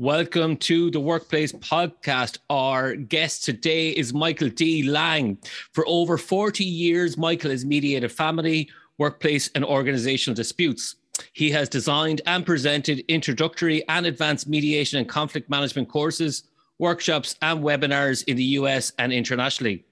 Welcome 0.00 0.58
to 0.58 0.92
the 0.92 1.00
Workplace 1.00 1.50
Podcast. 1.50 2.38
Our 2.48 2.94
guest 2.94 3.44
today 3.44 3.90
is 3.90 4.14
Michael 4.14 4.48
D. 4.48 4.84
Lang. 4.84 5.38
For 5.72 5.84
over 5.88 6.16
40 6.16 6.62
years, 6.62 7.18
Michael 7.18 7.50
has 7.50 7.64
mediated 7.64 8.12
family, 8.12 8.70
workplace, 8.98 9.50
and 9.56 9.64
organizational 9.64 10.36
disputes. 10.36 10.94
He 11.32 11.50
has 11.50 11.68
designed 11.68 12.20
and 12.26 12.46
presented 12.46 13.00
introductory 13.08 13.82
and 13.88 14.06
advanced 14.06 14.48
mediation 14.48 15.00
and 15.00 15.08
conflict 15.08 15.50
management 15.50 15.88
courses, 15.88 16.44
workshops, 16.78 17.34
and 17.42 17.64
webinars 17.64 18.22
in 18.28 18.36
the 18.36 18.44
US 18.44 18.92
and 19.00 19.12
internationally. 19.12 19.84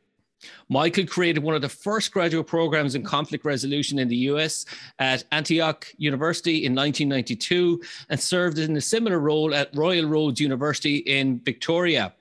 Michael 0.69 1.07
created 1.07 1.43
one 1.43 1.55
of 1.55 1.63
the 1.63 1.69
first 1.69 2.13
graduate 2.13 2.47
programs 2.47 2.95
in 2.95 3.03
conflict 3.03 3.45
resolution 3.45 3.99
in 3.99 4.09
the 4.09 4.17
US 4.17 4.67
at 4.99 5.25
Antioch 5.33 5.87
University 5.97 6.67
in 6.67 6.75
1992 6.75 7.81
and 8.11 8.21
served 8.21 8.59
in 8.59 8.77
a 8.77 8.81
similar 8.81 9.19
role 9.19 9.55
at 9.55 9.75
Royal 9.75 10.07
Roads 10.07 10.41
University 10.41 10.97
in 10.97 11.41
Victoria. 11.41 12.13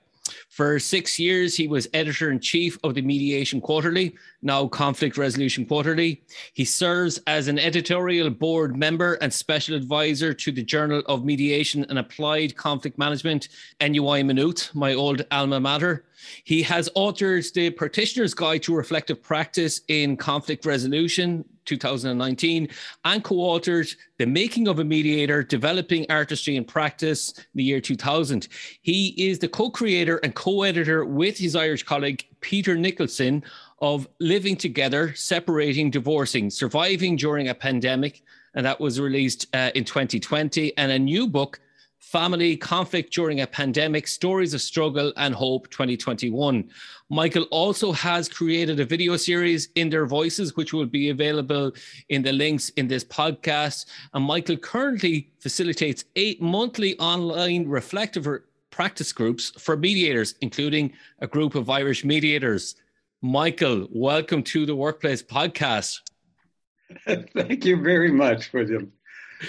For 0.48 0.78
six 0.78 1.18
years, 1.18 1.54
he 1.54 1.68
was 1.68 1.86
editor 1.92 2.30
in 2.30 2.40
chief 2.40 2.78
of 2.82 2.94
the 2.94 3.02
Mediation 3.02 3.60
Quarterly, 3.60 4.16
now 4.42 4.66
Conflict 4.66 5.18
Resolution 5.18 5.66
Quarterly. 5.66 6.22
He 6.54 6.64
serves 6.64 7.20
as 7.26 7.46
an 7.46 7.58
editorial 7.58 8.30
board 8.30 8.74
member 8.74 9.14
and 9.14 9.32
special 9.32 9.76
advisor 9.76 10.32
to 10.32 10.50
the 10.50 10.62
Journal 10.62 11.02
of 11.06 11.24
Mediation 11.24 11.84
and 11.90 11.98
Applied 11.98 12.56
Conflict 12.56 12.98
Management, 12.98 13.48
NUI 13.80 14.22
Maynooth, 14.22 14.74
my 14.74 14.94
old 14.94 15.26
alma 15.30 15.60
mater. 15.60 16.05
He 16.44 16.62
has 16.62 16.88
authored 16.96 17.52
the 17.52 17.70
Practitioner's 17.70 18.34
Guide 18.34 18.62
to 18.64 18.74
Reflective 18.74 19.22
Practice 19.22 19.80
in 19.88 20.16
Conflict 20.16 20.64
Resolution, 20.64 21.44
2019, 21.64 22.68
and 23.04 23.24
co 23.24 23.34
authored 23.36 23.94
The 24.18 24.26
Making 24.26 24.68
of 24.68 24.78
a 24.78 24.84
Mediator 24.84 25.42
Developing 25.42 26.06
Artistry 26.10 26.56
and 26.56 26.66
Practice 26.66 27.32
in 27.36 27.44
the 27.54 27.64
year 27.64 27.80
2000. 27.80 28.48
He 28.82 29.08
is 29.16 29.38
the 29.38 29.48
co 29.48 29.70
creator 29.70 30.18
and 30.18 30.34
co 30.34 30.62
editor 30.62 31.04
with 31.04 31.36
his 31.38 31.56
Irish 31.56 31.82
colleague, 31.82 32.24
Peter 32.40 32.76
Nicholson, 32.76 33.42
of 33.80 34.08
Living 34.20 34.56
Together, 34.56 35.14
Separating, 35.14 35.90
Divorcing, 35.90 36.50
Surviving 36.50 37.16
During 37.16 37.48
a 37.48 37.54
Pandemic. 37.54 38.22
And 38.54 38.64
that 38.64 38.80
was 38.80 38.98
released 38.98 39.54
uh, 39.54 39.70
in 39.74 39.84
2020, 39.84 40.78
and 40.78 40.90
a 40.90 40.98
new 40.98 41.26
book 41.26 41.60
Family 41.98 42.56
Conflict 42.56 43.12
During 43.12 43.40
a 43.40 43.46
Pandemic 43.46 44.06
Stories 44.06 44.54
of 44.54 44.60
Struggle 44.60 45.12
and 45.16 45.34
Hope 45.34 45.68
2021. 45.70 46.70
Michael 47.10 47.44
also 47.44 47.90
has 47.92 48.28
created 48.28 48.78
a 48.78 48.84
video 48.84 49.16
series 49.16 49.70
in 49.74 49.90
their 49.90 50.06
voices, 50.06 50.56
which 50.56 50.72
will 50.72 50.86
be 50.86 51.10
available 51.10 51.72
in 52.08 52.22
the 52.22 52.32
links 52.32 52.68
in 52.70 52.86
this 52.86 53.04
podcast. 53.04 53.86
And 54.14 54.24
Michael 54.24 54.56
currently 54.56 55.30
facilitates 55.40 56.04
eight 56.14 56.40
monthly 56.40 56.98
online 56.98 57.66
reflective 57.66 58.28
practice 58.70 59.12
groups 59.12 59.50
for 59.58 59.76
mediators, 59.76 60.36
including 60.42 60.92
a 61.20 61.26
group 61.26 61.54
of 61.54 61.70
Irish 61.70 62.04
mediators. 62.04 62.76
Michael, 63.22 63.88
welcome 63.90 64.42
to 64.44 64.64
the 64.64 64.76
Workplace 64.76 65.22
Podcast. 65.22 66.00
Thank 67.06 67.64
you 67.64 67.82
very 67.82 68.12
much, 68.12 68.52
William. 68.52 68.92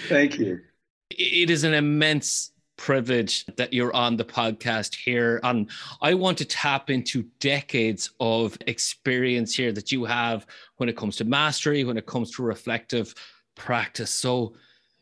Thank 0.08 0.40
you 0.40 0.62
it 1.10 1.50
is 1.50 1.64
an 1.64 1.74
immense 1.74 2.52
privilege 2.78 3.46
that 3.58 3.74
you're 3.74 3.94
on 3.96 4.16
the 4.16 4.24
podcast 4.24 4.96
here. 4.96 5.40
And 5.44 5.70
i 6.02 6.14
want 6.14 6.38
to 6.38 6.46
tap 6.46 6.90
into 6.90 7.24
decades 7.40 8.12
of 8.20 8.58
experience 8.68 9.56
here 9.56 9.72
that 9.72 9.92
you 9.92 10.06
have 10.06 10.46
when 10.78 10.88
it 10.88 10.96
comes 10.96 11.18
to 11.18 11.26
mastery 11.26 11.84
when 11.84 11.98
it 11.98 12.06
comes 12.06 12.32
to 12.32 12.44
reflective 12.44 13.14
practice. 13.56 14.12
So 14.12 14.54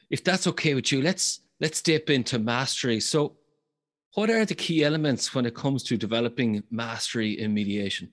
if 0.09 0.23
that's 0.23 0.47
okay 0.47 0.73
with 0.73 0.91
you 0.91 1.01
let's 1.01 1.41
let's 1.59 1.81
dip 1.81 2.09
into 2.09 2.39
mastery. 2.39 2.99
So 2.99 3.35
what 4.13 4.29
are 4.29 4.45
the 4.45 4.55
key 4.55 4.83
elements 4.83 5.35
when 5.35 5.45
it 5.45 5.55
comes 5.55 5.83
to 5.83 5.97
developing 5.97 6.63
mastery 6.71 7.39
in 7.39 7.53
mediation? 7.53 8.09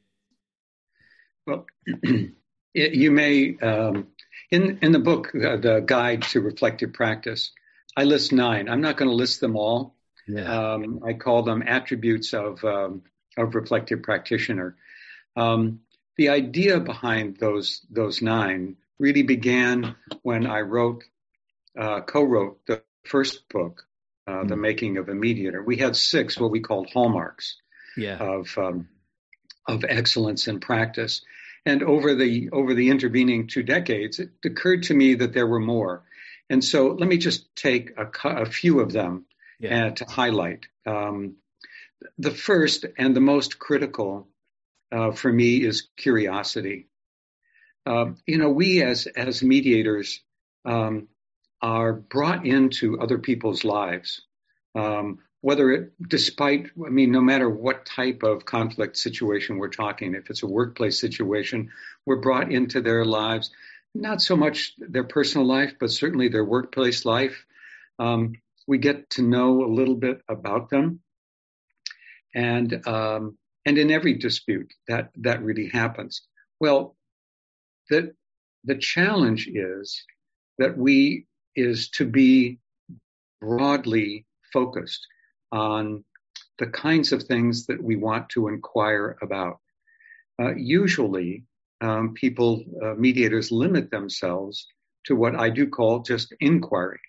Well 1.47 1.67
you 2.75 3.11
may 3.13 3.57
um, 3.59 4.09
in 4.51 4.79
in 4.83 4.91
the 4.91 4.99
book 4.99 5.33
uh, 5.37 5.57
the 5.57 5.85
guide 5.87 6.23
to 6.23 6.41
reflective 6.41 6.93
practice 6.93 7.53
I 7.97 8.05
list 8.05 8.33
nine. 8.33 8.69
I'm 8.69 8.81
not 8.81 8.97
going 8.97 9.11
to 9.11 9.15
list 9.15 9.41
them 9.41 9.57
all. 9.57 9.95
Yeah. 10.27 10.73
Um, 10.73 11.01
I 11.05 11.15
call 11.15 11.43
them 11.43 11.63
attributes 11.67 12.33
of 12.33 12.65
um, 12.65 13.03
of 13.37 13.55
reflective 13.55 14.03
practitioner. 14.03 14.77
Um, 15.37 15.81
the 16.17 16.29
idea 16.29 16.81
behind 16.81 17.37
those 17.39 17.85
those 17.91 18.23
nine 18.23 18.77
really 18.99 19.23
began 19.23 19.97
when 20.23 20.47
I 20.47 20.61
wrote 20.61 21.05
uh, 21.79 22.03
co-wrote 22.03 22.61
the 22.67 22.83
first 23.05 23.49
book, 23.49 23.87
uh, 24.27 24.33
mm. 24.33 24.49
The 24.49 24.57
Making 24.57 24.99
of 24.99 25.09
a 25.09 25.15
Mediator. 25.15 25.63
We 25.63 25.77
had 25.77 25.97
six 25.97 26.39
what 26.39 26.51
we 26.51 26.61
called 26.61 26.91
hallmarks 26.93 27.57
yeah. 27.97 28.17
of 28.17 28.57
um, 28.57 28.89
of 29.67 29.85
excellence 29.89 30.49
in 30.49 30.61
practice. 30.61 31.23
And 31.65 31.83
over 31.83 32.15
the 32.15 32.51
over 32.51 32.75
the 32.75 32.91
intervening 32.91 33.47
two 33.47 33.63
decades, 33.63 34.19
it 34.19 34.31
occurred 34.45 34.85
to 34.85 34.95
me 34.95 35.15
that 35.15 35.33
there 35.33 35.47
were 35.47 35.61
more. 35.61 36.03
And 36.51 36.65
so 36.65 36.89
let 36.89 37.09
me 37.09 37.19
just 37.19 37.55
take 37.57 37.93
a, 37.97 38.11
a 38.25 38.47
few 38.47 38.81
of 38.81 38.93
them 38.93 39.27
yeah. 39.59 39.87
uh, 39.87 39.91
to 39.93 40.05
highlight. 40.05 40.67
Um, 40.87 41.37
the 42.19 42.31
first 42.31 42.85
and 42.99 43.15
the 43.17 43.21
most 43.21 43.59
critical 43.59 44.29
uh, 44.91 45.13
for 45.13 45.33
me 45.33 45.65
is 45.65 45.89
curiosity. 45.97 46.89
Uh, 47.87 48.13
you 48.27 48.39
know, 48.39 48.51
we 48.51 48.83
as 48.83 49.07
as 49.07 49.43
mediators 49.43 50.21
um, 50.65 51.09
are 51.61 51.93
brought 51.93 52.47
into 52.47 53.01
other 53.01 53.19
people's 53.19 53.65
lives, 53.65 54.23
um, 54.75 55.19
whether 55.41 55.71
it, 55.71 55.93
despite, 56.09 56.71
I 56.85 56.91
mean, 56.91 57.11
no 57.11 57.21
matter 57.21 57.49
what 57.49 57.87
type 57.87 58.23
of 58.23 58.45
conflict 58.45 58.97
situation 58.97 59.59
we're 59.59 59.69
talking, 59.69 60.15
if 60.15 60.31
it's 60.31 60.43
a 60.43 60.47
workplace 60.47 61.01
situation, 61.01 61.71
we're 62.07 62.21
brought 62.21 62.53
into 62.53 62.81
their 62.81 63.05
lives 63.05 63.51
not 63.95 64.23
so 64.23 64.37
much 64.37 64.75
their 64.79 65.05
personal 65.05 65.47
life, 65.47 65.75
but 65.79 65.91
certainly 65.91 66.29
their 66.29 66.45
workplace 66.45 67.05
life. 67.05 67.45
Um, 67.99 68.35
we 68.67 68.79
get 68.79 69.11
to 69.11 69.23
know 69.23 69.65
a 69.65 69.75
little 69.75 69.97
bit 69.97 70.23
about 70.29 70.71
them, 70.71 71.01
and 72.35 72.87
um, 72.87 73.37
and 73.67 73.79
in 73.79 73.91
every 73.91 74.15
dispute 74.15 74.73
that 74.89 75.11
that 75.17 75.43
really 75.43 75.69
happens. 75.69 76.23
Well, 76.61 76.97
the 77.91 78.15
the 78.65 78.77
challenge 78.77 79.49
is 79.49 80.05
that 80.59 80.77
we 80.77 81.27
is 81.55 81.91
to 81.91 82.07
be 82.07 82.59
broadly 83.41 84.25
focused 84.53 85.07
on 85.51 86.05
the 86.59 86.67
kinds 86.67 87.13
of 87.13 87.25
things 87.25 87.67
that 87.67 87.83
we 87.83 87.97
want 87.97 88.29
to 88.31 88.49
inquire 88.49 89.17
about. 89.21 89.59
Uh, 90.41 90.55
usually, 90.55 91.45
um, 91.83 92.15
people, 92.15 92.65
uh, 92.83 92.95
mediators, 92.95 93.51
limit 93.51 93.91
themselves 93.91 94.67
to 95.07 95.17
what 95.17 95.35
I 95.35 95.51
do 95.51 95.69
call 95.69 96.01
just 96.01 96.35
inquiry. 96.41 97.01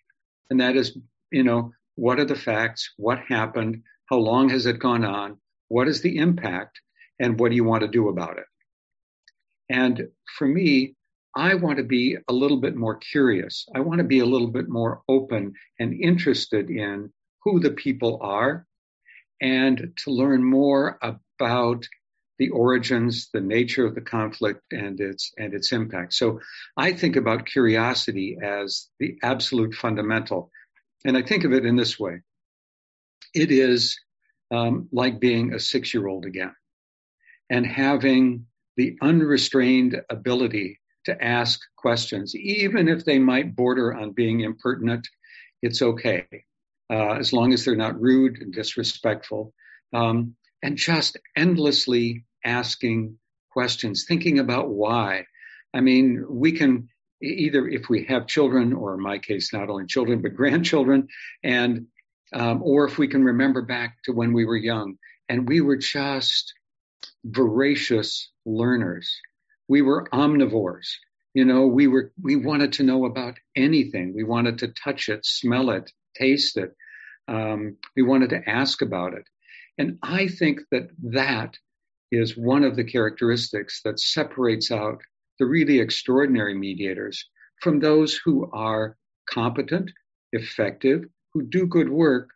And 0.49 0.59
that 0.59 0.75
is, 0.75 0.97
you 1.31 1.43
know, 1.43 1.71
what 1.95 2.19
are 2.19 2.25
the 2.25 2.35
facts? 2.35 2.93
What 2.97 3.19
happened? 3.19 3.83
How 4.09 4.17
long 4.17 4.49
has 4.49 4.65
it 4.65 4.79
gone 4.79 5.05
on? 5.05 5.37
What 5.67 5.87
is 5.87 6.01
the 6.01 6.17
impact? 6.17 6.81
And 7.19 7.39
what 7.39 7.49
do 7.49 7.55
you 7.55 7.63
want 7.63 7.81
to 7.81 7.87
do 7.87 8.09
about 8.09 8.37
it? 8.37 8.45
And 9.69 10.07
for 10.37 10.47
me, 10.47 10.95
I 11.35 11.55
want 11.55 11.77
to 11.77 11.83
be 11.83 12.17
a 12.27 12.33
little 12.33 12.57
bit 12.57 12.75
more 12.75 12.95
curious. 12.95 13.67
I 13.75 13.79
want 13.79 13.99
to 13.99 14.03
be 14.03 14.19
a 14.19 14.25
little 14.25 14.49
bit 14.49 14.69
more 14.69 15.01
open 15.07 15.53
and 15.79 15.93
interested 15.93 16.69
in 16.69 17.11
who 17.43 17.59
the 17.59 17.71
people 17.71 18.19
are 18.21 18.65
and 19.41 19.93
to 20.03 20.11
learn 20.11 20.43
more 20.43 20.97
about 21.01 21.85
the 22.39 22.49
origins, 22.49 23.29
the 23.33 23.41
nature 23.41 23.85
of 23.85 23.95
the 23.95 24.01
conflict, 24.01 24.61
and 24.71 24.99
its 24.99 25.31
and 25.37 25.53
its 25.53 25.71
impact. 25.71 26.13
So 26.13 26.39
I 26.75 26.93
think 26.93 27.15
about 27.15 27.45
curiosity 27.45 28.37
as 28.41 28.89
the 28.99 29.17
absolute 29.21 29.75
fundamental, 29.75 30.51
and 31.05 31.17
I 31.17 31.21
think 31.21 31.43
of 31.43 31.53
it 31.53 31.65
in 31.65 31.75
this 31.75 31.99
way: 31.99 32.21
it 33.33 33.51
is 33.51 33.99
um, 34.51 34.89
like 34.91 35.19
being 35.19 35.53
a 35.53 35.59
six-year-old 35.59 36.25
again, 36.25 36.55
and 37.49 37.65
having 37.65 38.47
the 38.77 38.97
unrestrained 39.01 40.01
ability 40.09 40.79
to 41.05 41.23
ask 41.23 41.59
questions, 41.75 42.35
even 42.35 42.87
if 42.87 43.05
they 43.05 43.19
might 43.19 43.55
border 43.55 43.93
on 43.93 44.11
being 44.11 44.39
impertinent. 44.39 45.07
It's 45.61 45.81
okay, 45.81 46.25
uh, 46.89 47.13
as 47.13 47.31
long 47.31 47.53
as 47.53 47.63
they're 47.63 47.75
not 47.75 48.01
rude 48.01 48.41
and 48.41 48.53
disrespectful. 48.53 49.53
Um, 49.93 50.35
and 50.63 50.77
just 50.77 51.17
endlessly 51.35 52.25
asking 52.43 53.17
questions, 53.51 54.05
thinking 54.07 54.39
about 54.39 54.69
why. 54.69 55.25
I 55.73 55.81
mean, 55.81 56.25
we 56.27 56.53
can 56.53 56.87
either, 57.21 57.67
if 57.67 57.89
we 57.89 58.05
have 58.05 58.27
children, 58.27 58.73
or 58.73 58.95
in 58.95 59.01
my 59.01 59.19
case, 59.19 59.53
not 59.53 59.69
only 59.69 59.85
children, 59.85 60.21
but 60.21 60.35
grandchildren, 60.35 61.09
and 61.43 61.87
um, 62.33 62.61
or 62.63 62.85
if 62.85 62.97
we 62.97 63.07
can 63.07 63.23
remember 63.23 63.61
back 63.61 63.97
to 64.05 64.11
when 64.11 64.33
we 64.33 64.45
were 64.45 64.57
young 64.57 64.95
and 65.29 65.47
we 65.47 65.61
were 65.61 65.77
just 65.77 66.53
voracious 67.23 68.31
learners. 68.45 69.19
We 69.67 69.83
were 69.83 70.07
omnivores. 70.11 70.87
You 71.35 71.45
know, 71.45 71.67
we 71.67 71.87
were, 71.87 72.11
we 72.21 72.35
wanted 72.35 72.73
to 72.73 72.83
know 72.83 73.05
about 73.05 73.35
anything. 73.55 74.13
We 74.15 74.23
wanted 74.23 74.59
to 74.59 74.69
touch 74.69 75.09
it, 75.09 75.25
smell 75.25 75.69
it, 75.71 75.91
taste 76.15 76.57
it. 76.57 76.75
Um, 77.27 77.77
we 77.95 78.01
wanted 78.03 78.31
to 78.31 78.49
ask 78.49 78.81
about 78.81 79.13
it. 79.13 79.27
And 79.77 79.97
I 80.03 80.27
think 80.27 80.61
that 80.71 80.89
that 81.03 81.57
is 82.11 82.37
one 82.37 82.63
of 82.63 82.75
the 82.75 82.83
characteristics 82.83 83.81
that 83.83 83.99
separates 83.99 84.71
out 84.71 85.01
the 85.39 85.45
really 85.45 85.79
extraordinary 85.79 86.53
mediators 86.53 87.27
from 87.61 87.79
those 87.79 88.19
who 88.23 88.49
are 88.51 88.95
competent, 89.27 89.91
effective, 90.31 91.05
who 91.33 91.43
do 91.43 91.65
good 91.65 91.89
work, 91.89 92.29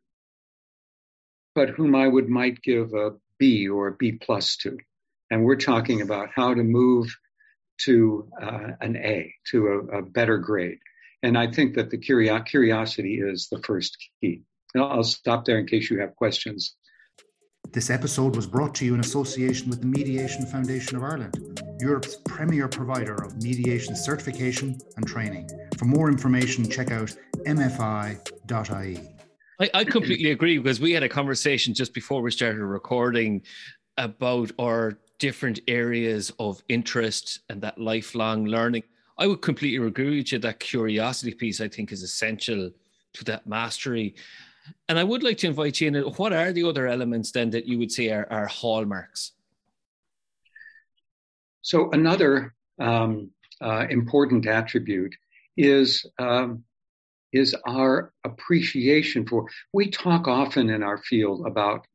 but 1.53 1.69
whom 1.69 1.95
I 1.95 2.07
would 2.07 2.27
might 2.29 2.61
give 2.61 2.93
a 2.93 3.11
B 3.37 3.67
or 3.67 3.87
a 3.87 3.95
B 3.95 4.13
plus 4.13 4.57
to. 4.57 4.77
And 5.29 5.43
we're 5.43 5.57
talking 5.57 6.01
about 6.01 6.29
how 6.33 6.53
to 6.53 6.63
move 6.63 7.15
to 7.81 8.29
uh, 8.41 8.69
an 8.81 8.95
A, 8.95 9.33
to 9.51 9.67
a, 9.67 9.99
a, 9.99 10.01
better 10.01 10.37
grade. 10.37 10.79
And 11.21 11.37
I 11.37 11.51
think 11.51 11.75
that 11.75 11.91
the 11.91 11.97
curio- 11.97 12.41
curiosity 12.41 13.19
is 13.21 13.49
the 13.51 13.59
first 13.59 13.97
key. 14.21 14.41
I'll 14.75 15.03
stop 15.03 15.45
there 15.45 15.59
in 15.59 15.67
case 15.67 15.89
you 15.89 15.99
have 15.99 16.15
questions. 16.15 16.75
This 17.71 17.89
episode 17.89 18.35
was 18.35 18.47
brought 18.47 18.73
to 18.75 18.85
you 18.85 18.93
in 18.93 18.99
association 18.99 19.69
with 19.69 19.81
the 19.81 19.87
Mediation 19.87 20.45
Foundation 20.45 20.95
of 20.95 21.03
Ireland, 21.03 21.61
Europe's 21.79 22.17
premier 22.25 22.67
provider 22.67 23.15
of 23.15 23.41
mediation 23.43 23.95
certification 23.95 24.77
and 24.95 25.05
training. 25.05 25.49
For 25.77 25.85
more 25.85 26.09
information, 26.09 26.69
check 26.69 26.91
out 26.91 27.13
mfi.ie. 27.45 28.99
I, 29.59 29.69
I 29.73 29.83
completely 29.83 30.31
agree 30.31 30.57
because 30.57 30.79
we 30.79 30.93
had 30.93 31.03
a 31.03 31.09
conversation 31.09 31.73
just 31.73 31.93
before 31.93 32.21
we 32.21 32.31
started 32.31 32.63
recording 32.63 33.41
about 33.97 34.51
our 34.59 34.97
different 35.19 35.59
areas 35.67 36.31
of 36.39 36.61
interest 36.69 37.39
and 37.49 37.61
that 37.61 37.77
lifelong 37.79 38.45
learning. 38.45 38.83
I 39.17 39.27
would 39.27 39.41
completely 39.41 39.85
agree 39.85 40.19
with 40.19 40.31
you 40.31 40.39
that 40.39 40.59
curiosity 40.59 41.33
piece 41.33 41.59
I 41.59 41.67
think 41.67 41.91
is 41.91 42.03
essential 42.03 42.71
to 43.13 43.23
that 43.25 43.47
mastery. 43.47 44.15
And 44.87 44.97
I 44.97 45.03
would 45.03 45.23
like 45.23 45.37
to 45.39 45.47
invite 45.47 45.81
you 45.81 45.87
in. 45.87 45.95
What 45.95 46.33
are 46.33 46.51
the 46.51 46.67
other 46.67 46.87
elements 46.87 47.31
then 47.31 47.51
that 47.51 47.65
you 47.65 47.77
would 47.79 47.91
say 47.91 48.09
are, 48.09 48.27
are 48.29 48.47
hallmarks? 48.47 49.31
So 51.61 51.91
another 51.91 52.53
um, 52.79 53.31
uh, 53.61 53.87
important 53.89 54.45
attribute 54.47 55.15
is 55.57 56.05
um, 56.17 56.63
is 57.33 57.55
our 57.65 58.13
appreciation 58.23 59.25
for. 59.27 59.47
We 59.73 59.89
talk 59.89 60.27
often 60.27 60.69
in 60.69 60.83
our 60.83 60.97
field 60.97 61.45
about 61.45 61.85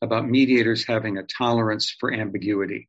about 0.00 0.28
mediators 0.28 0.86
having 0.86 1.18
a 1.18 1.24
tolerance 1.24 1.94
for 1.98 2.12
ambiguity, 2.12 2.88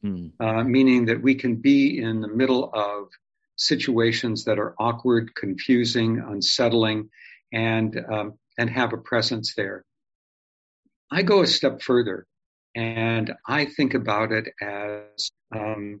hmm. 0.00 0.28
uh, 0.40 0.62
meaning 0.62 1.06
that 1.06 1.20
we 1.20 1.34
can 1.34 1.56
be 1.56 2.00
in 2.00 2.20
the 2.20 2.28
middle 2.28 2.70
of 2.72 3.08
situations 3.56 4.44
that 4.44 4.58
are 4.58 4.74
awkward, 4.78 5.34
confusing, 5.34 6.20
unsettling, 6.26 7.10
and 7.52 7.98
um, 8.10 8.34
and 8.58 8.70
have 8.70 8.92
a 8.92 8.98
presence 8.98 9.54
there. 9.56 9.84
I 11.10 11.22
go 11.22 11.42
a 11.42 11.46
step 11.46 11.82
further 11.82 12.26
and 12.74 13.32
I 13.46 13.64
think 13.64 13.94
about 13.94 14.32
it 14.32 14.52
as 14.60 15.30
um, 15.54 16.00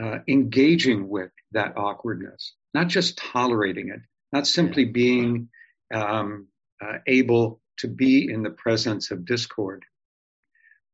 uh, 0.00 0.18
engaging 0.26 1.08
with 1.08 1.30
that 1.52 1.76
awkwardness, 1.76 2.54
not 2.74 2.88
just 2.88 3.18
tolerating 3.18 3.90
it, 3.90 4.00
not 4.32 4.48
simply 4.48 4.84
being 4.84 5.48
um, 5.94 6.48
uh, 6.82 6.98
able 7.06 7.60
to 7.78 7.88
be 7.88 8.30
in 8.30 8.42
the 8.42 8.50
presence 8.50 9.12
of 9.12 9.24
discord, 9.24 9.84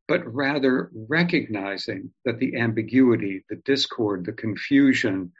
but 0.08 0.20
rather 0.32 0.90
recognizing 0.92 2.10
that 2.26 2.38
the 2.38 2.56
ambiguity, 2.58 3.44
the 3.48 3.56
discord, 3.64 4.26
the 4.26 4.32
confusion, 4.32 5.32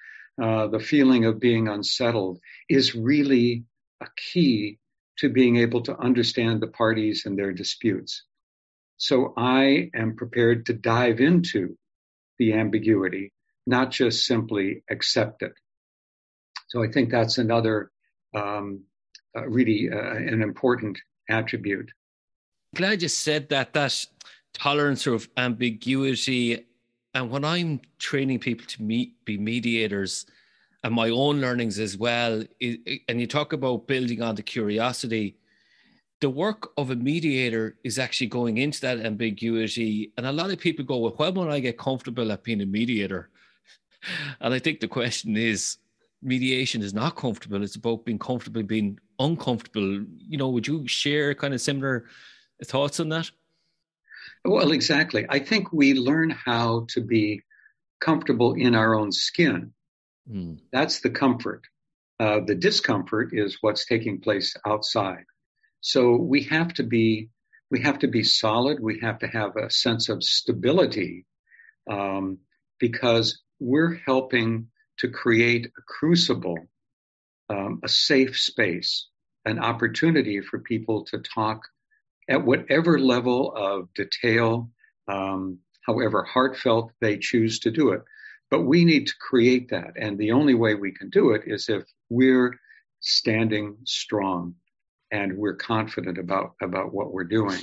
uh, 0.43 0.69
the 0.69 0.81
feeling 0.81 1.26
of 1.26 1.40
being 1.40 1.69
unsettled 1.69 2.38
is 2.70 2.94
really 2.94 3.64
a 4.00 4.06
key 4.17 4.79
to 5.22 5.28
being 5.28 5.56
able 5.56 5.80
to 5.80 5.96
understand 5.98 6.60
the 6.60 6.66
parties 6.66 7.26
and 7.26 7.38
their 7.38 7.52
disputes. 7.52 8.24
So 8.96 9.32
I 9.36 9.88
am 9.94 10.16
prepared 10.16 10.66
to 10.66 10.72
dive 10.72 11.20
into 11.20 11.78
the 12.40 12.54
ambiguity, 12.54 13.32
not 13.64 13.92
just 13.92 14.26
simply 14.26 14.82
accept 14.90 15.42
it. 15.42 15.52
So 16.66 16.82
I 16.82 16.90
think 16.90 17.10
that's 17.10 17.38
another 17.38 17.92
um, 18.34 18.82
uh, 19.36 19.46
really 19.46 19.90
uh, 19.92 19.96
an 19.96 20.42
important 20.42 20.98
attribute. 21.30 21.92
Glad 22.74 23.00
you 23.02 23.08
said 23.08 23.48
that. 23.50 23.74
That 23.74 24.04
tolerance 24.54 25.06
of 25.06 25.28
ambiguity, 25.36 26.66
and 27.14 27.30
when 27.30 27.44
I'm 27.44 27.80
training 28.00 28.40
people 28.40 28.66
to 28.66 28.82
meet 28.82 29.24
be 29.24 29.38
mediators, 29.38 30.26
and 30.84 30.94
my 30.94 31.11
own 31.11 31.40
learnings 31.40 31.79
as 31.79 31.96
well. 31.96 32.43
And 33.08 33.20
you 33.20 33.26
talk 33.26 33.52
about 33.52 33.87
building 33.87 34.23
on 34.23 34.34
the 34.34 34.43
curiosity. 34.43 35.37
The 36.20 36.31
work 36.31 36.70
of 36.76 36.90
a 36.90 36.96
mediator 36.96 37.76
is 37.84 37.99
actually 37.99 38.29
going 38.29 38.58
into 38.58 38.81
that 38.82 39.00
ambiguity. 39.00 40.12
And 40.17 40.27
a 40.27 40.32
lot 40.32 40.51
of 40.51 40.58
people 40.58 40.84
go, 40.84 40.98
well, 40.98 41.15
when 41.17 41.34
will 41.34 41.51
I 41.51 41.60
get 41.60 41.79
comfortable 41.79 42.32
at 42.32 42.44
being 42.44 42.62
a 42.62 42.67
mediator? 42.67 43.31
And 44.41 44.53
I 44.53 44.58
think 44.58 44.81
the 44.81 44.89
question 44.89 45.36
is 45.36 45.77
mediation 46.22 46.82
is 46.82 46.93
not 46.93 47.15
comfortable. 47.15 47.62
It's 47.62 47.77
about 47.77 48.05
being 48.05 48.19
comfortable, 48.19 48.65
being 48.65 48.98
uncomfortable. 49.20 50.05
You 50.19 50.39
know, 50.39 50.48
would 50.48 50.67
you 50.67 50.89
share 50.89 51.32
kind 51.36 51.55
of 51.55 51.60
similar 51.60 52.06
thoughts 52.65 52.98
on 52.98 53.10
that? 53.10 53.31
Well, 54.44 54.72
exactly. 54.72 55.24
I 55.29 55.39
think 55.39 55.72
we 55.72 55.94
learn 55.94 56.31
how 56.31 56.86
to 56.89 57.01
be 57.01 57.43
comfortable 58.01 58.55
in 58.55 58.74
our 58.74 58.96
own 58.96 59.12
skin 59.12 59.72
Mm. 60.31 60.58
That's 60.72 61.00
the 61.00 61.10
comfort. 61.10 61.62
Uh, 62.20 62.41
the 62.46 62.55
discomfort 62.55 63.31
is 63.32 63.58
what's 63.60 63.86
taking 63.86 64.20
place 64.20 64.55
outside. 64.67 65.24
So 65.81 66.17
we 66.17 66.44
have 66.44 66.72
to 66.74 66.84
be 66.84 67.31
we 67.70 67.81
have 67.81 68.00
to 68.00 68.06
be 68.06 68.22
solid. 68.22 68.81
We 68.81 69.00
have 69.00 69.20
to 69.20 69.26
have 69.26 69.56
a 69.56 69.70
sense 69.70 70.10
of 70.10 70.22
stability 70.22 71.24
um, 71.91 72.38
because 72.79 73.41
we're 73.58 73.94
helping 73.94 74.69
to 74.98 75.08
create 75.08 75.67
a 75.67 75.82
crucible, 75.88 76.58
um, 77.48 77.81
a 77.82 77.88
safe 77.88 78.38
space, 78.38 79.08
an 79.46 79.58
opportunity 79.58 80.43
for 80.43 80.58
people 80.58 81.06
to 81.06 81.19
talk 81.19 81.62
at 82.29 82.44
whatever 82.44 82.98
level 82.98 83.55
of 83.56 83.88
detail, 83.94 84.70
um, 85.08 85.58
however 85.86 86.24
heartfelt 86.24 86.93
they 87.00 87.17
choose 87.17 87.60
to 87.60 87.70
do 87.70 87.93
it. 87.93 88.02
But 88.52 88.64
we 88.64 88.84
need 88.84 89.06
to 89.06 89.14
create 89.18 89.70
that. 89.70 89.94
And 89.96 90.18
the 90.18 90.32
only 90.32 90.52
way 90.52 90.74
we 90.74 90.92
can 90.92 91.08
do 91.08 91.30
it 91.30 91.44
is 91.46 91.70
if 91.70 91.84
we're 92.10 92.60
standing 93.00 93.78
strong 93.84 94.56
and 95.10 95.38
we're 95.38 95.56
confident 95.56 96.18
about, 96.18 96.52
about 96.60 96.92
what 96.92 97.14
we're 97.14 97.24
doing. 97.24 97.62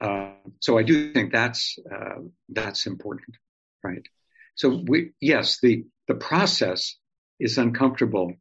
Uh, 0.00 0.32
so 0.58 0.76
I 0.76 0.82
do 0.82 1.12
think 1.12 1.30
that's, 1.30 1.78
uh, 1.88 2.22
that's 2.48 2.86
important, 2.86 3.36
right? 3.84 4.02
So 4.56 4.82
we, 4.84 5.12
yes, 5.20 5.60
the, 5.62 5.84
the 6.08 6.16
process 6.16 6.96
is 7.38 7.56
uncomfortable 7.56 8.32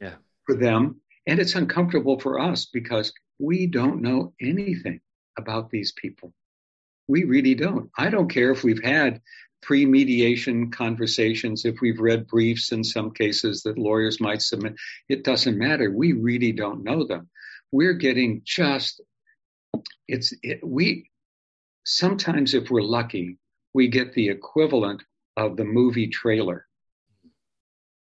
yeah. 0.00 0.14
for 0.46 0.56
them 0.56 1.02
and 1.26 1.38
it's 1.40 1.56
uncomfortable 1.56 2.20
for 2.20 2.40
us 2.40 2.64
because 2.64 3.12
we 3.38 3.66
don't 3.66 4.00
know 4.00 4.32
anything 4.40 5.02
about 5.38 5.68
these 5.68 5.92
people. 5.92 6.32
We 7.06 7.24
really 7.24 7.54
don't. 7.54 7.90
I 7.98 8.08
don't 8.08 8.32
care 8.32 8.50
if 8.50 8.64
we've 8.64 8.82
had 8.82 9.20
pre-mediation 9.62 10.70
conversations, 10.70 11.64
if 11.64 11.80
we've 11.80 12.00
read 12.00 12.26
briefs 12.26 12.72
in 12.72 12.84
some 12.84 13.12
cases 13.12 13.62
that 13.62 13.78
lawyers 13.78 14.20
might 14.20 14.42
submit, 14.42 14.74
it 15.08 15.24
doesn't 15.24 15.56
matter. 15.56 15.90
We 15.90 16.12
really 16.12 16.52
don't 16.52 16.84
know 16.84 17.06
them. 17.06 17.30
We're 17.70 17.94
getting 17.94 18.42
just 18.44 19.00
it's 20.06 20.34
it, 20.42 20.60
we 20.62 21.10
sometimes 21.84 22.54
if 22.54 22.70
we're 22.70 22.82
lucky, 22.82 23.38
we 23.72 23.88
get 23.88 24.12
the 24.12 24.28
equivalent 24.28 25.02
of 25.36 25.56
the 25.56 25.64
movie 25.64 26.08
trailer. 26.08 26.66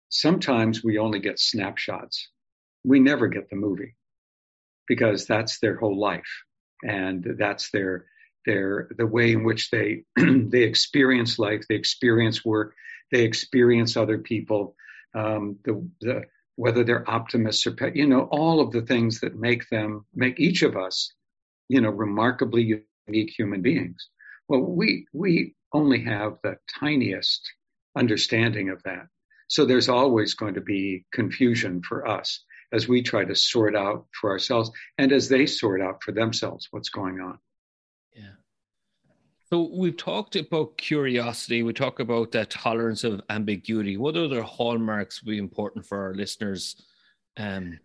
Sometimes 0.09 0.83
we 0.83 0.99
only 0.99 1.19
get 1.19 1.39
snapshots. 1.39 2.29
We 2.83 2.99
never 2.99 3.27
get 3.27 3.49
the 3.49 3.55
movie 3.55 3.95
because 4.87 5.25
that's 5.25 5.59
their 5.59 5.75
whole 5.75 5.99
life 5.99 6.43
and 6.83 7.25
that's 7.37 7.71
their 7.71 8.05
their 8.47 8.89
the 8.97 9.05
way 9.05 9.33
in 9.33 9.43
which 9.43 9.69
they 9.69 10.05
they 10.15 10.63
experience 10.63 11.37
life, 11.37 11.65
they 11.69 11.75
experience 11.75 12.43
work, 12.43 12.73
they 13.11 13.23
experience 13.23 13.95
other 13.95 14.17
people, 14.17 14.75
um, 15.13 15.57
the 15.63 15.87
the 16.01 16.21
whether 16.55 16.83
they're 16.83 17.09
optimists 17.09 17.67
or 17.67 17.75
you 17.93 18.07
know 18.07 18.21
all 18.31 18.59
of 18.59 18.71
the 18.71 18.81
things 18.81 19.19
that 19.19 19.35
make 19.35 19.69
them 19.69 20.05
make 20.15 20.39
each 20.39 20.63
of 20.63 20.75
us 20.75 21.13
you 21.69 21.81
know 21.81 21.91
remarkably 21.91 22.83
unique 23.07 23.33
human 23.37 23.61
beings. 23.61 24.09
Well, 24.47 24.61
we 24.61 25.05
we 25.13 25.53
only 25.73 26.03
have 26.05 26.37
the 26.41 26.57
tiniest 26.79 27.51
understanding 27.95 28.69
of 28.69 28.81
that. 28.83 29.07
So 29.49 29.65
there's 29.65 29.89
always 29.89 30.33
going 30.33 30.55
to 30.55 30.61
be 30.61 31.05
confusion 31.13 31.81
for 31.81 32.07
us 32.07 32.43
as 32.71 32.87
we 32.87 33.01
try 33.01 33.23
to 33.23 33.35
sort 33.35 33.75
out 33.75 34.07
for 34.19 34.31
ourselves 34.31 34.71
and 34.97 35.11
as 35.11 35.29
they 35.29 35.45
sort 35.45 35.81
out 35.81 36.03
for 36.03 36.11
themselves 36.11 36.67
what's 36.71 36.89
going 36.89 37.19
on. 37.19 37.39
Yeah. 38.17 38.33
So 39.49 39.69
we've 39.73 39.95
talked 39.95 40.35
about 40.35 40.77
curiosity. 40.77 41.63
We 41.63 41.73
talk 41.73 41.99
about 41.99 42.31
that 42.33 42.49
tolerance 42.49 43.03
of 43.03 43.21
ambiguity. 43.29 43.95
What 43.95 44.17
other 44.17 44.41
hallmarks 44.41 45.21
would 45.21 45.29
be 45.29 45.37
important 45.37 45.85
for 45.85 46.01
our 46.01 46.13
listeners 46.13 46.75
um, 47.37 47.79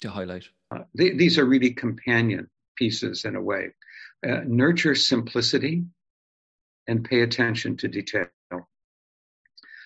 to 0.00 0.10
highlight? 0.10 0.44
Uh, 0.70 0.80
these 0.94 1.38
are 1.38 1.44
really 1.44 1.70
companion 1.70 2.50
pieces 2.76 3.24
in 3.24 3.36
a 3.36 3.40
way. 3.40 3.68
Uh, 4.26 4.40
nurture 4.46 4.94
simplicity 4.94 5.84
and 6.86 7.04
pay 7.04 7.22
attention 7.22 7.76
to 7.78 7.88
detail. 7.88 8.26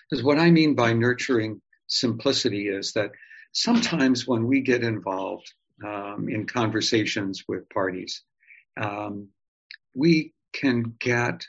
Because 0.09 0.23
what 0.23 0.37
I 0.37 0.51
mean 0.51 0.75
by 0.75 0.93
nurturing 0.93 1.61
simplicity 1.87 2.67
is 2.67 2.93
that 2.93 3.11
sometimes 3.53 4.27
when 4.27 4.47
we 4.47 4.61
get 4.61 4.83
involved 4.83 5.51
um, 5.83 6.27
in 6.29 6.45
conversations 6.45 7.43
with 7.47 7.69
parties, 7.69 8.23
um, 8.77 9.29
we 9.95 10.33
can 10.53 10.95
get 10.99 11.45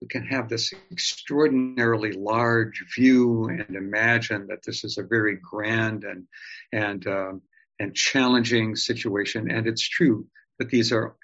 we 0.00 0.08
can 0.08 0.26
have 0.26 0.48
this 0.48 0.74
extraordinarily 0.90 2.10
large 2.10 2.84
view 2.92 3.44
and 3.44 3.76
imagine 3.76 4.48
that 4.48 4.64
this 4.64 4.82
is 4.82 4.98
a 4.98 5.04
very 5.04 5.36
grand 5.36 6.02
and 6.02 6.26
and 6.72 7.06
um, 7.06 7.42
and 7.78 7.94
challenging 7.94 8.76
situation. 8.76 9.50
And 9.50 9.66
it's 9.66 9.86
true 9.88 10.26
that 10.58 10.70
these 10.70 10.92
are. 10.92 11.14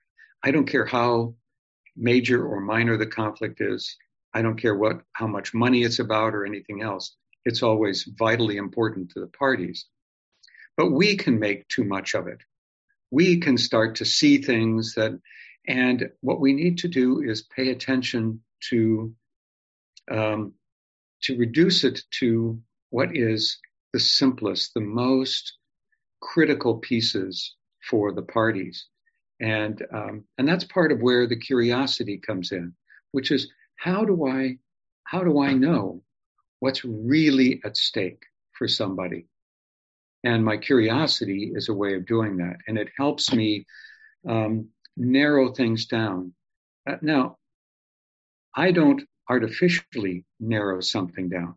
I 0.44 0.52
don't 0.52 0.66
care 0.66 0.86
how 0.86 1.34
major 1.96 2.46
or 2.46 2.60
minor 2.60 2.96
the 2.96 3.06
conflict 3.06 3.60
is. 3.60 3.96
I 4.32 4.42
don't 4.42 4.60
care 4.60 4.76
what 4.76 5.02
how 5.12 5.26
much 5.26 5.54
money 5.54 5.82
it's 5.82 5.98
about 5.98 6.34
or 6.34 6.46
anything 6.46 6.82
else. 6.82 7.16
It's 7.44 7.62
always 7.62 8.08
vitally 8.16 8.56
important 8.56 9.10
to 9.10 9.20
the 9.20 9.26
parties. 9.26 9.86
But 10.76 10.92
we 10.92 11.16
can 11.16 11.40
make 11.40 11.66
too 11.66 11.82
much 11.82 12.14
of 12.14 12.28
it. 12.28 12.38
We 13.10 13.40
can 13.40 13.58
start 13.58 13.96
to 13.96 14.04
see 14.04 14.38
things 14.38 14.94
that, 14.94 15.18
and 15.68 16.10
what 16.22 16.40
we 16.40 16.54
need 16.54 16.78
to 16.78 16.88
do 16.88 17.20
is 17.20 17.42
pay 17.42 17.68
attention 17.68 18.40
to 18.70 19.14
um, 20.10 20.54
to 21.22 21.36
reduce 21.36 21.84
it 21.84 22.00
to 22.20 22.60
what 22.90 23.14
is 23.14 23.58
the 23.92 24.00
simplest, 24.00 24.72
the 24.74 24.80
most 24.80 25.58
critical 26.20 26.78
pieces 26.78 27.54
for 27.88 28.12
the 28.12 28.22
parties. 28.22 28.86
And, 29.40 29.84
um, 29.92 30.24
and 30.38 30.48
that's 30.48 30.64
part 30.64 30.90
of 30.90 31.00
where 31.00 31.26
the 31.26 31.38
curiosity 31.38 32.18
comes 32.18 32.52
in, 32.52 32.74
which 33.12 33.30
is 33.30 33.50
how 33.76 34.04
do 34.04 34.26
I, 34.26 34.58
how 35.04 35.22
do 35.22 35.40
I 35.40 35.52
know 35.52 36.02
what's 36.60 36.84
really 36.84 37.60
at 37.64 37.76
stake 37.76 38.24
for 38.52 38.68
somebody? 38.68 39.26
And 40.24 40.44
my 40.44 40.56
curiosity 40.56 41.52
is 41.54 41.68
a 41.68 41.74
way 41.74 41.94
of 41.94 42.06
doing 42.06 42.38
that. 42.38 42.56
And 42.66 42.78
it 42.78 42.88
helps 42.96 43.32
me 43.32 43.66
um, 44.28 44.68
narrow 44.98 45.52
things 45.52 45.86
down. 45.86 46.32
Uh, 46.88 46.96
now, 47.00 47.36
I 48.54 48.72
don't 48.72 49.02
artificially 49.28 50.24
narrow 50.40 50.80
something 50.80 51.28
down. 51.28 51.54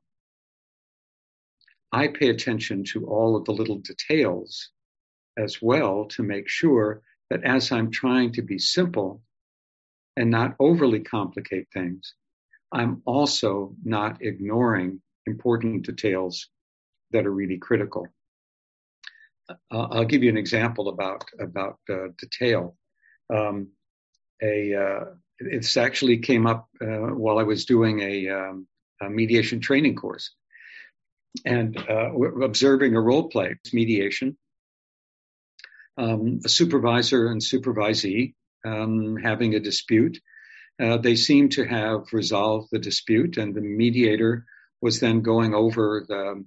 I 1.92 2.08
pay 2.08 2.30
attention 2.30 2.84
to 2.92 3.08
all 3.08 3.36
of 3.36 3.46
the 3.46 3.52
little 3.52 3.80
details 3.80 4.70
as 5.38 5.62
well 5.62 6.06
to 6.06 6.24
make 6.24 6.48
sure 6.48 7.02
that 7.30 7.44
as 7.44 7.72
I'm 7.72 7.92
trying 7.92 8.34
to 8.34 8.42
be 8.42 8.60
simple 8.60 9.22
and 10.16 10.30
not 10.30 10.56
overly 10.60 11.00
complicate 11.00 11.68
things, 11.74 12.14
I'm 12.72 13.02
also 13.06 13.76
not 13.84 14.22
ignoring 14.22 15.02
important 15.26 15.86
details 15.86 16.48
that 17.12 17.26
are 17.26 17.32
really 17.32 17.58
critical. 17.58 18.08
Uh, 19.50 19.56
I'll 19.72 20.06
give 20.06 20.24
you 20.24 20.30
an 20.30 20.38
example 20.38 20.90
about 20.90 21.26
about 21.40 21.80
uh, 21.90 22.08
detail. 22.18 22.78
Um, 23.34 23.70
a 24.42 24.76
uh, 24.76 25.06
it's 25.40 25.78
actually 25.78 26.20
came 26.20 26.46
up 26.46 26.68
uh, 26.82 27.14
while 27.16 27.40
I 27.40 27.44
was 27.44 27.66
doing 27.66 28.00
a, 28.02 28.30
um, 28.30 28.68
a 29.02 29.10
mediation 29.10 29.60
training 29.60 29.96
course, 29.96 30.34
and 31.46 31.78
uh, 31.78 32.14
observing 32.44 32.96
a 32.96 33.02
role 33.02 33.30
play 33.30 33.56
mediation 33.74 34.38
um, 35.98 36.40
a 36.46 36.50
supervisor 36.50 37.28
and 37.28 37.42
supervisee 37.42 38.34
um, 38.66 39.18
having 39.18 39.56
a 39.56 39.60
dispute. 39.60 40.20
Uh, 40.82 40.98
they 40.98 41.16
seem 41.16 41.50
to 41.50 41.64
have 41.64 42.12
resolved 42.12 42.70
the 42.72 42.80
dispute, 42.80 43.38
and 43.38 43.54
the 43.54 43.62
mediator 43.62 44.46
was 44.82 45.00
then 45.00 45.22
going 45.22 45.54
over 45.54 46.06
the, 46.08 46.44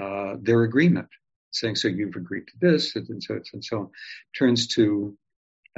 uh, 0.00 0.36
their 0.40 0.62
agreement, 0.62 1.08
saying, 1.52 1.76
"So 1.76 1.88
you've 1.88 2.16
agreed 2.16 2.48
to 2.48 2.58
this," 2.60 2.96
and 2.96 3.22
so 3.22 3.40
and 3.52 3.64
so 3.64 3.78
on. 3.78 3.90
Turns 4.38 4.66
to 4.74 5.16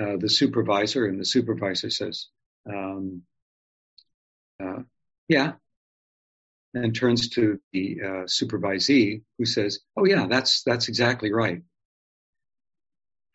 uh, 0.00 0.16
the 0.18 0.28
supervisor, 0.28 1.06
and 1.06 1.20
the 1.20 1.24
supervisor 1.24 1.90
says, 1.90 2.28
um, 2.68 3.22
uh, 4.62 4.82
"Yeah." 5.28 5.52
And 6.74 6.94
turns 6.94 7.28
to 7.30 7.60
the 7.72 7.98
uh, 8.02 8.24
supervisee, 8.26 9.22
who 9.38 9.44
says, 9.44 9.80
"Oh 9.96 10.04
yeah, 10.04 10.26
that's 10.26 10.62
that's 10.64 10.88
exactly 10.88 11.32
right." 11.32 11.62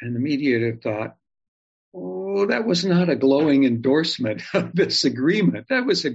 And 0.01 0.15
the 0.15 0.19
mediator 0.19 0.77
thought, 0.81 1.17
oh, 1.93 2.45
that 2.47 2.65
was 2.65 2.85
not 2.85 3.09
a 3.09 3.15
glowing 3.15 3.65
endorsement 3.65 4.41
of 4.53 4.73
this 4.73 5.05
agreement. 5.05 5.67
That 5.69 5.85
was 5.85 6.05
a 6.05 6.11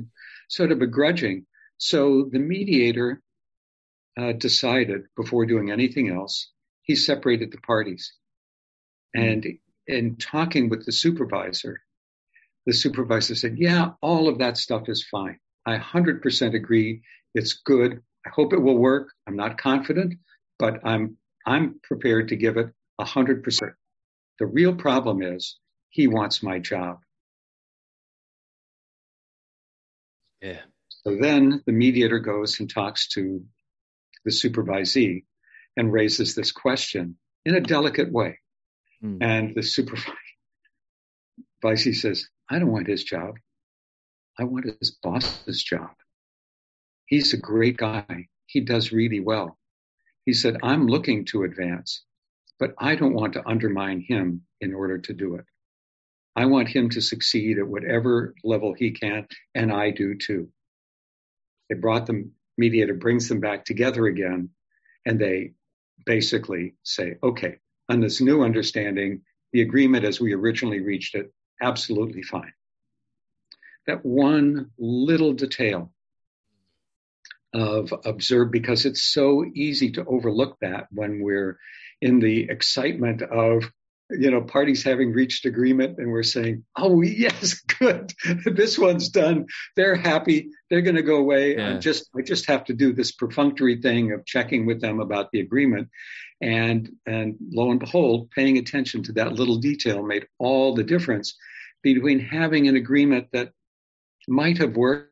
sort 0.48 0.72
of 0.72 0.78
begrudging. 0.78 1.46
So 1.78 2.28
the 2.30 2.38
mediator 2.38 3.20
uh, 4.18 4.32
decided 4.32 5.02
before 5.16 5.46
doing 5.46 5.70
anything 5.70 6.08
else, 6.08 6.50
he 6.82 6.94
separated 6.94 7.50
the 7.50 7.58
parties. 7.58 8.14
And 9.14 9.44
in 9.86 10.16
talking 10.16 10.68
with 10.68 10.84
the 10.86 10.92
supervisor, 10.92 11.80
the 12.66 12.72
supervisor 12.72 13.34
said, 13.34 13.56
yeah, 13.58 13.90
all 14.00 14.28
of 14.28 14.38
that 14.38 14.56
stuff 14.56 14.88
is 14.88 15.06
fine. 15.10 15.38
I 15.66 15.78
100% 15.78 16.54
agree. 16.54 17.02
It's 17.34 17.54
good. 17.54 18.00
I 18.26 18.30
hope 18.30 18.52
it 18.52 18.62
will 18.62 18.78
work. 18.78 19.08
I'm 19.26 19.36
not 19.36 19.58
confident, 19.58 20.14
but 20.58 20.80
I'm, 20.84 21.16
I'm 21.46 21.80
prepared 21.82 22.28
to 22.28 22.36
give 22.36 22.56
it 22.56 22.70
100%. 23.00 23.72
The 24.38 24.46
real 24.46 24.74
problem 24.74 25.22
is 25.22 25.58
he 25.90 26.06
wants 26.06 26.42
my 26.42 26.58
job. 26.58 26.98
Yeah. 30.40 30.60
So 30.88 31.16
then 31.16 31.62
the 31.66 31.72
mediator 31.72 32.18
goes 32.18 32.60
and 32.60 32.68
talks 32.68 33.08
to 33.08 33.44
the 34.24 34.30
supervisee 34.30 35.24
and 35.76 35.92
raises 35.92 36.34
this 36.34 36.52
question 36.52 37.16
in 37.44 37.54
a 37.54 37.60
delicate 37.60 38.10
way. 38.10 38.38
Mm. 39.04 39.18
And 39.20 39.54
the 39.54 39.60
supervisee 41.62 41.94
says, 41.94 42.28
I 42.48 42.58
don't 42.58 42.72
want 42.72 42.88
his 42.88 43.04
job. 43.04 43.36
I 44.38 44.44
want 44.44 44.66
his 44.80 44.90
boss's 44.90 45.62
job. 45.62 45.90
He's 47.06 47.34
a 47.34 47.38
great 47.38 47.76
guy. 47.76 48.28
He 48.46 48.60
does 48.60 48.92
really 48.92 49.20
well. 49.20 49.58
He 50.24 50.32
said, 50.32 50.56
I'm 50.62 50.86
looking 50.86 51.26
to 51.26 51.44
advance 51.44 52.02
but 52.58 52.74
I 52.78 52.94
don't 52.94 53.14
want 53.14 53.34
to 53.34 53.46
undermine 53.46 54.00
him 54.00 54.42
in 54.60 54.74
order 54.74 54.98
to 54.98 55.12
do 55.12 55.36
it. 55.36 55.44
I 56.36 56.46
want 56.46 56.68
him 56.68 56.90
to 56.90 57.00
succeed 57.00 57.58
at 57.58 57.66
whatever 57.66 58.34
level 58.42 58.74
he 58.76 58.90
can, 58.92 59.26
and 59.54 59.72
I 59.72 59.90
do 59.90 60.16
too. 60.16 60.48
They 61.68 61.76
brought 61.76 62.06
the 62.06 62.30
mediator, 62.58 62.94
brings 62.94 63.28
them 63.28 63.40
back 63.40 63.64
together 63.64 64.06
again, 64.06 64.50
and 65.06 65.20
they 65.20 65.52
basically 66.04 66.74
say, 66.82 67.16
okay, 67.22 67.58
on 67.88 68.00
this 68.00 68.20
new 68.20 68.42
understanding, 68.42 69.22
the 69.52 69.62
agreement 69.62 70.04
as 70.04 70.20
we 70.20 70.34
originally 70.34 70.80
reached 70.80 71.14
it, 71.14 71.32
absolutely 71.60 72.22
fine. 72.22 72.52
That 73.86 74.04
one 74.04 74.70
little 74.78 75.32
detail 75.32 75.92
of 77.52 77.94
observe, 78.04 78.50
because 78.50 78.84
it's 78.84 79.02
so 79.02 79.44
easy 79.54 79.92
to 79.92 80.04
overlook 80.04 80.56
that 80.60 80.88
when 80.90 81.20
we're 81.22 81.58
in 82.00 82.18
the 82.18 82.50
excitement 82.50 83.22
of 83.22 83.70
you 84.18 84.30
know, 84.30 84.40
parties 84.40 84.82
having 84.82 85.12
reached 85.12 85.44
agreement 85.44 85.98
and 85.98 86.10
we're 86.10 86.22
saying, 86.22 86.64
oh, 86.76 87.02
yes, 87.02 87.60
good. 87.78 88.12
this 88.44 88.78
one's 88.78 89.08
done. 89.08 89.46
They're 89.76 89.96
happy. 89.96 90.50
They're 90.70 90.82
going 90.82 90.96
to 90.96 91.02
go 91.02 91.16
away. 91.16 91.56
Yeah. 91.56 91.74
I 91.74 91.78
just, 91.78 92.08
I 92.16 92.22
just 92.22 92.46
have 92.46 92.64
to 92.64 92.74
do 92.74 92.92
this 92.92 93.12
perfunctory 93.12 93.80
thing 93.80 94.12
of 94.12 94.26
checking 94.26 94.66
with 94.66 94.80
them 94.80 95.00
about 95.00 95.30
the 95.32 95.40
agreement. 95.40 95.88
And, 96.40 96.90
and 97.06 97.36
lo 97.52 97.70
and 97.70 97.80
behold, 97.80 98.30
paying 98.30 98.58
attention 98.58 99.02
to 99.04 99.12
that 99.12 99.32
little 99.32 99.56
detail 99.56 100.02
made 100.02 100.26
all 100.38 100.74
the 100.74 100.84
difference 100.84 101.36
between 101.82 102.18
having 102.18 102.68
an 102.68 102.76
agreement 102.76 103.28
that 103.32 103.52
might 104.26 104.58
have 104.58 104.76
worked, 104.76 105.10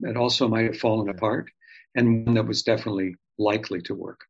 that 0.00 0.16
also 0.16 0.48
might 0.48 0.66
have 0.66 0.78
fallen 0.78 1.08
apart, 1.08 1.50
and 1.94 2.26
one 2.26 2.34
that 2.34 2.46
was 2.46 2.62
definitely 2.62 3.16
likely 3.38 3.80
to 3.82 3.94
work. 3.94 4.20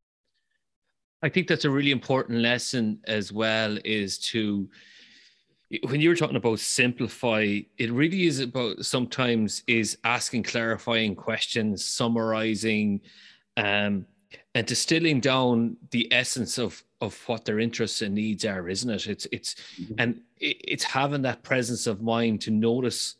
I 1.23 1.29
think 1.29 1.47
that's 1.47 1.65
a 1.65 1.71
really 1.71 1.93
important 1.93 2.41
lesson 2.41 2.99
as 3.07 3.33
well 3.33 3.79
is 3.85 4.19
to 4.19 4.69
when 5.89 6.01
you 6.01 6.11
were 6.11 6.17
talking 6.17 6.37
about 6.37 6.59
simplify, 6.59 7.61
it 7.79 7.91
really 7.91 8.27
is 8.27 8.41
about 8.41 8.85
sometimes 8.85 9.63
is 9.67 9.97
asking 10.05 10.43
clarifying 10.43 11.15
questions, 11.15 11.85
summarizing, 11.85 13.01
um, 13.57 14.05
and 14.55 14.67
distilling 14.67 15.21
down 15.21 15.77
the 15.91 16.13
essence 16.13 16.59
of 16.59 16.83
of 17.01 17.17
what 17.27 17.45
their 17.45 17.59
interests 17.59 18.03
and 18.03 18.15
needs 18.15 18.45
are, 18.45 18.69
isn't 18.69 18.91
it? 18.91 19.07
It's 19.07 19.27
it's 19.33 19.55
mm-hmm. 19.81 19.95
and 19.99 20.21
it's 20.39 20.85
having 20.85 21.23
that 21.23 21.43
presence 21.43 21.87
of 21.87 22.03
mind 22.03 22.41
to 22.43 22.51
notice 22.51 23.17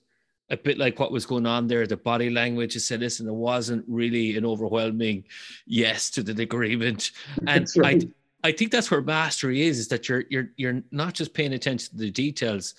a 0.53 0.57
bit 0.57 0.79
like 0.79 1.01
what 1.01 1.11
was 1.11 1.27
going 1.27 1.47
on 1.47 1.67
there, 1.67 1.87
the 1.87 1.97
body 1.97 2.31
language. 2.31 2.77
It 2.77 2.81
said, 2.81 3.01
listen, 3.01 3.27
it 3.27 3.35
wasn't 3.35 3.85
really 3.89 4.37
an 4.37 4.45
overwhelming 4.45 5.25
yes 5.67 6.11
to 6.11 6.23
the 6.23 6.41
agreement. 6.41 7.11
And 7.47 7.67
right. 7.77 8.05
I, 8.45 8.51
I 8.51 8.53
think 8.53 8.71
that's 8.71 8.91
where 8.91 9.01
mastery 9.01 9.63
is, 9.63 9.79
is 9.79 9.89
that 9.89 10.09
you're 10.09 10.25
you're 10.29 10.51
you're 10.57 10.83
not 10.91 11.15
just 11.15 11.33
paying 11.35 11.55
attention 11.55 11.93
to 11.93 11.97
the 11.97 12.11
details 12.11 12.75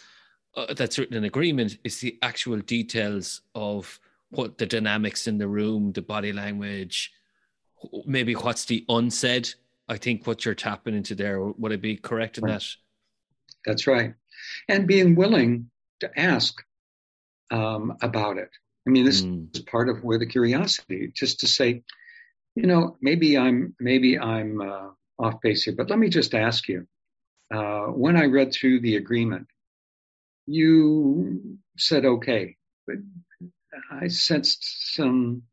uh, 0.56 0.74
that's 0.74 1.00
written 1.00 1.18
in 1.18 1.24
agreement, 1.24 1.78
it's 1.84 2.00
the 2.00 2.18
actual 2.22 2.60
details 2.60 3.42
of 3.56 4.00
what 4.30 4.58
the 4.58 4.66
dynamics 4.66 5.28
in 5.28 5.38
the 5.38 5.48
room, 5.48 5.92
the 5.92 6.02
body 6.02 6.32
language, 6.32 7.12
maybe 8.06 8.34
what's 8.34 8.66
the 8.66 8.86
unsaid. 8.90 9.50
I 9.90 9.98
think 9.98 10.26
what 10.26 10.46
you're 10.46 10.56
tapping 10.56 10.96
into 10.96 11.16
there, 11.16 11.44
would 11.44 11.74
I 11.74 11.76
be 11.76 11.98
correct 11.98 12.38
in 12.38 12.46
right. 12.46 12.54
that? 12.54 12.66
That's 13.66 13.88
right. 13.88 14.14
And 14.70 14.88
being 14.88 15.16
willing 15.16 15.70
to 16.00 16.20
ask 16.20 16.64
um, 17.52 17.98
about 18.02 18.38
it. 18.38 18.50
I 18.88 18.90
mean, 18.90 19.06
this 19.06 19.22
mm. 19.22 19.56
is 19.56 19.62
part 19.62 19.90
of 19.90 20.04
where 20.04 20.20
the 20.20 20.26
curiosity, 20.26 21.12
just 21.14 21.42
to 21.42 21.48
say, 21.48 21.84
you 22.56 22.68
know, 22.68 22.98
maybe 23.02 23.38
I'm 23.38 23.76
maybe 23.80 24.20
I'm 24.20 24.62
uh, 24.62 24.90
off 25.18 25.42
base 25.42 25.64
here, 25.64 25.74
but 25.76 25.90
let 25.90 26.00
me 26.00 26.10
just 26.10 26.34
ask 26.34 26.68
you. 26.68 26.88
Uh, 27.54 27.86
when 27.88 28.18
I 28.18 28.26
read 28.26 28.52
through 28.52 28.82
the 28.82 28.96
agreement, 28.96 29.48
you 30.48 31.58
said 31.78 32.06
okay, 32.06 32.58
but 32.88 32.98
I 33.92 34.08
sensed 34.08 34.96
some 34.96 35.44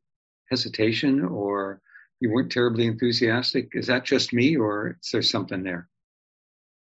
hesitation, 0.50 1.24
or 1.24 1.80
you 2.20 2.30
weren't 2.30 2.52
terribly 2.52 2.86
enthusiastic. 2.86 3.70
Is 3.72 3.86
that 3.86 4.04
just 4.04 4.32
me, 4.32 4.56
or 4.56 4.98
is 5.02 5.10
there 5.12 5.22
something 5.22 5.62
there? 5.62 5.88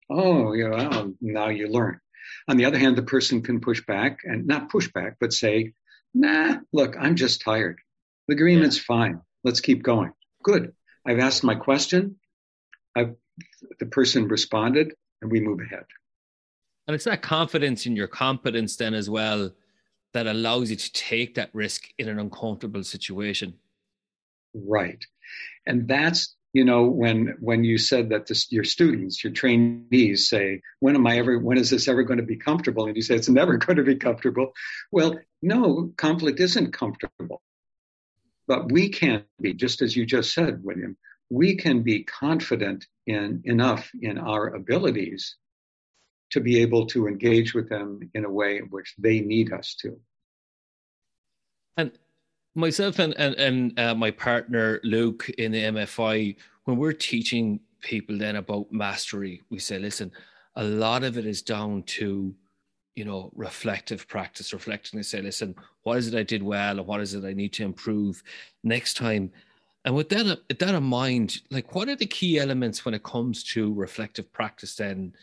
Oh, 0.09 0.53
yeah. 0.55 0.89
Well, 0.89 1.15
now 1.21 1.49
you 1.49 1.69
learn. 1.69 2.01
On 2.49 2.57
the 2.57 2.65
other 2.65 2.79
hand, 2.79 2.97
the 2.97 3.03
person 3.03 3.43
can 3.43 3.61
push 3.61 3.85
back 3.87 4.21
and 4.25 4.47
not 4.47 4.71
push 4.71 4.91
back, 4.93 5.17
but 5.21 5.33
say, 5.33 5.73
nah, 6.15 6.57
look, 6.73 6.97
I'm 6.99 7.17
just 7.17 7.43
tired. 7.43 7.79
The 8.29 8.35
agreement's 8.35 8.77
yeah. 8.79 8.85
fine. 8.87 9.21
Let's 9.45 9.61
keep 9.61 9.83
going. 9.83 10.13
Good. 10.43 10.73
I've 11.07 11.19
asked 11.19 11.45
my 11.45 11.55
question. 11.55 12.17
I've, 12.97 13.15
the 13.79 13.87
person 13.87 14.29
responded 14.29 14.95
and 15.23 15.31
we 15.31 15.41
move 15.41 15.61
ahead. 15.61 15.85
And 16.87 16.95
it's 16.95 17.05
that 17.05 17.23
confidence 17.23 17.87
in 17.87 17.97
your 17.97 18.09
competence 18.09 18.77
then 18.77 18.95
as 18.95 19.09
well 19.09 19.53
that 20.13 20.27
allows 20.27 20.71
you 20.71 20.77
to 20.77 20.93
take 20.93 21.37
that 21.37 21.51
risk 21.53 21.85
in 21.99 22.09
an 22.09 22.19
uncomfortable 22.19 22.83
situation. 22.83 23.55
Right. 24.55 25.05
And 25.67 25.87
that's 25.87 26.35
you 26.53 26.65
know 26.65 26.85
when 26.85 27.37
when 27.41 27.65
you 27.65 27.79
said 27.79 28.11
that 28.11 28.27
this, 28.27 28.51
your 28.51 28.65
students 28.65 29.23
your 29.23 29.33
trainees 29.33 30.29
say 30.29 30.63
when 30.81 30.97
am 30.97 31.07
i 31.07 31.19
ever 31.19 31.39
when 31.39 31.59
is 31.59 31.71
this 31.71 31.89
ever 31.89 32.03
going 32.03 32.19
to 32.19 32.27
be 32.27 32.37
comfortable? 32.37 32.87
And 32.87 32.97
you 32.97 33.03
say 33.03 33.15
it's 33.15 33.29
never 33.29 33.57
going 33.65 33.77
to 33.77 33.85
be 33.85 33.97
comfortable. 33.97 34.53
Well 34.91 35.19
no 35.43 35.93
conflict 35.97 36.41
isn't 36.41 36.73
comfortable. 36.73 37.43
But 38.47 38.73
we 38.73 38.89
can 38.89 39.25
be 39.41 39.55
just 39.55 39.81
as 39.81 39.95
you 39.95 40.05
just 40.07 40.35
said 40.35 40.65
william 40.65 40.97
we 41.31 41.57
can 41.57 41.83
be 41.83 42.03
confident 42.03 42.87
in 43.07 43.43
enough 43.45 43.89
in 44.03 44.19
our 44.19 44.49
abilities 44.49 45.37
to 46.31 46.41
be 46.41 46.63
able 46.63 46.87
to 46.87 47.07
engage 47.07 47.55
with 47.55 47.69
them 47.69 48.11
in 48.15 48.25
a 48.25 48.31
way 48.31 48.59
in 48.59 48.65
which 48.65 48.95
they 48.99 49.21
need 49.21 49.53
us 49.53 49.77
to. 49.81 49.99
And 51.77 51.93
myself 52.55 52.99
and 52.99 53.15
and, 53.19 53.35
and 53.37 53.79
uh, 53.79 53.95
my 53.95 54.11
partner 54.11 54.81
Luke 54.83 55.29
in 55.39 55.53
the 55.53 55.63
MFI, 55.65 56.37
when 56.65 56.77
we're 56.77 56.93
teaching 56.93 57.61
people 57.81 58.19
then 58.19 58.37
about 58.37 58.71
mastery, 58.73 59.43
we 59.51 59.59
say, 59.59 59.79
listen, 59.79 60.13
a 60.57 60.65
lot 60.65 61.03
of 61.03 61.17
it 61.17 61.27
is 61.27 61.43
down 61.43 61.83
to 61.85 62.35
you 62.97 63.05
know 63.05 63.31
reflective 63.35 64.07
practice, 64.09 64.53
reflecting 64.53 64.99
and 64.99 65.07
say, 65.07 65.23
listen, 65.23 65.55
what 65.83 65.99
is 65.99 66.09
it 66.09 66.19
I 66.19 66.23
did 66.23 66.43
well, 66.43 66.79
and 66.79 66.87
what 66.87 67.01
is 67.01 67.15
it 67.15 67.25
I 67.25 67.33
need 67.33 67.53
to 67.55 67.65
improve 67.65 68.23
next 68.65 68.97
time. 68.97 69.31
And 69.87 69.95
with 69.95 70.11
that, 70.11 70.43
that 70.59 70.75
in 70.75 70.83
mind, 70.83 71.41
like 71.51 71.75
what 71.75 71.89
are 71.89 71.97
the 71.97 72.07
key 72.07 72.39
elements 72.39 72.85
when 72.85 72.93
it 72.93 73.03
comes 73.03 73.43
to 73.45 73.73
reflective 73.73 74.31
practice 74.31 74.77
then? 74.77 75.15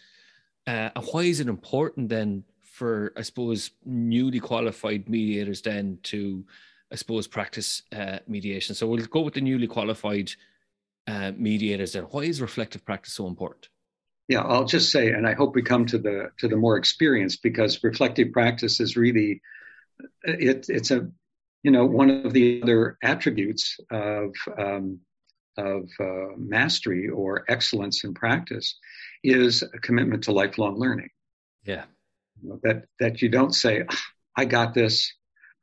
Uh, 0.66 0.90
and 0.96 1.06
why 1.12 1.22
is 1.22 1.40
it 1.40 1.48
important 1.48 2.10
then 2.10 2.44
for, 2.64 3.14
I 3.16 3.22
suppose, 3.22 3.72
newly 3.86 4.40
qualified 4.40 5.08
mediators 5.08 5.62
then 5.62 6.00
to 6.04 6.44
I 6.92 6.96
suppose, 6.96 7.28
practice 7.28 7.84
uh, 7.96 8.20
mediation. 8.28 8.76
So 8.76 8.88
we'll 8.88 9.06
go 9.06 9.22
with 9.22 9.34
the 9.34 9.42
newly 9.42 9.68
qualified 9.68 10.32
uh, 11.08 11.32
mediators 11.36 11.94
there. 11.94 12.04
Why 12.04 12.22
is 12.22 12.42
reflective 12.42 12.86
practice 12.86 13.14
so 13.14 13.28
important? 13.28 13.70
Yeah, 14.28 14.42
I'll 14.42 14.66
just 14.66 14.92
say, 14.92 15.12
and 15.12 15.26
I 15.26 15.34
hope 15.34 15.56
we 15.56 15.62
come 15.62 15.86
to 15.88 15.98
the 15.98 16.32
to 16.40 16.48
the 16.50 16.58
more 16.58 16.78
experienced 16.78 17.42
because 17.42 17.84
reflective 17.84 18.34
practice 18.34 18.82
is 18.82 18.98
really 18.98 19.42
it, 20.24 20.66
it's 20.70 20.92
a 20.92 21.10
you 21.64 21.72
know 21.72 21.86
one 21.86 22.10
of 22.10 22.34
the 22.34 22.62
other 22.62 22.98
attributes 23.02 23.80
of 23.90 24.36
um, 24.58 25.00
of 25.58 25.90
uh, 26.00 26.36
mastery 26.38 27.10
or 27.10 27.46
excellence 27.48 28.04
in 28.04 28.14
practice 28.14 28.78
is 29.24 29.64
a 29.64 29.80
commitment 29.80 30.26
to 30.26 30.32
lifelong 30.32 30.78
learning. 30.78 31.10
Yeah, 31.64 31.86
that 32.64 32.84
that 33.00 33.22
you 33.22 33.30
don't 33.30 33.54
say, 33.54 33.84
ah, 33.90 34.02
"I 34.36 34.46
got 34.46 34.74
this," 34.74 35.14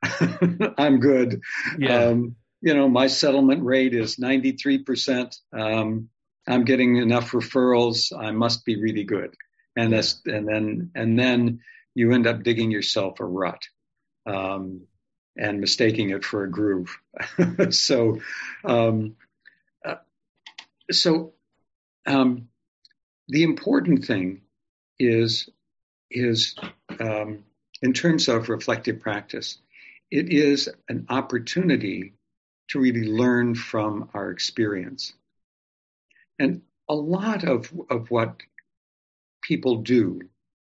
I'm 0.77 0.99
good. 0.99 1.41
Yeah. 1.77 2.05
Um, 2.05 2.35
you 2.61 2.73
know, 2.73 2.89
my 2.89 3.07
settlement 3.07 3.63
rate 3.63 3.93
is 3.93 4.15
93%. 4.15 5.35
Um, 5.53 6.09
I'm 6.47 6.63
getting 6.63 6.97
enough 6.97 7.31
referrals. 7.31 8.11
I 8.17 8.31
must 8.31 8.65
be 8.65 8.81
really 8.81 9.03
good. 9.03 9.35
And 9.75 9.93
that's, 9.93 10.21
and 10.25 10.47
then, 10.47 10.91
and 10.95 11.19
then 11.19 11.59
you 11.93 12.11
end 12.11 12.27
up 12.27 12.43
digging 12.43 12.71
yourself 12.71 13.19
a 13.19 13.25
rut, 13.25 13.61
um, 14.25 14.81
and 15.37 15.59
mistaking 15.59 16.11
it 16.11 16.23
for 16.23 16.43
a 16.43 16.49
groove. 16.49 16.97
so, 17.69 18.19
um, 18.63 19.15
uh, 19.83 19.95
so, 20.91 21.33
um, 22.05 22.47
the 23.27 23.43
important 23.43 24.05
thing 24.05 24.41
is, 24.97 25.49
is, 26.09 26.55
um, 26.99 27.43
in 27.81 27.93
terms 27.93 28.27
of 28.27 28.49
reflective 28.49 29.01
practice, 29.01 29.57
it 30.11 30.29
is 30.29 30.69
an 30.89 31.07
opportunity 31.09 32.13
to 32.69 32.79
really 32.79 33.07
learn 33.07 33.55
from 33.55 34.09
our 34.13 34.31
experience. 34.31 35.13
And 36.39 36.61
a 36.89 36.95
lot 36.95 37.43
of, 37.43 37.71
of 37.89 38.11
what 38.11 38.41
people 39.41 39.77
do 39.77 40.21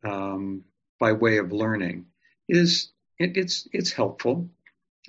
um, 0.04 0.63
by 1.00 1.13
way 1.13 1.38
of 1.38 1.52
learning 1.52 2.06
is 2.48 2.89
it, 3.17 3.38
it's 3.38 3.67
it's 3.71 3.91
helpful. 3.91 4.50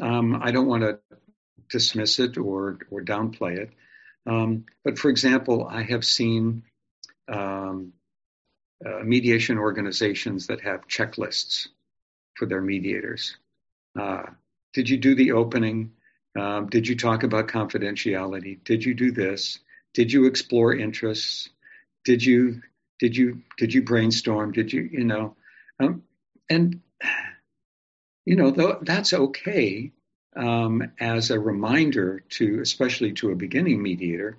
Um, 0.01 0.41
I 0.43 0.51
don't 0.53 0.67
want 0.67 0.83
to 0.83 0.99
dismiss 1.69 2.19
it 2.19 2.39
or 2.39 2.79
or 2.91 3.03
downplay 3.03 3.59
it. 3.59 3.71
Um, 4.27 4.65
but 4.85 4.99
for 4.99 5.11
example, 5.11 5.67
I 5.69 5.83
have 5.83 6.05
seen 6.05 6.65
um, 7.29 7.93
uh, 8.85 9.03
mediation 9.05 9.59
organizations 9.59 10.49
that 10.49 10.61
have 10.63 10.89
checklists 10.89 11.69
for 12.35 12.47
their 12.47 12.61
mediators. 12.61 13.37
Uh, 13.99 14.25
did 14.75 14.89
you 14.89 14.99
do 14.99 15.15
the 15.15 15.33
opening? 15.33 15.93
Um, 16.39 16.69
did 16.69 16.87
you 16.87 16.97
talk 16.97 17.23
about 17.23 17.49
confidentiality? 17.49 18.63
Did 18.65 18.85
you 18.85 18.95
do 18.95 19.11
this? 19.11 19.59
Did 19.95 20.13
you 20.13 20.27
explore 20.27 20.75
interests? 20.75 21.49
Did 22.05 22.25
you 22.25 22.63
did 22.99 23.17
you 23.17 23.43
did 23.59 23.73
you 23.73 23.83
brainstorm? 23.83 24.53
Did 24.53 24.73
you 24.73 24.89
you 24.93 25.05
know? 25.05 25.37
Um, 25.81 26.03
and 26.51 26.81
you 28.25 28.37
know 28.37 28.51
th- 28.51 28.79
that's 28.83 29.13
okay 29.13 29.93
um, 30.37 30.93
as 31.01 31.31
a 31.31 31.41
reminder 31.41 32.23
to 32.31 32.61
especially 32.61 33.13
to 33.15 33.31
a 33.31 33.37
beginning 33.37 33.83
mediator 33.83 34.37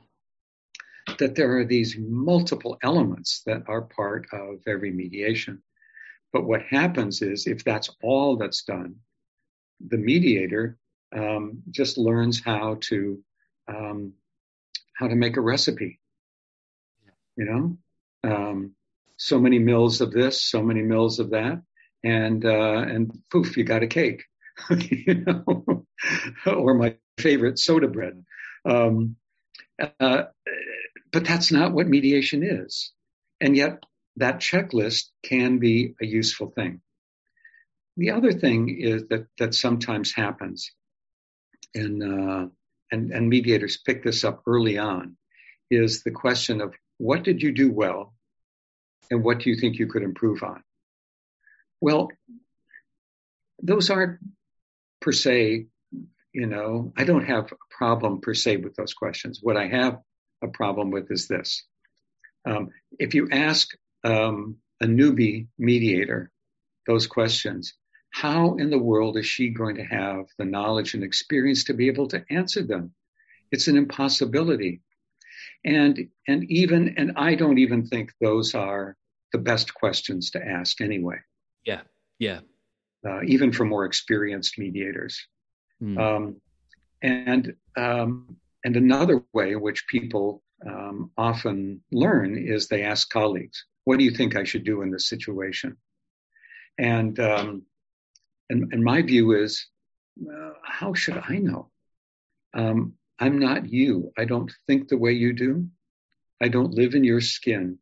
that 1.20 1.36
there 1.36 1.58
are 1.58 1.66
these 1.66 1.98
multiple 1.98 2.78
elements 2.84 3.42
that 3.46 3.64
are 3.68 3.82
part 3.82 4.28
of 4.32 4.60
every 4.68 4.92
mediation. 4.92 5.64
But 6.34 6.46
what 6.46 6.64
happens 6.64 7.22
is 7.22 7.48
if 7.48 7.64
that's 7.64 7.90
all 8.04 8.36
that's 8.36 8.64
done, 8.64 8.98
the 9.86 9.98
mediator 9.98 10.78
um, 11.16 11.64
just 11.70 11.98
learns 11.98 12.42
how 12.44 12.78
to 12.82 13.20
um, 13.68 14.14
how 14.96 15.08
to 15.08 15.16
make 15.16 15.38
a 15.38 15.42
recipe. 15.42 16.00
You 17.36 17.46
know, 17.46 17.78
um, 18.30 18.76
so 19.18 19.40
many 19.40 19.60
mils 19.60 20.02
of 20.02 20.12
this, 20.12 20.42
so 20.42 20.62
many 20.62 20.82
mils 20.82 21.20
of 21.20 21.32
that, 21.32 21.62
and 22.04 22.44
uh, 22.44 22.84
and 22.88 23.12
poof, 23.32 23.58
you 23.58 23.64
got 23.64 23.84
a 23.84 23.88
cake. 23.88 24.24
you 24.80 25.24
know, 25.26 25.86
or 26.46 26.74
my 26.74 26.96
favorite 27.20 27.60
soda 27.60 27.88
bread. 27.88 28.24
Um, 28.66 29.16
uh, 30.00 30.24
but 31.12 31.26
that's 31.26 31.52
not 31.52 31.74
what 31.74 31.88
mediation 31.88 32.44
is. 32.44 32.92
And 33.40 33.56
yet 33.56 33.84
that 34.18 34.40
checklist 34.40 35.06
can 35.24 35.60
be 35.60 35.94
a 36.02 36.06
useful 36.06 36.52
thing. 36.56 36.82
The 37.98 38.12
other 38.12 38.32
thing 38.32 38.80
is 38.80 39.08
that, 39.08 39.26
that 39.40 39.56
sometimes 39.56 40.14
happens, 40.14 40.72
and, 41.74 42.04
uh, 42.04 42.48
and, 42.92 43.12
and 43.12 43.28
mediators 43.28 43.78
pick 43.78 44.04
this 44.04 44.24
up 44.24 44.44
early 44.46 44.78
on, 44.78 45.18
is 45.72 46.04
the 46.04 46.12
question 46.12 46.62
of 46.62 46.76
what 47.00 47.24
did 47.24 47.42
you 47.42 47.52
do 47.52 47.72
well 47.72 48.14
and 49.10 49.24
what 49.24 49.40
do 49.40 49.50
you 49.50 49.56
think 49.56 49.78
you 49.78 49.88
could 49.88 50.04
improve 50.04 50.44
on? 50.44 50.64
Well, 51.82 52.10
those 53.62 53.90
aren't 53.90 54.20
per 55.02 55.12
se, 55.12 55.66
you 56.34 56.46
know, 56.46 56.94
I 56.96 57.04
don't 57.04 57.26
have 57.26 57.52
a 57.52 57.56
problem 57.72 58.22
per 58.22 58.36
se 58.36 58.58
with 58.58 58.76
those 58.76 58.94
questions. 58.94 59.40
What 59.42 59.58
I 59.58 59.68
have 59.68 60.00
a 60.44 60.48
problem 60.48 60.92
with 60.92 61.12
is 61.12 61.28
this. 61.28 61.64
Um, 62.46 62.70
if 63.00 63.16
you 63.16 63.28
ask 63.32 63.70
um, 64.04 64.58
a 64.82 64.86
newbie 64.86 65.48
mediator 65.58 66.32
those 66.86 67.08
questions, 67.08 67.74
how 68.12 68.56
in 68.56 68.70
the 68.70 68.80
world 68.80 69.18
is 69.18 69.26
she 69.26 69.50
going 69.50 69.76
to 69.76 69.84
have 69.84 70.26
the 70.38 70.46
knowledge 70.46 70.94
and 70.94 71.04
experience 71.04 71.66
to 71.66 71.74
be 71.74 71.88
able 71.88 72.08
to 72.10 72.24
answer 72.30 72.64
them? 72.64 72.94
It's 73.52 73.68
an 73.68 73.78
impossibility. 73.78 74.82
And, 75.64 76.10
and 76.28 76.50
even, 76.50 76.96
and 76.98 77.14
I 77.16 77.36
don't 77.36 77.58
even 77.58 77.86
think 77.86 78.12
those 78.20 78.56
are 78.56 78.96
the 79.32 79.38
best 79.38 79.74
questions 79.74 80.32
to 80.32 80.46
ask 80.46 80.82
anyway. 80.82 81.18
Yeah. 81.66 81.82
Yeah. 82.20 82.40
Uh, 83.06 83.24
even 83.24 83.52
for 83.52 83.66
more 83.66 83.86
experienced 83.86 84.58
mediators. 84.58 85.28
Mm. 85.82 86.00
Um, 86.00 86.42
and 87.02 87.54
um, 87.76 88.38
and 88.64 88.76
another 88.76 89.24
way 89.34 89.52
in 89.52 89.62
which 89.62 89.88
people 89.88 90.44
um, 90.66 91.12
often 91.18 91.82
learn 91.92 92.38
is 92.38 92.68
they 92.68 92.84
ask 92.84 93.10
colleagues, 93.10 93.66
"What 93.84 94.00
do 94.00 94.06
you 94.06 94.12
think 94.12 94.36
I 94.36 94.44
should 94.44 94.64
do 94.64 94.82
in 94.82 94.92
this 94.92 95.08
situation?" 95.08 95.78
And 96.78 97.20
um, 97.20 97.64
and, 98.50 98.74
and, 98.74 98.84
my 98.84 99.02
view 99.02 99.34
is, 99.34 99.68
uh, 100.22 100.52
how 100.64 100.94
should 100.94 101.18
I 101.18 101.38
know? 101.38 101.70
Um, 102.54 102.94
I'm 103.20 103.40
not 103.40 103.70
you. 103.70 104.12
I 104.18 104.26
don't 104.26 104.52
think 104.68 104.88
the 104.88 104.98
way 104.98 105.14
you 105.14 105.34
do. 105.34 105.68
I 106.42 106.48
don't 106.48 106.74
live 106.74 106.94
in 106.94 107.04
your 107.04 107.22
skin. 107.22 107.80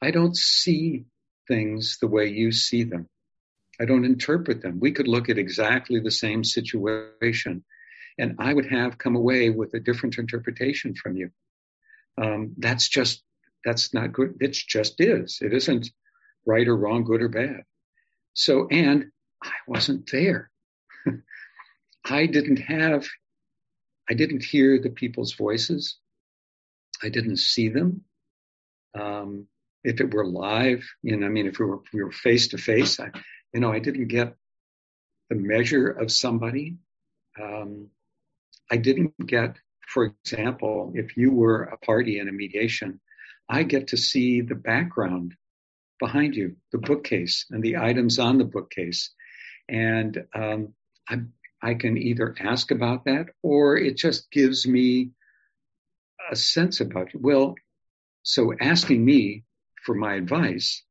I 0.00 0.10
don't 0.10 0.36
see 0.36 1.04
things 1.48 1.98
the 2.00 2.08
way 2.08 2.28
you 2.28 2.52
see 2.52 2.84
them. 2.84 3.08
I 3.80 3.84
don't 3.84 4.04
interpret 4.04 4.62
them. 4.62 4.80
We 4.80 4.92
could 4.92 5.08
look 5.08 5.28
at 5.28 5.38
exactly 5.38 6.00
the 6.00 6.10
same 6.10 6.44
situation 6.44 7.64
and 8.18 8.36
I 8.38 8.52
would 8.52 8.66
have 8.66 8.98
come 8.98 9.16
away 9.16 9.50
with 9.50 9.74
a 9.74 9.80
different 9.80 10.18
interpretation 10.18 10.94
from 10.94 11.16
you. 11.16 11.30
Um, 12.20 12.54
that's 12.58 12.88
just 12.88 13.22
that's 13.64 13.94
not 13.94 14.12
good. 14.12 14.36
It 14.40 14.52
just 14.52 15.00
is. 15.00 15.38
It 15.40 15.54
isn't 15.54 15.90
right 16.44 16.66
or 16.66 16.76
wrong, 16.76 17.04
good 17.04 17.22
or 17.22 17.28
bad. 17.28 17.62
So, 18.34 18.66
and 18.68 19.06
I 19.42 19.50
wasn't 19.66 20.10
there. 20.10 20.50
I 22.04 22.26
didn't 22.26 22.58
have, 22.58 23.06
I 24.08 24.14
didn't 24.14 24.44
hear 24.44 24.80
the 24.80 24.90
people's 24.90 25.34
voices. 25.34 25.98
I 27.02 27.08
didn't 27.08 27.38
see 27.38 27.68
them. 27.68 28.02
Um, 28.94 29.46
if 29.84 30.00
it 30.00 30.12
were 30.14 30.26
live, 30.26 30.88
you 31.02 31.16
know, 31.16 31.26
I 31.26 31.30
mean, 31.30 31.46
if 31.46 31.58
we 31.58 31.66
were, 31.66 31.80
we 31.92 32.02
were 32.02 32.12
face 32.12 32.48
to 32.48 32.58
face, 32.58 33.00
I, 33.00 33.10
you 33.52 33.60
know, 33.60 33.72
I 33.72 33.80
didn't 33.80 34.08
get 34.08 34.36
the 35.28 35.34
measure 35.36 35.88
of 35.88 36.12
somebody. 36.12 36.76
Um, 37.40 37.88
I 38.70 38.76
didn't 38.76 39.14
get, 39.26 39.56
for 39.88 40.04
example, 40.24 40.92
if 40.94 41.16
you 41.16 41.32
were 41.32 41.64
a 41.64 41.78
party 41.78 42.18
in 42.18 42.28
a 42.28 42.32
mediation, 42.32 43.00
I 43.48 43.64
get 43.64 43.88
to 43.88 43.96
see 43.96 44.40
the 44.40 44.54
background 44.54 45.34
behind 45.98 46.34
you, 46.34 46.56
the 46.70 46.78
bookcase 46.78 47.46
and 47.50 47.62
the 47.62 47.76
items 47.76 48.18
on 48.18 48.38
the 48.38 48.44
bookcase. 48.44 49.10
And 49.72 50.26
um, 50.34 50.74
I, 51.08 51.22
I 51.62 51.74
can 51.74 51.96
either 51.96 52.34
ask 52.38 52.70
about 52.70 53.06
that 53.06 53.26
or 53.42 53.76
it 53.78 53.96
just 53.96 54.30
gives 54.30 54.66
me 54.66 55.12
a 56.30 56.36
sense 56.36 56.80
about 56.80 57.14
you. 57.14 57.20
Well, 57.22 57.54
so 58.22 58.52
asking 58.60 59.02
me 59.04 59.44
for 59.84 59.94
my 59.94 60.14
advice, 60.14 60.84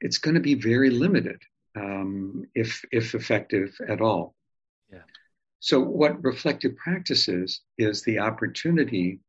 it's 0.00 0.18
going 0.18 0.34
to 0.34 0.40
be 0.40 0.54
very 0.54 0.90
limited, 0.90 1.40
um, 1.76 2.46
if 2.54 2.84
if 2.90 3.14
effective 3.14 3.78
at 3.86 4.00
all. 4.00 4.34
Yeah. 4.92 5.02
So, 5.60 5.80
what 5.80 6.24
reflective 6.24 6.76
practice 6.76 7.28
is, 7.28 7.60
is 7.78 8.02
the 8.02 8.18
opportunity 8.18 9.20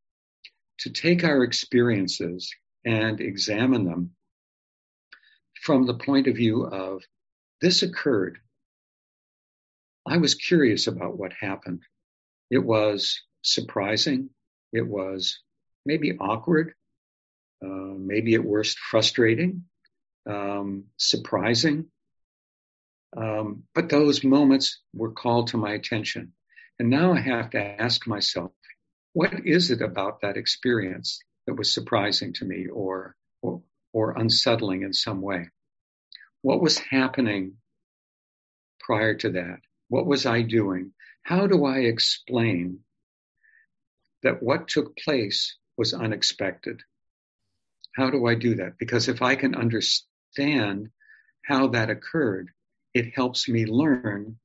to 0.80 0.90
take 0.90 1.24
our 1.24 1.44
experiences 1.44 2.54
and 2.84 3.22
examine 3.22 3.86
them 3.86 4.12
from 5.62 5.86
the 5.86 5.94
point 5.94 6.28
of 6.28 6.36
view 6.36 6.64
of 6.66 7.04
this 7.62 7.84
occurred. 7.84 8.40
I 10.06 10.18
was 10.18 10.36
curious 10.36 10.88
about 10.88 11.18
what 11.18 11.34
happened. 11.34 11.82
It 12.50 12.64
was 12.64 13.22
surprising. 13.44 14.30
It 14.74 14.88
was 14.88 15.40
maybe 15.86 16.18
awkward, 16.18 16.74
uh, 17.64 17.68
maybe 17.98 18.36
at 18.36 18.44
worst 18.44 18.80
frustrating, 18.80 19.66
um, 20.28 20.86
surprising. 20.98 21.88
Um, 23.16 23.64
but 23.76 23.90
those 23.90 24.24
moments 24.24 24.80
were 24.94 25.12
called 25.12 25.48
to 25.48 25.58
my 25.58 25.74
attention. 25.74 26.34
And 26.80 26.90
now 26.90 27.14
I 27.14 27.20
have 27.20 27.52
to 27.52 27.60
ask 27.60 28.08
myself, 28.08 28.52
what 29.14 29.46
is 29.46 29.72
it 29.72 29.82
about 29.82 30.22
that 30.22 30.38
experience 30.38 31.20
that 31.46 31.56
was 31.56 31.72
surprising 31.72 32.34
to 32.34 32.46
me 32.46 32.68
or, 32.68 33.16
or, 33.42 33.62
or 33.94 34.18
unsettling 34.18 34.84
in 34.84 34.94
some 34.94 35.22
way? 35.22 35.50
What 36.42 36.62
was 36.62 36.78
happening 36.78 37.58
prior 38.80 39.16
to 39.16 39.32
that? 39.32 39.60
What 39.90 40.06
was 40.06 40.26
I 40.26 40.42
doing? 40.42 40.94
How 41.24 41.48
do 41.48 41.66
I 41.66 41.80
explain 41.80 42.80
that 44.24 44.42
what 44.42 44.68
took 44.68 44.98
place 44.98 45.58
was 45.78 45.94
unexpected? 45.94 46.82
How 47.96 48.10
do 48.10 48.26
I 48.26 48.36
do 48.36 48.56
that? 48.56 48.78
Because 48.80 49.08
if 49.08 49.22
I 49.22 49.36
can 49.36 49.56
understand 49.56 50.90
how 51.44 51.68
that 51.68 51.90
occurred, 51.90 52.50
it 52.94 53.14
helps 53.16 53.48
me 53.48 53.66
learn 53.66 54.38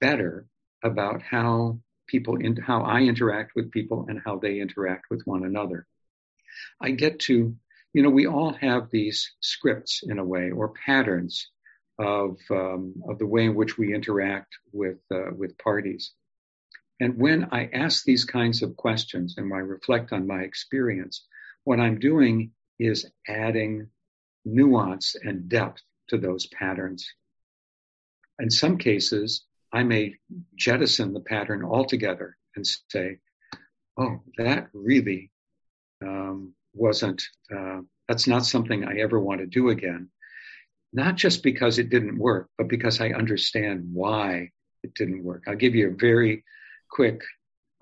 better 0.00 0.46
about 0.82 1.22
how 1.22 1.80
people 2.06 2.36
in, 2.36 2.56
how 2.56 2.82
I 2.82 3.00
interact 3.00 3.52
with 3.56 3.72
people 3.72 4.06
and 4.08 4.20
how 4.24 4.38
they 4.38 4.60
interact 4.60 5.06
with 5.10 5.22
one 5.24 5.44
another. 5.44 5.86
I 6.80 6.90
get 6.92 7.20
to, 7.20 7.56
you 7.96 8.02
know, 8.02 8.10
we 8.10 8.26
all 8.26 8.52
have 8.52 8.90
these 8.90 9.32
scripts 9.40 10.02
in 10.02 10.18
a 10.18 10.24
way 10.24 10.50
or 10.50 10.74
patterns 10.86 11.48
of 11.98 12.36
um, 12.50 12.94
of 13.08 13.18
the 13.18 13.26
way 13.26 13.46
in 13.46 13.54
which 13.54 13.78
we 13.78 13.94
interact 13.94 14.52
with 14.72 14.98
uh, 15.12 15.30
with 15.36 15.58
parties. 15.58 16.12
And 17.00 17.18
when 17.18 17.48
I 17.52 17.70
ask 17.72 18.04
these 18.04 18.24
kinds 18.24 18.62
of 18.62 18.76
questions 18.76 19.34
and 19.38 19.52
I 19.52 19.58
reflect 19.58 20.12
on 20.12 20.26
my 20.26 20.42
experience, 20.42 21.24
what 21.64 21.80
I'm 21.80 21.98
doing 21.98 22.52
is 22.78 23.10
adding 23.26 23.88
nuance 24.44 25.16
and 25.22 25.48
depth 25.48 25.82
to 26.08 26.18
those 26.18 26.46
patterns 26.46 27.06
in 28.38 28.50
some 28.50 28.78
cases, 28.78 29.44
I 29.72 29.82
may 29.82 30.16
jettison 30.56 31.12
the 31.12 31.20
pattern 31.20 31.64
altogether 31.64 32.36
and 32.54 32.66
say, 32.90 33.18
oh, 33.98 34.20
that 34.38 34.68
really 34.72 35.30
um, 36.04 36.54
wasn't, 36.76 37.22
uh, 37.54 37.80
that's 38.08 38.26
not 38.26 38.46
something 38.46 38.84
I 38.84 38.98
ever 38.98 39.18
want 39.18 39.40
to 39.40 39.46
do 39.46 39.70
again. 39.70 40.10
Not 40.92 41.16
just 41.16 41.42
because 41.42 41.78
it 41.78 41.90
didn't 41.90 42.18
work, 42.18 42.48
but 42.56 42.68
because 42.68 43.00
I 43.00 43.10
understand 43.10 43.88
why 43.92 44.50
it 44.82 44.94
didn't 44.94 45.24
work. 45.24 45.44
I'll 45.46 45.56
give 45.56 45.74
you 45.74 45.88
a 45.88 45.96
very 45.96 46.44
quick 46.90 47.22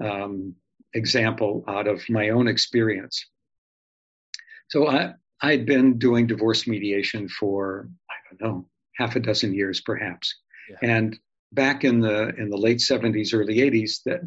um, 0.03 0.55
example 0.95 1.65
out 1.69 1.87
of 1.87 2.09
my 2.09 2.31
own 2.31 2.49
experience. 2.49 3.27
So 4.69 4.89
I, 4.89 5.15
I'd 5.41 5.67
been 5.67 5.99
doing 5.99 6.27
divorce 6.27 6.67
mediation 6.67 7.29
for, 7.29 7.89
I 8.11 8.15
don't 8.31 8.41
know, 8.41 8.69
half 8.97 9.17
a 9.17 9.21
dozen 9.21 9.55
years 9.55 9.81
perhaps. 9.81 10.35
And 10.83 11.19
back 11.53 11.85
in 11.85 12.01
the 12.01 12.35
in 12.37 12.49
the 12.49 12.57
late 12.57 12.79
70s, 12.79 13.35
early 13.35 13.57
80s, 13.57 14.03
that 14.05 14.21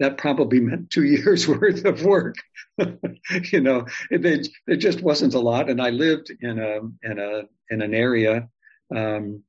that 0.00 0.18
probably 0.18 0.60
meant 0.60 0.90
two 0.90 1.04
years 1.14 1.46
worth 1.46 1.84
of 1.84 2.04
work. 2.04 2.36
you 2.78 3.60
know, 3.60 3.86
it, 4.10 4.48
it, 4.66 4.76
just 4.76 5.00
wasn't 5.00 5.34
a 5.34 5.40
lot. 5.40 5.70
And 5.70 5.80
I 5.80 5.90
lived 5.90 6.32
in 6.40 6.58
a, 6.58 6.80
in 7.08 7.18
a, 7.18 7.42
in 7.70 7.82
an 7.82 7.94
area, 7.94 8.48
um, 8.94 9.42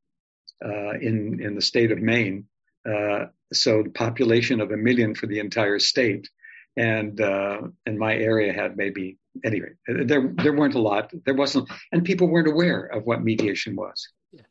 uh, 0.64 0.94
in, 0.94 1.42
in 1.42 1.56
the 1.56 1.62
state 1.62 1.92
of 1.92 2.00
Maine. 2.00 2.46
Uh, 2.88 3.26
so 3.52 3.84
the 3.84 3.90
population 3.90 4.62
of 4.62 4.72
a 4.72 4.78
million 4.78 5.16
for 5.16 5.28
the 5.28 5.40
entire 5.40 5.80
state. 5.80 6.30
And, 6.78 7.20
uh, 7.20 7.62
and 7.86 7.98
my 7.98 8.14
area 8.16 8.54
had 8.54 8.78
maybe, 8.78 9.18
anyway, 9.44 9.70
there, 9.88 10.34
there 10.36 10.54
weren't 10.54 10.76
a 10.76 10.82
lot. 10.82 11.12
There 11.26 11.34
wasn't, 11.34 11.70
and 11.92 12.04
people 12.04 12.28
weren't 12.28 12.50
aware 12.50 12.86
of 12.86 13.06
what 13.06 13.24
mediation 13.24 13.76
was. 13.76 14.10
Yeah. 14.34 14.42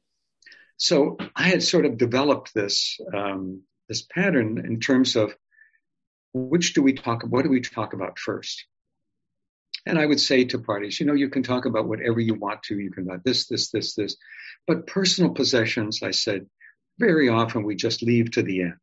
So 0.78 1.18
I 1.36 1.44
had 1.44 1.62
sort 1.62 1.84
of 1.84 1.98
developed 1.98 2.54
this, 2.54 2.98
um, 3.14 3.62
this 3.88 4.02
pattern 4.02 4.64
in 4.66 4.80
terms 4.80 5.16
of 5.16 5.34
which 6.34 6.74
do 6.74 6.82
we 6.82 6.92
talk 6.92 7.22
what 7.22 7.44
do 7.44 7.48
we 7.48 7.60
talk 7.60 7.94
about 7.94 8.18
first? 8.18 8.66
And 9.86 9.98
i 9.98 10.04
would 10.04 10.20
say 10.20 10.44
to 10.46 10.58
parties 10.58 11.00
you 11.00 11.06
know 11.06 11.14
you 11.14 11.30
can 11.30 11.42
talk 11.42 11.64
about 11.64 11.88
whatever 11.88 12.20
you 12.20 12.34
want 12.34 12.62
to. 12.64 12.78
You 12.78 12.90
can 12.90 13.04
about 13.04 13.24
this 13.24 13.46
this 13.46 13.70
this 13.70 13.94
this. 13.94 14.16
But 14.66 14.86
personal 14.86 15.32
possessions 15.32 16.02
i 16.02 16.10
said 16.10 16.46
very 16.98 17.28
often 17.28 17.64
we 17.64 17.74
just 17.74 18.02
leave 18.02 18.32
to 18.32 18.42
the 18.42 18.62
end 18.62 18.80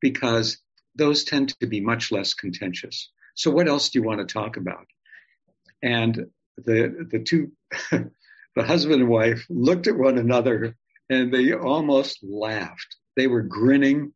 because 0.00 0.58
those 0.94 1.24
tend 1.24 1.58
to 1.60 1.66
be 1.66 1.80
much 1.80 2.12
less 2.12 2.34
contentious. 2.34 3.10
So 3.34 3.50
what 3.50 3.68
else 3.68 3.90
do 3.90 3.98
you 3.98 4.04
want 4.04 4.20
to 4.20 4.32
talk 4.32 4.56
about? 4.56 4.86
And 5.82 6.26
the 6.56 7.06
the 7.10 7.18
two 7.20 7.52
the 7.90 8.64
husband 8.64 9.02
and 9.02 9.10
wife 9.10 9.44
looked 9.50 9.86
at 9.86 9.96
one 9.96 10.18
another 10.18 10.76
and 11.10 11.32
they 11.32 11.52
almost 11.52 12.20
laughed. 12.22 12.96
They 13.16 13.26
were 13.26 13.42
grinning 13.42 14.12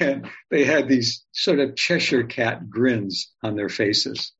and 0.00 0.28
they 0.50 0.64
had 0.64 0.88
these 0.88 1.24
sort 1.32 1.60
of 1.60 1.76
Cheshire 1.76 2.24
cat 2.24 2.68
grins 2.68 3.32
on 3.42 3.56
their 3.56 3.68
faces. 3.68 4.32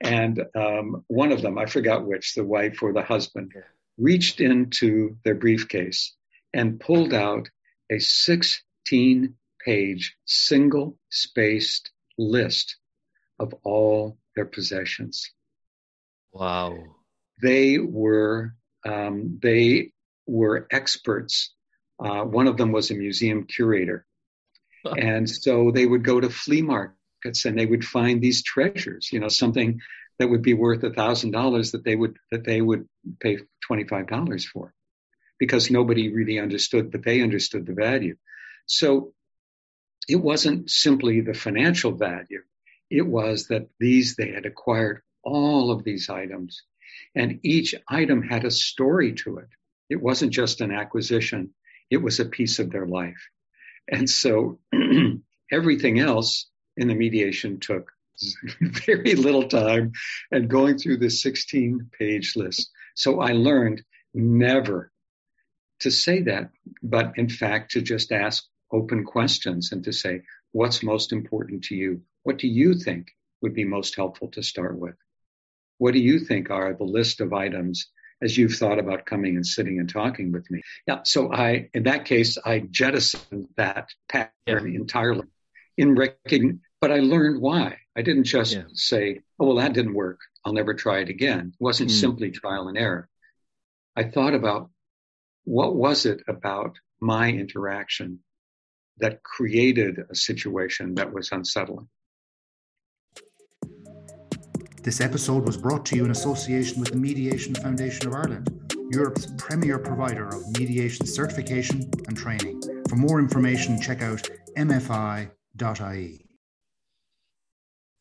And 0.00 0.42
um, 0.54 1.04
one 1.08 1.32
of 1.32 1.42
them, 1.42 1.58
I 1.58 1.66
forgot 1.66 2.06
which, 2.06 2.34
the 2.34 2.44
wife 2.44 2.82
or 2.82 2.92
the 2.92 3.02
husband, 3.02 3.52
reached 3.98 4.40
into 4.40 5.16
their 5.24 5.34
briefcase 5.34 6.14
and 6.52 6.80
pulled 6.80 7.12
out 7.12 7.48
a 7.90 7.98
16 7.98 9.34
page 9.64 10.16
single 10.24 10.98
spaced 11.10 11.90
list 12.16 12.76
of 13.38 13.54
all 13.62 14.18
their 14.36 14.46
possessions. 14.46 15.30
Wow. 16.32 16.76
They 17.42 17.78
were 17.78 18.54
um, 18.86 19.38
they 19.42 19.92
were 20.26 20.66
experts. 20.70 21.52
Uh, 22.02 22.22
one 22.22 22.46
of 22.46 22.56
them 22.56 22.72
was 22.72 22.90
a 22.90 22.94
museum 22.94 23.44
curator 23.44 24.06
and 24.84 25.28
so 25.28 25.70
they 25.70 25.86
would 25.86 26.04
go 26.04 26.20
to 26.20 26.30
flea 26.30 26.62
markets 26.62 27.44
and 27.44 27.58
they 27.58 27.66
would 27.66 27.84
find 27.84 28.20
these 28.20 28.42
treasures, 28.42 29.10
you 29.12 29.20
know, 29.20 29.28
something 29.28 29.80
that 30.18 30.28
would 30.28 30.42
be 30.42 30.54
worth 30.54 30.82
a 30.84 30.92
thousand 30.92 31.30
dollars 31.30 31.72
that 31.72 31.84
they 31.84 31.96
would 31.96 32.16
that 32.30 32.44
they 32.44 32.60
would 32.60 32.88
pay 33.20 33.38
twenty 33.66 33.84
five 33.84 34.06
dollars 34.06 34.44
for, 34.44 34.74
because 35.38 35.70
nobody 35.70 36.12
really 36.12 36.38
understood, 36.38 36.90
but 36.90 37.04
they 37.04 37.22
understood 37.22 37.66
the 37.66 37.74
value. 37.74 38.16
So 38.66 39.14
it 40.08 40.16
wasn't 40.16 40.70
simply 40.70 41.20
the 41.20 41.34
financial 41.34 41.92
value; 41.92 42.42
it 42.90 43.06
was 43.06 43.48
that 43.48 43.68
these 43.78 44.16
they 44.16 44.32
had 44.32 44.46
acquired 44.46 45.02
all 45.22 45.70
of 45.70 45.84
these 45.84 46.08
items, 46.10 46.62
and 47.14 47.40
each 47.42 47.74
item 47.88 48.22
had 48.22 48.44
a 48.44 48.50
story 48.50 49.12
to 49.12 49.38
it. 49.38 49.48
It 49.88 50.00
wasn't 50.00 50.32
just 50.32 50.60
an 50.60 50.70
acquisition; 50.70 51.54
it 51.90 51.98
was 51.98 52.20
a 52.20 52.24
piece 52.24 52.58
of 52.58 52.70
their 52.70 52.86
life. 52.86 53.28
And 53.88 54.08
so 54.08 54.58
everything 55.52 56.00
else 56.00 56.48
in 56.76 56.88
the 56.88 56.94
mediation 56.94 57.60
took 57.60 57.90
very 58.60 59.14
little 59.14 59.48
time 59.48 59.92
and 60.30 60.48
going 60.50 60.78
through 60.78 60.98
this 60.98 61.22
16 61.22 61.90
page 61.98 62.36
list. 62.36 62.70
So 62.94 63.20
I 63.20 63.32
learned 63.32 63.82
never 64.14 64.92
to 65.80 65.90
say 65.90 66.22
that, 66.22 66.50
but 66.82 67.12
in 67.16 67.28
fact 67.28 67.72
to 67.72 67.82
just 67.82 68.12
ask 68.12 68.44
open 68.72 69.04
questions 69.04 69.72
and 69.72 69.84
to 69.84 69.92
say, 69.92 70.22
what's 70.52 70.82
most 70.82 71.12
important 71.12 71.64
to 71.64 71.74
you? 71.74 72.02
What 72.22 72.38
do 72.38 72.48
you 72.48 72.74
think 72.74 73.08
would 73.40 73.54
be 73.54 73.64
most 73.64 73.96
helpful 73.96 74.28
to 74.32 74.42
start 74.42 74.78
with? 74.78 74.96
What 75.78 75.94
do 75.94 76.00
you 76.00 76.18
think 76.20 76.50
are 76.50 76.74
the 76.74 76.84
list 76.84 77.20
of 77.20 77.32
items 77.32 77.90
as 78.22 78.36
you've 78.36 78.54
thought 78.54 78.78
about 78.78 79.06
coming 79.06 79.36
and 79.36 79.46
sitting 79.46 79.78
and 79.78 79.88
talking 79.88 80.32
with 80.32 80.50
me. 80.50 80.62
Yeah. 80.86 81.00
So 81.04 81.32
I, 81.32 81.70
in 81.72 81.84
that 81.84 82.04
case, 82.04 82.38
I 82.44 82.60
jettisoned 82.60 83.48
that 83.56 83.88
pattern 84.08 84.32
yeah. 84.46 84.80
entirely 84.80 85.26
in 85.76 85.94
recognition, 85.94 86.60
but 86.80 86.92
I 86.92 86.98
learned 87.00 87.40
why. 87.40 87.78
I 87.96 88.02
didn't 88.02 88.24
just 88.24 88.54
yeah. 88.54 88.64
say, 88.74 89.20
oh, 89.38 89.46
well, 89.46 89.56
that 89.56 89.72
didn't 89.72 89.94
work. 89.94 90.20
I'll 90.44 90.52
never 90.52 90.74
try 90.74 91.00
it 91.00 91.08
again. 91.08 91.52
It 91.54 91.62
wasn't 91.62 91.90
mm. 91.90 92.00
simply 92.00 92.30
trial 92.30 92.68
and 92.68 92.78
error. 92.78 93.08
I 93.96 94.04
thought 94.04 94.34
about 94.34 94.70
what 95.44 95.74
was 95.74 96.06
it 96.06 96.22
about 96.28 96.76
my 97.00 97.28
interaction 97.28 98.20
that 98.98 99.22
created 99.22 99.98
a 100.10 100.14
situation 100.14 100.94
that 100.94 101.12
was 101.12 101.32
unsettling. 101.32 101.88
This 104.82 105.02
episode 105.02 105.44
was 105.44 105.58
brought 105.58 105.84
to 105.86 105.96
you 105.96 106.06
in 106.06 106.10
association 106.10 106.80
with 106.80 106.92
the 106.92 106.96
Mediation 106.96 107.54
Foundation 107.54 108.06
of 108.06 108.14
Ireland, 108.14 108.74
Europe's 108.90 109.26
premier 109.36 109.78
provider 109.78 110.26
of 110.28 110.58
mediation 110.58 111.04
certification 111.04 111.90
and 112.08 112.16
training. 112.16 112.62
For 112.88 112.96
more 112.96 113.18
information, 113.18 113.78
check 113.78 114.00
out 114.00 114.26
mfi.ie. 114.56 116.26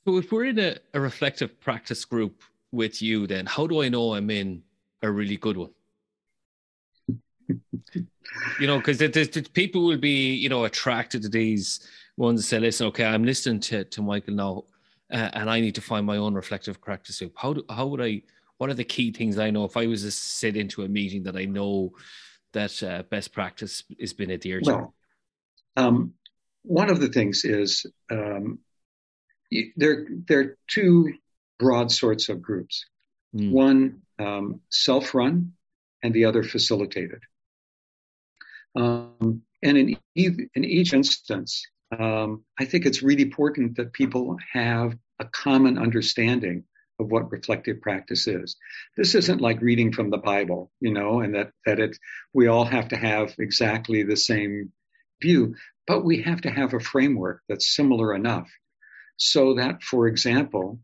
So, 0.08 0.18
if 0.18 0.32
we're 0.32 0.46
in 0.46 0.60
a, 0.60 0.78
a 0.94 1.02
reflective 1.02 1.60
practice 1.60 2.06
group 2.06 2.44
with 2.72 3.02
you, 3.02 3.28
then 3.28 3.46
how 3.46 3.68
do 3.68 3.82
I 3.82 3.90
know 3.90 4.14
I'm 4.14 4.30
in 4.30 4.64
a 5.02 5.12
really 5.12 5.36
good 5.36 5.58
one? 5.58 5.72
you 7.50 8.68
know, 8.68 8.78
because 8.78 9.00
people 9.50 9.86
will 9.86 9.98
be, 9.98 10.34
you 10.34 10.48
know, 10.48 10.64
attracted 10.64 11.24
to 11.24 11.30
these 11.30 11.82
ones. 12.16 12.48
Say, 12.48 12.58
listen, 12.58 12.88
okay, 12.88 13.04
I'm 13.04 13.26
listening 13.26 13.60
to 13.62 13.84
to 13.84 14.02
Michael 14.02 14.36
now 14.36 14.64
uh, 15.12 15.30
and 15.34 15.50
I 15.50 15.60
need 15.60 15.76
to 15.76 15.82
find 15.82 16.06
my 16.06 16.18
own 16.18 16.34
reflective 16.34 16.82
practice 16.82 17.22
loop. 17.22 17.34
How 17.36 17.54
do, 17.54 17.66
how 17.70 17.88
would 17.88 18.02
I? 18.02 18.24
What 18.58 18.70
are 18.70 18.76
the 18.76 18.84
key 18.84 19.12
things 19.12 19.38
I 19.38 19.52
know 19.52 19.64
if 19.64 19.78
I 19.78 19.88
was 19.88 20.04
to 20.04 20.12
sit 20.12 20.58
into 20.58 20.84
a 20.84 20.88
meeting 20.88 21.24
that 21.24 21.38
I 21.38 21.46
know 21.46 21.94
that 22.52 22.84
uh, 22.84 23.04
best 23.04 23.32
practice 23.32 23.84
has 24.00 24.14
been 24.14 24.32
adhered 24.32 24.66
to? 24.66 24.72
Well, 24.72 24.94
um, 25.78 26.14
one 26.64 26.90
of 26.90 27.00
the 27.00 27.08
things 27.08 27.46
is 27.46 27.86
um, 28.12 28.60
there 29.78 30.08
there 30.28 30.40
are 30.40 30.58
two 30.68 31.14
broad 31.58 31.92
sorts 31.92 32.30
of 32.30 32.42
groups. 32.42 32.86
Mm. 33.36 33.52
One 33.52 34.02
um, 34.18 34.62
self-run, 34.70 35.54
and 36.04 36.14
the 36.14 36.26
other 36.26 36.44
facilitated. 36.44 37.22
Um, 38.76 39.42
and 39.62 39.78
in, 39.78 39.98
e- 40.16 40.48
in 40.56 40.64
each 40.64 40.94
instance, 40.94 41.66
um, 41.98 42.44
I 42.60 42.66
think 42.66 42.86
it's 42.86 43.04
really 43.04 43.24
important 43.24 43.78
that 43.78 43.94
people 43.94 44.38
have 44.54 44.98
a 45.20 45.26
common 45.26 45.78
understanding 45.78 46.64
of 47.00 47.10
what 47.10 47.32
reflective 47.32 47.82
practice 47.82 48.28
is. 48.28 48.58
This 48.98 49.16
isn't 49.16 49.42
like 49.42 49.62
reading 49.62 49.94
from 49.94 50.10
the 50.10 50.18
Bible, 50.18 50.72
you 50.80 50.94
know, 50.94 51.22
and 51.22 51.36
that, 51.36 51.52
that 51.66 51.80
it, 51.80 51.98
we 52.34 52.48
all 52.48 52.66
have 52.66 52.90
to 52.90 52.98
have 52.98 53.34
exactly 53.40 54.04
the 54.04 54.18
same 54.18 54.72
view, 55.22 55.56
but 55.88 56.04
we 56.04 56.22
have 56.24 56.42
to 56.42 56.50
have 56.50 56.74
a 56.74 56.80
framework 56.80 57.42
that's 57.48 57.74
similar 57.76 58.14
enough 58.14 58.50
so 59.18 59.56
that, 59.56 59.84
for 59.84 60.08
example, 60.08 60.80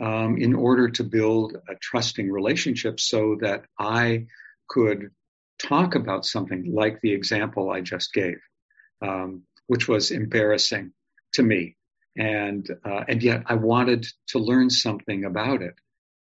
um, 0.00 0.36
in 0.36 0.54
order 0.54 0.88
to 0.90 1.04
build 1.04 1.56
a 1.68 1.74
trusting 1.80 2.30
relationship 2.30 3.00
so 3.00 3.36
that 3.40 3.64
I 3.78 4.26
could 4.68 5.10
talk 5.58 5.94
about 5.94 6.26
something 6.26 6.72
like 6.74 7.00
the 7.00 7.12
example 7.12 7.70
I 7.70 7.80
just 7.80 8.12
gave. 8.12 8.38
Um, 9.00 9.42
which 9.66 9.88
was 9.88 10.10
embarrassing 10.10 10.92
to 11.34 11.42
me. 11.42 11.76
And, 12.16 12.68
uh, 12.84 13.04
and 13.08 13.22
yet 13.22 13.42
I 13.46 13.54
wanted 13.54 14.06
to 14.28 14.38
learn 14.38 14.70
something 14.70 15.24
about 15.24 15.62
it 15.62 15.74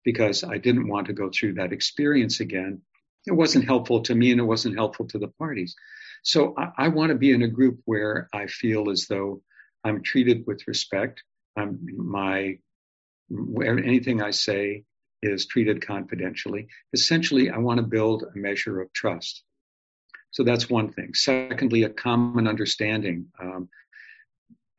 because 0.03 0.43
I 0.43 0.57
didn't 0.57 0.87
want 0.87 1.07
to 1.07 1.13
go 1.13 1.29
through 1.29 1.55
that 1.55 1.73
experience 1.73 2.39
again. 2.39 2.81
It 3.25 3.33
wasn't 3.33 3.65
helpful 3.65 4.01
to 4.03 4.15
me 4.15 4.31
and 4.31 4.39
it 4.39 4.45
wasn't 4.45 4.75
helpful 4.75 5.07
to 5.07 5.19
the 5.19 5.27
parties. 5.27 5.75
So 6.23 6.53
I, 6.57 6.85
I 6.85 6.87
want 6.89 7.09
to 7.09 7.17
be 7.17 7.31
in 7.31 7.41
a 7.41 7.47
group 7.47 7.79
where 7.85 8.29
I 8.33 8.47
feel 8.47 8.89
as 8.89 9.07
though 9.07 9.41
I'm 9.83 10.03
treated 10.03 10.45
with 10.45 10.67
respect. 10.67 11.23
I'm, 11.55 11.79
my, 11.97 12.57
anything 13.63 14.21
I 14.21 14.31
say 14.31 14.83
is 15.21 15.45
treated 15.45 15.85
confidentially. 15.85 16.67
Essentially, 16.93 17.49
I 17.49 17.57
want 17.57 17.77
to 17.77 17.85
build 17.85 18.23
a 18.23 18.37
measure 18.37 18.81
of 18.81 18.91
trust. 18.93 19.43
So 20.31 20.43
that's 20.43 20.69
one 20.69 20.91
thing. 20.93 21.13
Secondly, 21.13 21.83
a 21.83 21.89
common 21.89 22.47
understanding. 22.47 23.27
Um, 23.39 23.69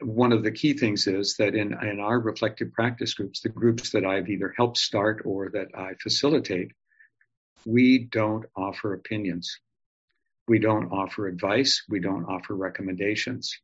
one 0.00 0.32
of 0.32 0.42
the 0.42 0.50
key 0.50 0.72
things 0.74 1.06
is 1.06 1.36
that 1.38 1.54
in, 1.54 1.74
in 1.82 2.00
our 2.00 2.18
reflective 2.18 2.72
practice 2.72 3.14
groups, 3.14 3.40
the 3.40 3.48
groups 3.50 3.90
that 3.90 4.04
I've 4.04 4.28
either 4.28 4.52
helped 4.56 4.78
start 4.78 5.22
or 5.24 5.50
that 5.50 5.68
I 5.76 5.94
facilitate, 6.02 6.72
we 7.64 7.98
don't 7.98 8.46
offer 8.56 8.94
opinions. 8.94 9.58
We 10.48 10.58
don't 10.58 10.90
offer 10.90 11.28
advice. 11.28 11.84
We 11.88 12.00
don't 12.00 12.24
offer 12.24 12.54
recommendations. 12.54 13.56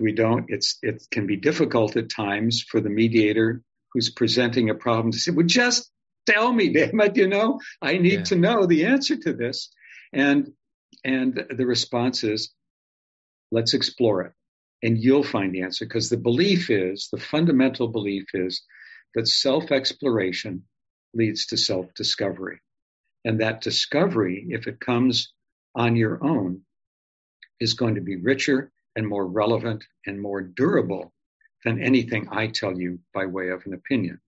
we 0.00 0.12
don't. 0.12 0.46
It's 0.48 0.78
it 0.82 1.06
can 1.10 1.26
be 1.26 1.36
difficult 1.36 1.96
at 1.96 2.10
times 2.10 2.62
for 2.62 2.80
the 2.80 2.90
mediator 2.90 3.62
who's 3.92 4.10
presenting 4.10 4.70
a 4.70 4.74
problem 4.74 5.12
to 5.12 5.18
say, 5.18 5.32
"Well, 5.32 5.46
just 5.46 5.90
tell 6.26 6.52
me, 6.52 6.68
damn 6.72 7.00
it, 7.00 7.16
you 7.16 7.28
know, 7.28 7.60
I 7.80 7.98
need 7.98 8.12
yeah. 8.12 8.22
to 8.24 8.36
know 8.36 8.66
the 8.66 8.86
answer 8.86 9.16
to 9.16 9.32
this." 9.32 9.70
And 10.12 10.52
and 11.04 11.46
the 11.50 11.66
response 11.66 12.24
is, 12.24 12.52
"Let's 13.50 13.74
explore 13.74 14.22
it." 14.22 14.32
and 14.82 14.98
you'll 14.98 15.22
find 15.22 15.54
the 15.54 15.62
answer 15.62 15.84
because 15.84 16.08
the 16.08 16.16
belief 16.16 16.70
is 16.70 17.08
the 17.10 17.20
fundamental 17.20 17.88
belief 17.88 18.26
is 18.34 18.62
that 19.14 19.26
self 19.26 19.72
exploration 19.72 20.64
leads 21.14 21.46
to 21.46 21.56
self 21.56 21.92
discovery. 21.94 22.60
And 23.24 23.40
that 23.40 23.60
discovery, 23.60 24.46
if 24.50 24.66
it 24.66 24.80
comes 24.80 25.32
on 25.74 25.96
your 25.96 26.24
own, 26.24 26.62
is 27.60 27.74
going 27.74 27.96
to 27.96 28.00
be 28.00 28.16
richer 28.16 28.70
and 28.94 29.06
more 29.06 29.26
relevant 29.26 29.84
and 30.06 30.20
more 30.20 30.40
durable 30.42 31.12
than 31.64 31.82
anything 31.82 32.28
I 32.30 32.46
tell 32.46 32.78
you 32.78 33.00
by 33.12 33.26
way 33.26 33.48
of 33.48 33.62
an 33.66 33.74
opinion. 33.74 34.20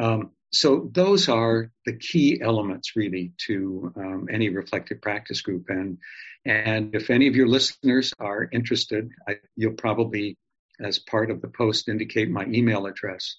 Um, 0.00 0.30
so 0.52 0.90
those 0.92 1.28
are 1.28 1.70
the 1.86 1.96
key 1.96 2.40
elements 2.42 2.94
really 2.94 3.32
to 3.46 3.92
um, 3.96 4.28
any 4.30 4.50
reflective 4.50 5.00
practice 5.00 5.40
group. 5.40 5.66
And 5.68 5.98
and 6.44 6.94
if 6.94 7.08
any 7.08 7.28
of 7.28 7.36
your 7.36 7.48
listeners 7.48 8.12
are 8.18 8.48
interested 8.52 9.10
I, 9.26 9.36
you'll 9.56 9.74
probably 9.74 10.36
as 10.80 10.98
part 10.98 11.30
of 11.30 11.40
the 11.40 11.48
post 11.48 11.88
indicate 11.88 12.28
my 12.28 12.44
email 12.44 12.86
address. 12.86 13.36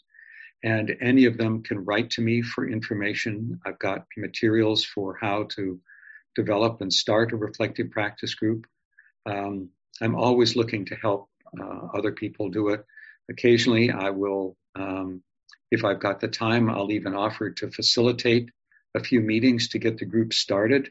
And 0.64 0.96
any 1.02 1.26
of 1.26 1.38
them 1.38 1.62
can 1.62 1.84
write 1.84 2.12
to 2.12 2.22
me 2.22 2.42
for 2.42 2.68
information. 2.68 3.60
I've 3.66 3.80
got 3.80 4.06
materials 4.16 4.86
for 4.86 5.18
how 5.20 5.44
to 5.56 5.80
develop 6.36 6.82
and 6.82 6.92
start 6.92 7.34
a 7.34 7.36
reflective 7.38 7.92
practice 7.92 8.34
group. 8.34 8.66
Um, 9.26 9.70
i'm 10.02 10.16
always 10.16 10.56
looking 10.56 10.86
to 10.86 10.96
help 10.96 11.30
uh, 11.60 11.88
other 11.94 12.12
people 12.12 12.50
do 12.50 12.70
it. 12.70 12.84
Occasionally 13.30 13.92
i 13.92 14.10
will 14.10 14.58
um, 14.76 15.22
if 15.72 15.84
I've 15.84 16.00
got 16.00 16.20
the 16.20 16.28
time, 16.28 16.70
I'll 16.70 16.92
even 16.92 17.16
offer 17.16 17.50
to 17.50 17.72
facilitate 17.72 18.50
a 18.96 19.04
few 19.04 19.22
meetings 19.22 19.68
to 19.70 19.80
get 19.80 19.98
the 19.98 20.06
group 20.06 20.34
started, 20.34 20.90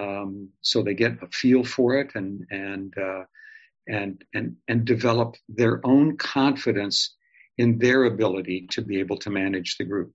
um, 0.00 0.48
so 0.60 0.82
they 0.82 0.94
get 0.94 1.22
a 1.22 1.28
feel 1.28 1.64
for 1.64 1.96
it 1.96 2.10
and 2.14 2.44
and 2.50 2.94
uh, 2.98 3.24
and 3.88 4.24
and 4.34 4.56
and 4.68 4.84
develop 4.84 5.36
their 5.48 5.84
own 5.86 6.16
confidence 6.16 7.16
in 7.58 7.78
their 7.78 8.04
ability 8.04 8.66
to 8.70 8.82
be 8.82 9.00
able 9.00 9.16
to 9.18 9.30
manage 9.30 9.76
the 9.76 9.84
group. 9.84 10.12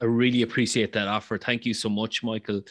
I 0.00 0.06
really 0.06 0.42
appreciate 0.42 0.92
that 0.92 1.08
offer. 1.08 1.38
Thank 1.38 1.64
you 1.64 1.74
so 1.74 1.88
much, 1.88 2.22
Michael. 2.22 2.62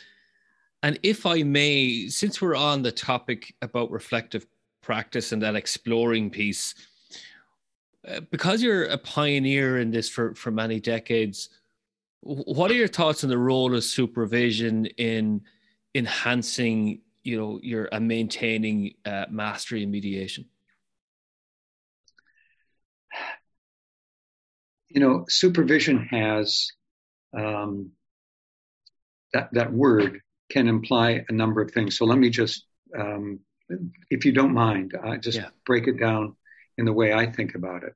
And 0.84 0.99
if 1.04 1.25
I 1.25 1.43
may, 1.43 2.08
since 2.08 2.41
we're 2.41 2.56
on 2.56 2.82
the 2.82 2.91
topic 2.91 3.54
about 3.62 3.91
reflective 3.91 4.45
practice 4.82 5.32
and 5.32 5.41
that 5.41 5.56
exploring 5.56 6.30
piece, 6.30 6.75
uh, 8.08 8.22
because 8.32 8.64
you're 8.64 8.86
a 8.86 8.98
pioneer 8.98 9.80
in 9.80 9.92
this 9.92 10.10
for, 10.10 10.34
for 10.34 10.52
many 10.52 10.80
decades, 10.80 11.50
what 12.22 12.72
are 12.72 12.76
your 12.76 12.88
thoughts 12.88 13.24
on 13.24 13.30
the 13.30 13.38
role 13.38 13.76
of 13.76 13.84
supervision 13.84 14.86
in 14.98 15.42
enhancing, 15.96 17.02
you 17.24 17.38
know, 17.38 17.60
your 17.62 17.90
and 17.92 18.08
maintaining 18.08 18.94
uh, 19.06 19.26
mastery 19.30 19.84
in 19.84 19.92
mediation? 19.92 20.46
You 24.90 25.00
know, 25.00 25.26
supervision 25.30 26.06
has 26.12 26.68
um, 27.38 27.92
that 29.34 29.50
that 29.54 29.72
word 29.72 30.22
can 30.50 30.68
imply 30.68 31.24
a 31.30 31.34
number 31.34 31.62
of 31.62 31.72
things. 31.72 31.98
So 31.98 32.06
let 32.06 32.18
me 32.18 32.30
just, 32.30 32.66
um, 32.98 33.40
if 34.10 34.26
you 34.26 34.34
don't 34.34 34.54
mind, 34.54 34.94
I 35.02 35.18
just 35.18 35.38
yeah. 35.38 35.50
break 35.66 35.88
it 35.88 35.98
down 35.98 36.36
in 36.82 36.86
the 36.86 36.94
way 36.94 37.13
I 37.13 37.28
think 37.28 37.54
about 37.54 37.84
it. 37.84 37.94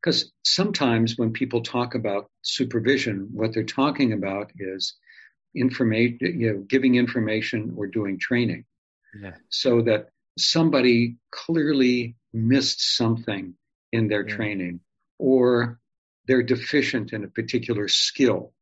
Because 0.00 0.30
sometimes 0.44 1.16
when 1.16 1.32
people 1.32 1.62
talk 1.62 1.94
about 1.94 2.30
supervision, 2.42 3.30
what 3.32 3.54
they're 3.54 3.64
talking 3.64 4.12
about 4.12 4.52
is 4.58 4.94
information, 5.56 6.18
you 6.20 6.52
know, 6.52 6.58
giving 6.68 6.96
information 6.96 7.72
or 7.78 7.86
doing 7.86 8.18
training. 8.18 8.66
Yeah. 9.18 9.36
So 9.48 9.80
that 9.82 10.10
somebody 10.38 11.16
clearly 11.30 12.16
missed 12.32 12.96
something 12.96 13.54
in 13.90 14.08
their 14.08 14.28
yeah. 14.28 14.36
training 14.36 14.80
or 15.18 15.80
they're 16.26 16.42
deficient 16.42 17.14
in 17.14 17.24
a 17.24 17.28
particular 17.28 17.88
skill 17.88 18.52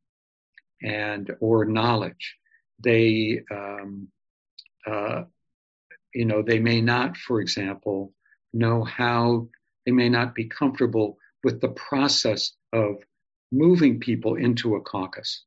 and 0.81 1.35
or 1.41 1.65
knowledge. 1.65 2.37
They 2.79 3.43
um, 3.51 4.09
uh, 4.87 5.25
you 6.15 6.25
know, 6.25 6.43
they 6.43 6.59
may 6.59 6.81
not, 6.81 7.17
for 7.17 7.41
example, 7.41 8.13
know 8.53 8.85
how, 8.85 9.49
they 9.87 9.93
may 9.93 10.09
not 10.09 10.35
be 10.35 10.47
comfortable 10.47 11.19
with 11.43 11.61
the 11.61 11.69
process 11.69 12.53
of 12.73 12.97
moving 13.53 14.01
people 14.01 14.35
into 14.37 14.77
a 14.77 14.81
caucus 14.81 15.45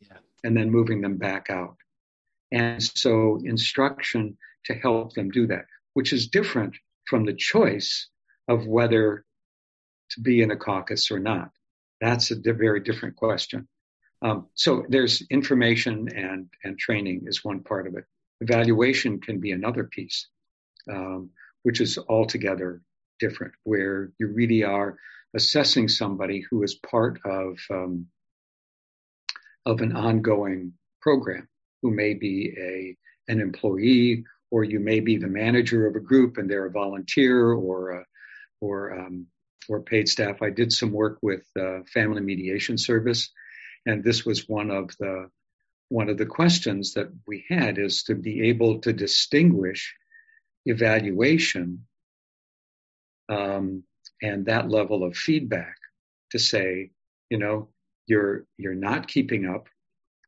yeah. 0.00 0.18
and 0.42 0.56
then 0.56 0.70
moving 0.70 1.00
them 1.00 1.16
back 1.16 1.50
out. 1.50 1.76
And 2.52 2.82
so 2.82 3.40
instruction 3.44 4.36
to 4.66 4.74
help 4.74 5.14
them 5.14 5.30
do 5.30 5.46
that, 5.48 5.66
which 5.94 6.12
is 6.12 6.28
different 6.28 6.76
from 7.06 7.24
the 7.24 7.34
choice 7.34 8.08
of 8.48 8.66
whether 8.66 9.24
to 10.10 10.20
be 10.20 10.42
in 10.42 10.50
a 10.50 10.56
caucus 10.56 11.10
or 11.10 11.18
not. 11.18 11.50
That's 12.00 12.30
a 12.30 12.36
very 12.36 12.80
different 12.80 13.16
question. 13.16 13.68
Um, 14.22 14.46
so 14.54 14.84
there's 14.88 15.22
information 15.30 16.08
and, 16.14 16.48
and 16.62 16.78
training 16.78 17.24
is 17.26 17.44
one 17.44 17.60
part 17.60 17.86
of 17.86 17.96
it. 17.96 18.04
Evaluation 18.40 19.20
can 19.20 19.40
be 19.40 19.52
another 19.52 19.84
piece, 19.84 20.28
um, 20.90 21.30
which 21.62 21.80
is 21.80 21.98
altogether 21.98 22.82
different, 23.20 23.54
where 23.64 24.12
you 24.18 24.28
really 24.28 24.64
are 24.64 24.96
assessing 25.34 25.88
somebody 25.88 26.44
who 26.48 26.62
is 26.62 26.74
part 26.74 27.20
of 27.24 27.58
um, 27.70 28.06
of 29.66 29.80
an 29.80 29.96
ongoing 29.96 30.72
program, 31.00 31.48
who 31.82 31.90
may 31.90 32.14
be 32.14 32.54
a 32.58 32.96
an 33.32 33.40
employee, 33.40 34.24
or 34.50 34.64
you 34.64 34.78
may 34.78 35.00
be 35.00 35.16
the 35.16 35.26
manager 35.26 35.86
of 35.86 35.96
a 35.96 36.00
group 36.00 36.36
and 36.36 36.50
they're 36.50 36.66
a 36.66 36.70
volunteer 36.70 37.52
or 37.52 37.90
a, 37.90 38.04
or 38.60 38.98
um, 38.98 39.26
or 39.68 39.80
paid 39.80 40.08
staff. 40.08 40.42
I 40.42 40.50
did 40.50 40.72
some 40.72 40.92
work 40.92 41.18
with 41.22 41.44
uh, 41.58 41.80
Family 41.92 42.20
Mediation 42.20 42.78
Service, 42.78 43.30
and 43.86 44.04
this 44.04 44.24
was 44.24 44.48
one 44.48 44.70
of 44.70 44.90
the 44.98 45.30
one 45.88 46.08
of 46.08 46.18
the 46.18 46.26
questions 46.26 46.94
that 46.94 47.08
we 47.26 47.44
had 47.48 47.78
is 47.78 48.04
to 48.04 48.14
be 48.14 48.48
able 48.48 48.80
to 48.80 48.92
distinguish 48.92 49.94
evaluation 50.64 51.86
um, 53.28 53.84
and 54.22 54.46
that 54.46 54.68
level 54.68 55.04
of 55.04 55.16
feedback 55.16 55.76
to 56.30 56.38
say, 56.38 56.90
you 57.30 57.38
know, 57.38 57.68
you're 58.06 58.44
you're 58.58 58.74
not 58.74 59.08
keeping 59.08 59.46
up 59.46 59.68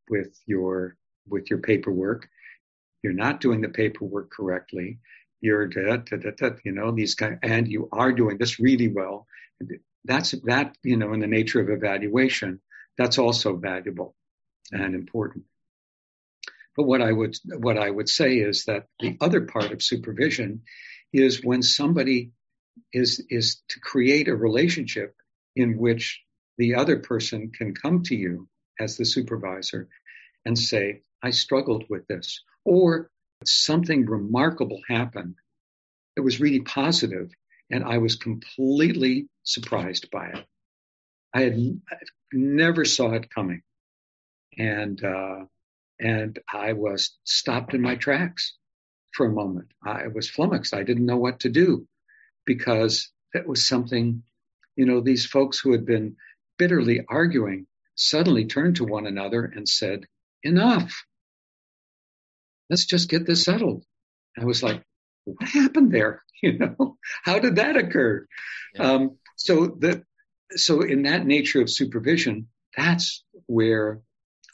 with 0.08 0.38
your 0.46 0.96
with 1.28 1.50
your 1.50 1.58
paperwork. 1.58 2.28
You're 3.02 3.12
not 3.12 3.40
doing 3.40 3.60
the 3.60 3.68
paperwork 3.68 4.30
correctly. 4.30 4.98
You're 5.40 5.66
da, 5.66 5.98
da, 5.98 6.16
da, 6.16 6.30
da, 6.36 6.50
you 6.64 6.72
know 6.72 6.90
these 6.90 7.14
kind, 7.14 7.38
and 7.42 7.68
you 7.68 7.88
are 7.92 8.12
doing 8.12 8.38
this 8.38 8.58
really 8.58 8.88
well. 8.88 9.26
That's 10.04 10.30
that 10.44 10.76
you 10.82 10.96
know 10.96 11.12
in 11.12 11.20
the 11.20 11.26
nature 11.26 11.60
of 11.60 11.70
evaluation. 11.70 12.60
That's 12.96 13.18
also 13.18 13.56
valuable 13.56 14.14
and 14.72 14.94
important. 14.94 15.44
But 16.76 16.84
what 16.84 17.00
I 17.00 17.10
would 17.10 17.36
what 17.58 17.78
I 17.78 17.90
would 17.90 18.08
say 18.08 18.36
is 18.38 18.64
that 18.66 18.86
the 19.00 19.16
other 19.20 19.42
part 19.42 19.72
of 19.72 19.82
supervision 19.82 20.62
is 21.12 21.42
when 21.42 21.62
somebody 21.62 22.32
is 22.92 23.24
is 23.30 23.62
to 23.70 23.80
create 23.80 24.28
a 24.28 24.36
relationship 24.36 25.14
in 25.54 25.78
which 25.78 26.22
the 26.58 26.74
other 26.74 26.98
person 26.98 27.50
can 27.50 27.74
come 27.74 28.02
to 28.04 28.14
you 28.14 28.48
as 28.78 28.96
the 28.96 29.04
supervisor 29.04 29.88
and 30.44 30.58
say, 30.58 31.02
I 31.22 31.30
struggled 31.30 31.84
with 31.88 32.06
this, 32.06 32.42
or 32.64 33.10
something 33.44 34.06
remarkable 34.06 34.80
happened. 34.88 35.36
It 36.16 36.20
was 36.20 36.40
really 36.40 36.60
positive, 36.60 37.30
and 37.70 37.84
I 37.84 37.98
was 37.98 38.16
completely 38.16 39.28
surprised 39.42 40.10
by 40.10 40.28
it. 40.28 40.46
I 41.34 41.40
had 41.42 41.80
never 42.32 42.84
saw 42.84 43.12
it 43.12 43.30
coming, 43.30 43.62
and 44.58 45.02
uh, 45.04 45.44
and 46.00 46.38
I 46.52 46.72
was 46.74 47.16
stopped 47.24 47.74
in 47.74 47.80
my 47.80 47.96
tracks 47.96 48.56
for 49.12 49.26
a 49.26 49.32
moment. 49.32 49.68
I 49.84 50.08
was 50.08 50.28
flummoxed. 50.28 50.74
I 50.74 50.82
didn't 50.82 51.06
know 51.06 51.16
what 51.16 51.40
to 51.40 51.48
do 51.48 51.86
because 52.44 53.10
it 53.34 53.46
was 53.46 53.66
something, 53.66 54.22
you 54.76 54.84
know, 54.84 55.00
these 55.00 55.24
folks 55.26 55.58
who 55.58 55.72
had 55.72 55.86
been 55.86 56.16
bitterly 56.58 57.04
arguing 57.08 57.66
suddenly 57.94 58.46
turned 58.46 58.76
to 58.76 58.84
one 58.84 59.06
another 59.06 59.44
and 59.44 59.68
said, 59.68 60.06
enough. 60.42 61.04
Let's 62.68 62.86
just 62.86 63.08
get 63.08 63.26
this 63.26 63.42
settled. 63.44 63.84
I 64.38 64.44
was 64.44 64.62
like, 64.62 64.82
what 65.24 65.48
happened 65.48 65.92
there? 65.92 66.22
You 66.42 66.58
know, 66.58 66.98
how 67.24 67.38
did 67.38 67.56
that 67.56 67.78
occur? 67.78 68.26
Yeah. 68.74 68.82
Um, 68.82 69.16
so 69.36 69.74
that, 69.78 70.02
so 70.50 70.82
in 70.82 71.04
that 71.04 71.24
nature 71.24 71.62
of 71.62 71.70
supervision, 71.70 72.48
that's 72.76 73.24
where 73.46 74.02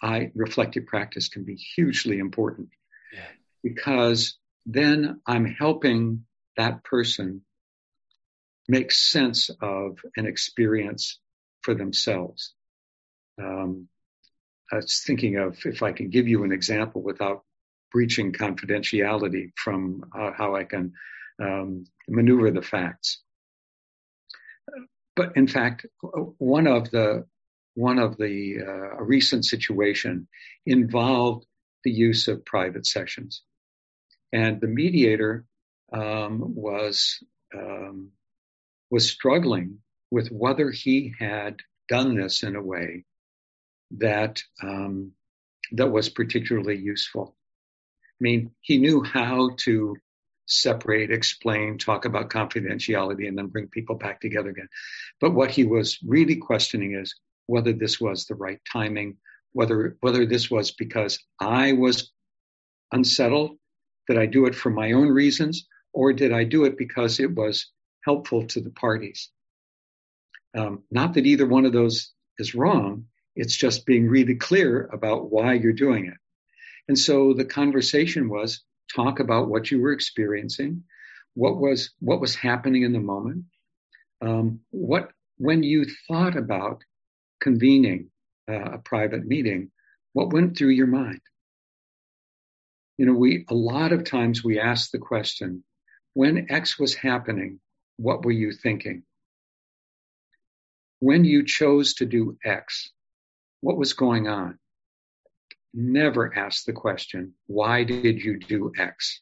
I 0.03 0.32
reflective 0.34 0.86
practice 0.86 1.28
can 1.28 1.44
be 1.44 1.55
hugely 1.55 2.18
important 2.18 2.70
yeah. 3.12 3.20
because 3.62 4.36
then 4.66 5.20
I'm 5.26 5.46
helping 5.46 6.24
that 6.57 6.84
person 6.84 7.42
make 8.68 8.92
sense 8.92 9.50
of 9.61 9.98
an 10.16 10.26
experience 10.26 11.18
for 11.62 11.74
themselves. 11.74 12.55
Um, 13.40 13.88
I 14.72 14.76
was 14.76 15.03
thinking 15.07 15.36
of 15.36 15.59
if 15.64 15.82
I 15.82 15.92
can 15.92 16.11
give 16.11 16.28
you 16.28 16.44
an 16.44 16.53
example 16.53 17.03
without 17.03 17.44
breaching 17.92 18.32
confidentiality 18.32 19.53
from 19.57 20.05
uh, 20.18 20.30
how 20.32 20.57
I 20.57 20.64
can 20.64 20.94
um, 21.40 21.84
maneuver 22.09 22.50
the 22.50 22.62
facts. 22.62 23.20
But 25.14 25.36
in 25.36 25.46
fact, 25.46 25.86
one 26.00 26.66
of 26.66 26.90
the 26.90 27.26
one 27.74 27.98
of 27.98 28.16
the 28.16 28.58
uh, 28.66 29.02
recent 29.02 29.44
situation 29.44 30.28
involved 30.66 31.46
the 31.84 31.90
use 31.90 32.28
of 32.28 32.44
private 32.44 32.86
sessions, 32.86 33.42
and 34.32 34.60
the 34.60 34.68
mediator 34.68 35.44
um, 35.92 36.54
was 36.54 37.22
um, 37.54 38.10
was 38.90 39.10
struggling 39.10 39.78
with 40.10 40.28
whether 40.28 40.70
he 40.70 41.14
had 41.18 41.56
done 41.88 42.16
this 42.16 42.42
in 42.42 42.56
a 42.56 42.62
way 42.62 43.04
that 43.92 44.42
um, 44.62 45.12
that 45.72 45.90
was 45.90 46.08
particularly 46.08 46.78
useful. 46.78 47.34
I 48.04 48.20
mean, 48.20 48.52
he 48.60 48.78
knew 48.78 49.02
how 49.02 49.50
to 49.64 49.96
separate, 50.46 51.10
explain, 51.10 51.78
talk 51.78 52.04
about 52.04 52.30
confidentiality, 52.30 53.26
and 53.26 53.36
then 53.36 53.46
bring 53.46 53.68
people 53.68 53.96
back 53.96 54.20
together 54.20 54.50
again. 54.50 54.68
But 55.20 55.32
what 55.32 55.50
he 55.50 55.64
was 55.64 55.98
really 56.06 56.36
questioning 56.36 56.94
is 56.94 57.14
whether 57.47 57.72
this 57.72 58.01
was 58.01 58.26
the 58.26 58.34
right 58.34 58.61
timing, 58.70 59.16
whether 59.53 59.97
whether 60.01 60.26
this 60.26 60.51
was 60.51 60.70
because 60.72 61.18
I 61.40 61.72
was 61.72 62.11
unsettled, 62.93 63.59
did 64.09 64.18
I 64.18 64.26
do 64.26 64.47
it 64.47 64.55
for 64.55 64.70
my 64.70 64.93
own 64.93 65.09
reasons, 65.09 65.66
or 65.93 66.12
did 66.12 66.32
I 66.32 66.45
do 66.45 66.64
it 66.64 66.78
because 66.78 67.20
it 67.20 67.34
was 67.34 67.70
helpful 68.05 68.47
to 68.49 68.61
the 68.61 68.70
parties? 68.70 69.30
Um, 70.57 70.82
not 70.90 71.14
that 71.14 71.26
either 71.26 71.47
one 71.47 71.64
of 71.64 71.72
those 71.72 72.12
is 72.38 72.55
wrong. 72.55 73.07
It's 73.34 73.57
just 73.57 73.86
being 73.86 74.09
really 74.09 74.34
clear 74.34 74.86
about 74.93 75.30
why 75.30 75.55
you're 75.55 75.72
doing 75.72 76.07
it. 76.07 76.18
And 76.88 76.99
so 76.99 77.32
the 77.32 77.45
conversation 77.45 78.28
was 78.28 78.62
talk 78.95 79.20
about 79.20 79.49
what 79.49 79.70
you 79.70 79.80
were 79.80 79.93
experiencing, 79.93 80.84
what 81.34 81.57
was 81.57 81.90
what 82.01 82.20
was 82.20 82.34
happening 82.34 82.82
in 82.82 82.93
the 82.93 83.01
moment, 83.01 83.45
um, 84.20 84.61
what 84.70 85.11
when 85.38 85.62
you 85.62 85.86
thought 86.09 86.36
about 86.36 86.82
convening 87.43 88.11
uh, 88.51 88.72
a 88.72 88.78
private 88.78 89.26
meeting, 89.26 89.70
what 90.14 90.32
went 90.32 90.57
through 90.57 90.70
your 90.70 90.86
mind? 90.86 91.20
You 92.97 93.07
know, 93.07 93.14
we 93.14 93.45
a 93.51 93.55
lot 93.55 93.93
of 93.93 94.05
times 94.05 94.43
we 94.43 94.59
ask 94.59 94.90
the 94.90 94.99
question, 94.99 95.64
when 96.14 96.47
X 96.51 96.78
was 96.78 96.95
happening, 96.95 97.61
what 97.97 98.24
were 98.24 98.32
you 98.32 98.53
thinking? 98.53 99.03
When 101.01 101.24
you 101.24 101.45
chose 101.45 101.95
to 101.95 102.07
do 102.07 102.38
X, 102.45 102.90
what 103.61 103.76
was 103.76 103.93
going 103.93 104.28
on? 104.28 104.59
never 105.74 106.36
ask 106.36 106.64
the 106.64 106.72
question, 106.72 107.34
why 107.47 107.84
did 107.84 108.22
you 108.22 108.38
do 108.38 108.72
X? 108.78 109.20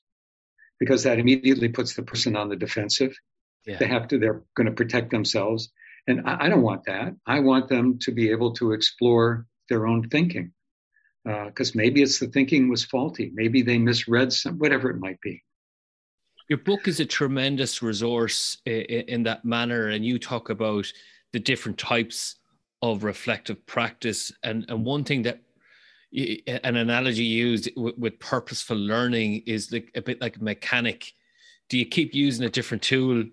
Because 0.79 1.05
that 1.05 1.19
immediately 1.19 1.69
puts 1.69 1.95
the 1.95 2.03
person 2.03 2.37
on 2.37 2.49
the 2.49 2.57
defensive. 2.57 3.15
Yeah. 3.67 3.79
They 3.79 3.87
have 3.87 4.09
to, 4.09 4.19
they're 4.19 4.43
going 4.57 4.67
to 4.67 4.73
protect 4.73 5.11
themselves. 5.11 5.71
And 6.07 6.23
I, 6.27 6.47
I, 6.47 6.49
don't 6.49 6.63
want 6.63 6.85
that. 6.87 7.15
I 7.27 7.41
want 7.41 7.69
them 7.69 7.99
to 8.01 8.13
be 8.13 8.31
able 8.31 8.53
to 8.55 8.73
explore 8.73 9.47
their 9.69 9.87
own 9.87 10.09
thinking. 10.09 10.53
Because 11.25 11.71
uh, 11.71 11.73
maybe 11.75 12.03
it's 12.03 12.19
the 12.19 12.29
thinking 12.29 12.71
was 12.71 12.85
faulty. 12.85 13.31
Maybe 13.35 13.63
they 13.63 13.79
misread 13.79 14.33
some, 14.33 14.59
whatever 14.59 14.91
it 14.91 14.99
might 14.99 15.21
be. 15.21 15.43
Your 16.49 16.59
book 16.59 16.89
is 16.89 16.99
a 16.99 17.05
tremendous 17.05 17.83
resource 17.83 18.59
in, 18.65 18.83
in 18.83 19.23
that 19.25 19.45
manner. 19.45 19.89
And 19.89 20.05
you 20.05 20.19
talk 20.19 20.49
about 20.49 20.91
the 21.33 21.39
different 21.39 21.79
types 21.79 22.37
of 22.83 23.05
reflective 23.05 23.65
practice. 23.67 24.33
And, 24.43 24.65
and 24.69 24.85
one 24.85 25.05
thing 25.05 25.23
that 25.23 25.43
an 26.13 26.77
analogy 26.77 27.25
used 27.25 27.71
with, 27.77 27.97
with 27.97 28.19
purposeful 28.19 28.77
learning 28.77 29.43
is 29.47 29.71
like 29.71 29.91
a 29.95 30.03
bit 30.03 30.21
like 30.21 30.37
a 30.37 30.43
mechanic. 30.43 31.13
Do 31.69 31.79
you 31.79 31.87
keep 31.87 32.15
using 32.15 32.45
a 32.45 32.51
different 32.51 32.83
tool 32.83 33.25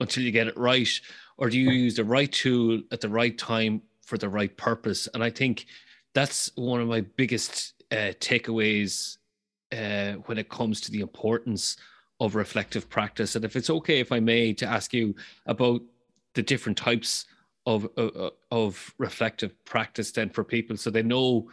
until 0.00 0.24
you 0.24 0.32
get 0.32 0.48
it 0.48 0.56
right, 0.56 0.88
or 1.36 1.50
do 1.50 1.58
you 1.58 1.70
use 1.70 1.96
the 1.96 2.04
right 2.04 2.30
tool 2.30 2.80
at 2.92 3.00
the 3.00 3.08
right 3.08 3.36
time 3.36 3.82
for 4.02 4.18
the 4.18 4.28
right 4.28 4.54
purpose? 4.56 5.08
And 5.14 5.22
I 5.22 5.30
think 5.30 5.66
that's 6.14 6.50
one 6.54 6.80
of 6.80 6.88
my 6.88 7.00
biggest 7.02 7.74
uh, 7.90 8.12
takeaways 8.20 9.18
uh, 9.72 10.12
when 10.26 10.38
it 10.38 10.48
comes 10.48 10.80
to 10.82 10.90
the 10.90 11.00
importance 11.00 11.76
of 12.20 12.34
reflective 12.34 12.88
practice. 12.88 13.34
And 13.34 13.44
if 13.44 13.56
it's 13.56 13.70
okay, 13.70 14.00
if 14.00 14.12
I 14.12 14.20
may, 14.20 14.52
to 14.54 14.66
ask 14.66 14.94
you 14.94 15.14
about 15.46 15.82
the 16.34 16.42
different 16.42 16.78
types 16.78 17.26
of 17.66 17.88
of, 17.96 18.32
of 18.50 18.94
reflective 18.98 19.52
practice, 19.64 20.12
then 20.12 20.30
for 20.30 20.44
people, 20.44 20.76
so 20.76 20.90
they 20.90 21.02
know 21.02 21.50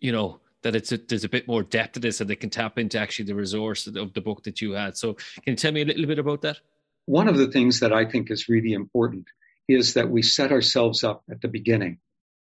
you 0.00 0.12
know 0.12 0.40
that 0.62 0.74
it's 0.74 0.92
a, 0.92 0.98
there's 0.98 1.24
a 1.24 1.28
bit 1.28 1.46
more 1.46 1.62
depth 1.62 1.92
to 1.92 2.00
this 2.00 2.20
and 2.20 2.28
they 2.28 2.36
can 2.36 2.50
tap 2.50 2.78
into 2.78 2.98
actually 2.98 3.24
the 3.24 3.34
resource 3.34 3.86
of 3.86 4.12
the 4.12 4.20
book 4.20 4.42
that 4.42 4.60
you 4.60 4.72
had 4.72 4.96
so 4.96 5.14
can 5.14 5.52
you 5.52 5.56
tell 5.56 5.72
me 5.72 5.82
a 5.82 5.84
little 5.84 6.06
bit 6.06 6.18
about 6.18 6.42
that 6.42 6.58
one 7.08 7.28
of 7.28 7.38
the 7.38 7.50
things 7.50 7.80
that 7.80 7.92
i 7.92 8.04
think 8.04 8.30
is 8.30 8.48
really 8.48 8.72
important 8.72 9.26
is 9.68 9.94
that 9.94 10.10
we 10.10 10.22
set 10.22 10.52
ourselves 10.52 11.04
up 11.04 11.22
at 11.30 11.40
the 11.40 11.48
beginning 11.48 11.98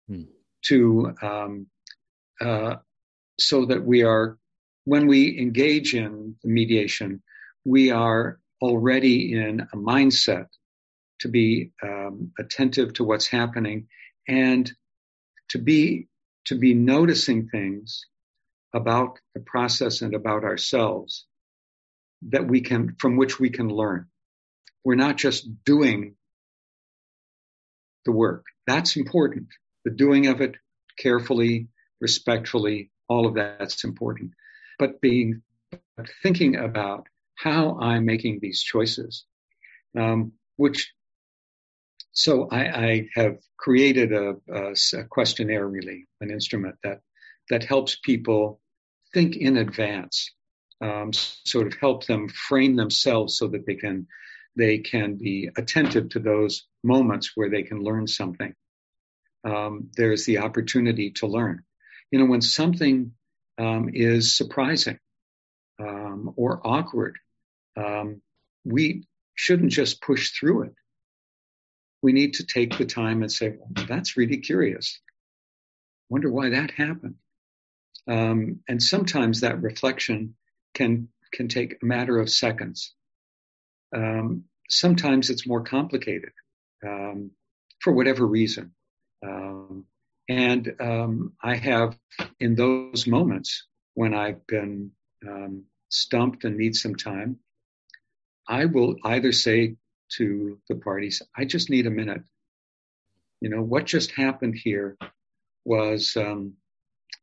hmm. 0.08 0.22
to 0.62 1.12
um, 1.22 1.66
uh, 2.40 2.76
so 3.38 3.66
that 3.66 3.82
we 3.84 4.02
are 4.02 4.38
when 4.84 5.06
we 5.06 5.38
engage 5.38 5.94
in 5.94 6.36
the 6.42 6.50
mediation 6.50 7.22
we 7.64 7.90
are 7.90 8.38
already 8.62 9.32
in 9.32 9.60
a 9.60 9.76
mindset 9.76 10.46
to 11.20 11.28
be 11.28 11.72
um, 11.82 12.32
attentive 12.38 12.92
to 12.94 13.04
what's 13.04 13.26
happening 13.26 13.86
and 14.28 14.72
to 15.48 15.58
be 15.58 16.08
to 16.46 16.54
be 16.54 16.74
noticing 16.74 17.48
things 17.48 18.06
about 18.74 19.18
the 19.34 19.40
process 19.40 20.02
and 20.02 20.14
about 20.14 20.44
ourselves 20.44 21.26
that 22.22 22.46
we 22.46 22.60
can, 22.60 22.96
from 22.98 23.16
which 23.16 23.40
we 23.40 23.50
can 23.50 23.68
learn. 23.68 24.06
We're 24.84 24.94
not 24.94 25.16
just 25.16 25.46
doing 25.64 26.14
the 28.04 28.12
work. 28.12 28.44
That's 28.66 28.96
important. 28.96 29.48
The 29.84 29.90
doing 29.90 30.26
of 30.26 30.40
it 30.40 30.54
carefully, 30.98 31.68
respectfully, 32.00 32.90
all 33.08 33.26
of 33.26 33.34
that's 33.34 33.84
important. 33.84 34.32
But 34.78 35.00
being, 35.00 35.42
thinking 36.22 36.56
about 36.56 37.06
how 37.34 37.78
I'm 37.80 38.06
making 38.06 38.38
these 38.40 38.62
choices, 38.62 39.24
um, 39.98 40.32
which 40.56 40.92
so 42.12 42.48
I, 42.50 42.60
I 42.60 43.08
have 43.14 43.38
created 43.56 44.12
a, 44.12 44.34
a, 44.52 44.74
a, 44.94 45.04
questionnaire, 45.04 45.66
really, 45.66 46.06
an 46.20 46.30
instrument 46.30 46.76
that 46.82 47.00
that 47.50 47.64
helps 47.64 47.96
people 47.96 48.60
think 49.12 49.36
in 49.36 49.56
advance, 49.56 50.32
um, 50.80 51.12
sort 51.12 51.66
of 51.66 51.74
help 51.80 52.06
them 52.06 52.28
frame 52.28 52.76
themselves 52.76 53.36
so 53.36 53.48
that 53.48 53.66
they 53.66 53.74
can 53.74 54.06
they 54.60 54.78
can 54.78 55.16
be 55.16 55.50
attentive 55.56 56.10
to 56.10 56.20
those 56.20 56.66
moments 56.84 57.32
where 57.34 57.50
they 57.50 57.62
can 57.62 57.82
learn 57.82 58.06
something. 58.06 58.54
Um, 59.44 59.90
there's 59.96 60.26
the 60.26 60.38
opportunity 60.38 61.12
to 61.12 61.26
learn. 61.26 61.64
You 62.10 62.18
know, 62.18 62.26
when 62.26 62.42
something 62.42 63.12
um, 63.58 63.90
is 63.92 64.36
surprising 64.36 64.98
um, 65.80 66.34
or 66.36 66.60
awkward, 66.64 67.16
um, 67.76 68.20
we 68.64 69.06
shouldn't 69.34 69.72
just 69.72 70.02
push 70.02 70.32
through 70.32 70.64
it 70.64 70.74
we 72.02 72.12
need 72.12 72.34
to 72.34 72.46
take 72.46 72.78
the 72.78 72.86
time 72.86 73.22
and 73.22 73.30
say, 73.30 73.50
well, 73.50 73.86
that's 73.86 74.16
really 74.16 74.38
curious. 74.38 75.00
Wonder 76.08 76.30
why 76.30 76.50
that 76.50 76.70
happened. 76.70 77.16
Um, 78.08 78.60
and 78.68 78.82
sometimes 78.82 79.40
that 79.40 79.62
reflection 79.62 80.34
can 80.74 81.08
can 81.32 81.48
take 81.48 81.76
a 81.80 81.86
matter 81.86 82.18
of 82.18 82.30
seconds. 82.30 82.94
Um, 83.94 84.44
sometimes 84.70 85.30
it's 85.30 85.46
more 85.46 85.62
complicated 85.62 86.32
um, 86.86 87.32
for 87.80 87.92
whatever 87.92 88.26
reason. 88.26 88.72
Um, 89.26 89.84
and 90.28 90.72
um, 90.80 91.32
I 91.42 91.56
have, 91.56 91.98
in 92.38 92.54
those 92.54 93.06
moments 93.06 93.66
when 93.94 94.14
I've 94.14 94.46
been 94.46 94.92
um, 95.26 95.64
stumped 95.88 96.44
and 96.44 96.56
need 96.56 96.76
some 96.76 96.94
time, 96.94 97.38
I 98.48 98.66
will 98.66 98.96
either 99.04 99.32
say 99.32 99.76
to 100.16 100.58
the 100.68 100.76
parties, 100.76 101.22
I 101.36 101.44
just 101.44 101.70
need 101.70 101.86
a 101.86 101.90
minute. 101.90 102.22
You 103.40 103.50
know, 103.50 103.62
what 103.62 103.86
just 103.86 104.12
happened 104.12 104.54
here 104.56 104.96
was 105.64 106.16
um, 106.16 106.54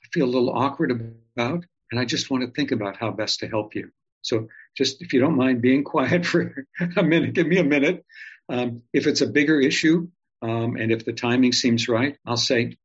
I 0.03 0.07
feel 0.11 0.25
a 0.25 0.35
little 0.35 0.51
awkward 0.51 0.91
about, 0.91 1.65
and 1.91 1.99
I 1.99 2.05
just 2.05 2.29
want 2.29 2.43
to 2.43 2.51
think 2.51 2.71
about 2.71 2.97
how 2.97 3.11
best 3.11 3.39
to 3.39 3.47
help 3.47 3.75
you. 3.75 3.91
So 4.21 4.47
just 4.77 5.01
if 5.01 5.13
you 5.13 5.19
don't 5.19 5.35
mind 5.35 5.61
being 5.61 5.83
quiet 5.93 6.25
for 6.25 6.65
a 6.95 7.03
minute, 7.03 7.33
give 7.33 7.47
me 7.47 7.57
a 7.57 7.63
minute. 7.63 8.05
Um, 8.49 8.83
if 8.93 9.07
it's 9.07 9.21
a 9.21 9.27
bigger 9.27 9.59
issue 9.59 10.07
um, 10.41 10.77
and 10.77 10.91
if 10.91 11.03
the 11.03 11.13
timing 11.13 11.51
seems 11.51 11.89
right, 11.89 12.17
I'll 12.25 12.37
say, 12.37 12.77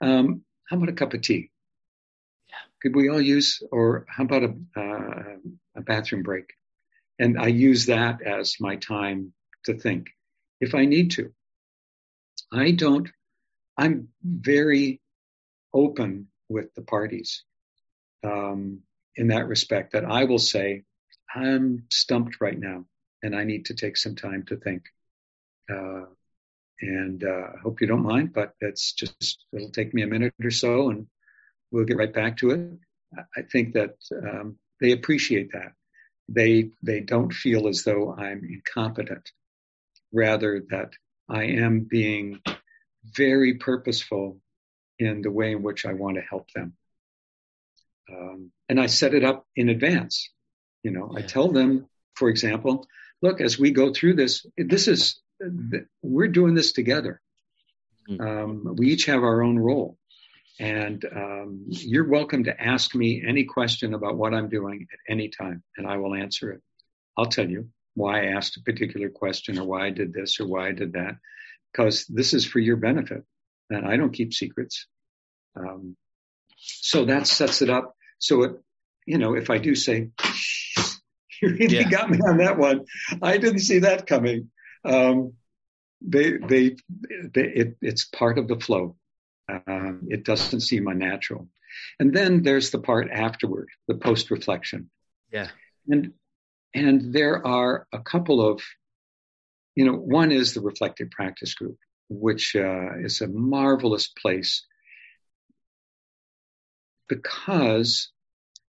um, 0.00 0.42
how 0.68 0.76
about 0.76 0.88
a 0.88 0.92
cup 0.92 1.12
of 1.12 1.20
tea? 1.20 1.50
could 2.86 2.94
we 2.94 3.08
all 3.08 3.20
use, 3.20 3.62
or 3.72 4.06
how 4.08 4.24
about 4.24 4.44
a, 4.44 4.54
uh, 4.76 5.36
a 5.76 5.80
bathroom 5.80 6.22
break? 6.22 6.52
And 7.18 7.38
I 7.38 7.48
use 7.48 7.86
that 7.86 8.22
as 8.22 8.56
my 8.60 8.76
time 8.76 9.32
to 9.64 9.74
think 9.74 10.08
if 10.60 10.74
I 10.74 10.84
need 10.84 11.12
to. 11.12 11.32
I 12.52 12.70
don't, 12.72 13.10
I'm 13.76 14.08
very 14.22 15.00
open 15.72 16.28
with 16.48 16.74
the 16.74 16.82
parties 16.82 17.42
um, 18.22 18.82
in 19.16 19.28
that 19.28 19.48
respect 19.48 19.92
that 19.92 20.04
I 20.04 20.24
will 20.24 20.38
say, 20.38 20.84
I'm 21.36 21.84
stumped 21.90 22.40
right 22.40 22.58
now 22.58 22.86
and 23.22 23.36
I 23.36 23.44
need 23.44 23.66
to 23.66 23.74
take 23.74 23.96
some 23.96 24.16
time 24.16 24.44
to 24.44 24.56
think. 24.56 24.84
Uh, 25.70 26.06
and 26.80 27.22
uh, 27.22 27.48
I 27.54 27.58
hope 27.62 27.80
you 27.80 27.86
don't 27.86 28.02
mind, 28.02 28.32
but 28.32 28.54
it's 28.60 28.92
just, 28.92 29.44
it'll 29.52 29.70
take 29.70 29.92
me 29.92 30.02
a 30.02 30.06
minute 30.06 30.34
or 30.42 30.50
so 30.50 30.90
and 30.90 31.06
we'll 31.70 31.84
get 31.84 31.98
right 31.98 32.12
back 32.12 32.38
to 32.38 32.50
it. 32.50 32.78
I 33.36 33.42
think 33.42 33.74
that 33.74 33.96
um, 34.12 34.56
they 34.80 34.92
appreciate 34.92 35.52
that. 35.52 35.72
They, 36.28 36.70
they 36.82 37.00
don't 37.00 37.32
feel 37.32 37.68
as 37.68 37.84
though 37.84 38.14
I'm 38.14 38.42
incompetent, 38.44 39.30
rather 40.12 40.64
that 40.70 40.90
I 41.28 41.44
am 41.44 41.80
being 41.80 42.40
very 43.04 43.54
purposeful 43.54 44.40
in 44.98 45.22
the 45.22 45.30
way 45.30 45.52
in 45.52 45.62
which 45.62 45.84
I 45.84 45.92
want 45.92 46.16
to 46.16 46.22
help 46.22 46.50
them. 46.52 46.74
Um, 48.10 48.52
and 48.68 48.80
I 48.80 48.86
set 48.86 49.14
it 49.14 49.24
up 49.24 49.46
in 49.54 49.68
advance. 49.68 50.30
You 50.86 50.92
know, 50.92 51.10
yeah. 51.10 51.18
I 51.18 51.22
tell 51.22 51.48
them, 51.58 51.86
for 52.14 52.28
example, 52.28 52.86
look, 53.20 53.40
as 53.40 53.58
we 53.58 53.72
go 53.72 53.92
through 53.92 54.14
this, 54.14 54.46
this 54.56 54.86
is, 54.86 55.20
we're 56.00 56.28
doing 56.40 56.54
this 56.54 56.70
together. 56.72 57.20
Mm-hmm. 58.08 58.26
Um, 58.26 58.76
we 58.78 58.92
each 58.92 59.06
have 59.06 59.24
our 59.24 59.42
own 59.42 59.58
role. 59.58 59.98
And 60.60 61.04
um, 61.04 61.64
you're 61.66 62.08
welcome 62.08 62.44
to 62.44 62.54
ask 62.74 62.94
me 62.94 63.24
any 63.26 63.44
question 63.44 63.94
about 63.94 64.16
what 64.16 64.32
I'm 64.32 64.48
doing 64.48 64.86
at 64.92 65.12
any 65.12 65.28
time, 65.28 65.64
and 65.76 65.88
I 65.88 65.96
will 65.96 66.14
answer 66.14 66.52
it. 66.52 66.62
I'll 67.16 67.32
tell 67.36 67.48
you 67.54 67.68
why 67.94 68.12
I 68.20 68.36
asked 68.36 68.56
a 68.56 68.62
particular 68.62 69.08
question 69.08 69.58
or 69.58 69.66
why 69.66 69.86
I 69.86 69.90
did 69.90 70.12
this 70.12 70.38
or 70.38 70.46
why 70.46 70.68
I 70.68 70.72
did 70.72 70.92
that, 70.92 71.16
because 71.72 72.06
this 72.06 72.32
is 72.32 72.46
for 72.46 72.60
your 72.60 72.76
benefit. 72.76 73.24
And 73.70 73.84
I 73.84 73.96
don't 73.96 74.14
keep 74.14 74.32
secrets. 74.32 74.86
Um, 75.58 75.96
so 76.56 77.06
that 77.06 77.26
sets 77.26 77.60
it 77.60 77.70
up. 77.70 77.96
So 78.18 78.42
it, 78.44 78.52
you 79.04 79.18
know, 79.18 79.34
if 79.34 79.50
I 79.50 79.58
do 79.58 79.74
say, 79.74 80.10
you 81.42 81.50
really 81.50 81.76
yeah. 81.76 81.88
got 81.88 82.10
me 82.10 82.18
on 82.18 82.38
that 82.38 82.58
one. 82.58 82.84
I 83.22 83.38
didn't 83.38 83.60
see 83.60 83.80
that 83.80 84.06
coming. 84.06 84.50
Um, 84.84 85.34
they, 86.00 86.36
they, 86.36 86.76
they 87.34 87.42
it, 87.42 87.76
it's 87.80 88.04
part 88.04 88.38
of 88.38 88.48
the 88.48 88.60
flow. 88.60 88.96
Um, 89.48 90.08
it 90.08 90.24
doesn't 90.24 90.60
seem 90.60 90.88
unnatural. 90.88 91.48
And 91.98 92.14
then 92.14 92.42
there's 92.42 92.70
the 92.70 92.78
part 92.78 93.10
afterward, 93.10 93.68
the 93.86 93.94
post 93.94 94.30
reflection. 94.30 94.90
Yeah. 95.32 95.48
And, 95.88 96.12
and 96.74 97.12
there 97.12 97.46
are 97.46 97.86
a 97.92 98.00
couple 98.00 98.46
of, 98.46 98.62
you 99.74 99.84
know, 99.84 99.94
one 99.94 100.32
is 100.32 100.54
the 100.54 100.60
reflective 100.60 101.10
practice 101.10 101.54
group, 101.54 101.76
which 102.08 102.56
uh, 102.56 102.98
is 102.98 103.20
a 103.20 103.28
marvelous 103.28 104.08
place 104.08 104.64
because 107.08 108.10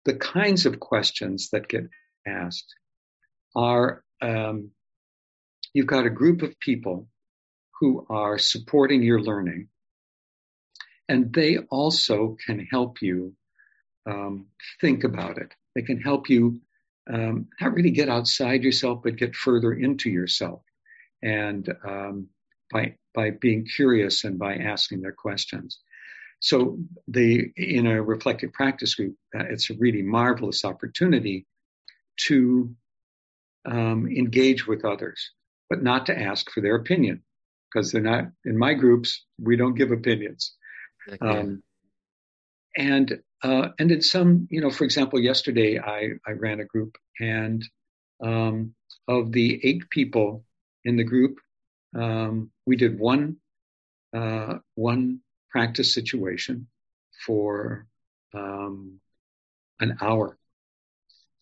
the 0.04 0.14
kinds 0.14 0.66
of 0.66 0.80
questions 0.80 1.50
that 1.50 1.68
get 1.68 1.84
asked 2.26 2.74
are 3.54 4.04
um, 4.20 4.70
you've 5.74 5.86
got 5.86 6.06
a 6.06 6.10
group 6.10 6.42
of 6.42 6.58
people 6.60 7.08
who 7.80 8.06
are 8.10 8.38
supporting 8.38 9.02
your 9.02 9.20
learning, 9.20 9.68
and 11.08 11.32
they 11.32 11.58
also 11.70 12.36
can 12.46 12.66
help 12.70 13.00
you 13.02 13.34
um, 14.06 14.46
think 14.80 15.04
about 15.04 15.38
it. 15.38 15.54
They 15.74 15.82
can 15.82 16.00
help 16.00 16.28
you 16.28 16.60
um, 17.12 17.48
not 17.60 17.74
really 17.74 17.90
get 17.90 18.08
outside 18.08 18.62
yourself, 18.62 19.00
but 19.02 19.16
get 19.16 19.34
further 19.34 19.72
into 19.72 20.10
yourself, 20.10 20.62
and 21.22 21.68
um, 21.84 22.28
by 22.70 22.96
by 23.14 23.30
being 23.30 23.66
curious 23.66 24.24
and 24.24 24.38
by 24.38 24.56
asking 24.56 25.00
their 25.00 25.12
questions. 25.12 25.80
So 26.40 26.78
the 27.08 27.50
in 27.56 27.86
a 27.86 28.02
reflective 28.02 28.52
practice 28.52 28.94
group, 28.94 29.16
uh, 29.34 29.44
it's 29.50 29.70
a 29.70 29.74
really 29.78 30.02
marvelous 30.02 30.64
opportunity 30.64 31.46
to 32.26 32.74
um, 33.64 34.08
engage 34.08 34.66
with 34.66 34.84
others, 34.84 35.32
but 35.68 35.82
not 35.82 36.06
to 36.06 36.18
ask 36.18 36.50
for 36.50 36.60
their 36.60 36.76
opinion 36.76 37.22
because 37.72 37.92
they're 37.92 38.02
not 38.02 38.24
in 38.44 38.58
my 38.58 38.74
groups. 38.74 39.24
We 39.38 39.56
don't 39.56 39.74
give 39.74 39.92
opinions. 39.92 40.54
Okay. 41.08 41.18
Um, 41.20 41.62
and 42.76 43.20
uh, 43.42 43.68
and 43.78 43.90
in 43.90 44.02
some, 44.02 44.46
you 44.50 44.60
know, 44.60 44.70
for 44.70 44.84
example, 44.84 45.18
yesterday 45.18 45.78
I 45.78 46.10
I 46.26 46.32
ran 46.32 46.60
a 46.60 46.64
group, 46.64 46.96
and 47.18 47.64
um, 48.22 48.74
of 49.08 49.32
the 49.32 49.60
eight 49.64 49.88
people 49.90 50.44
in 50.84 50.96
the 50.96 51.04
group, 51.04 51.38
um, 51.96 52.50
we 52.66 52.76
did 52.76 52.98
one 52.98 53.36
uh, 54.14 54.58
one 54.74 55.20
practice 55.50 55.92
situation 55.94 56.68
for 57.26 57.86
um, 58.34 59.00
an 59.80 59.98
hour. 60.00 60.36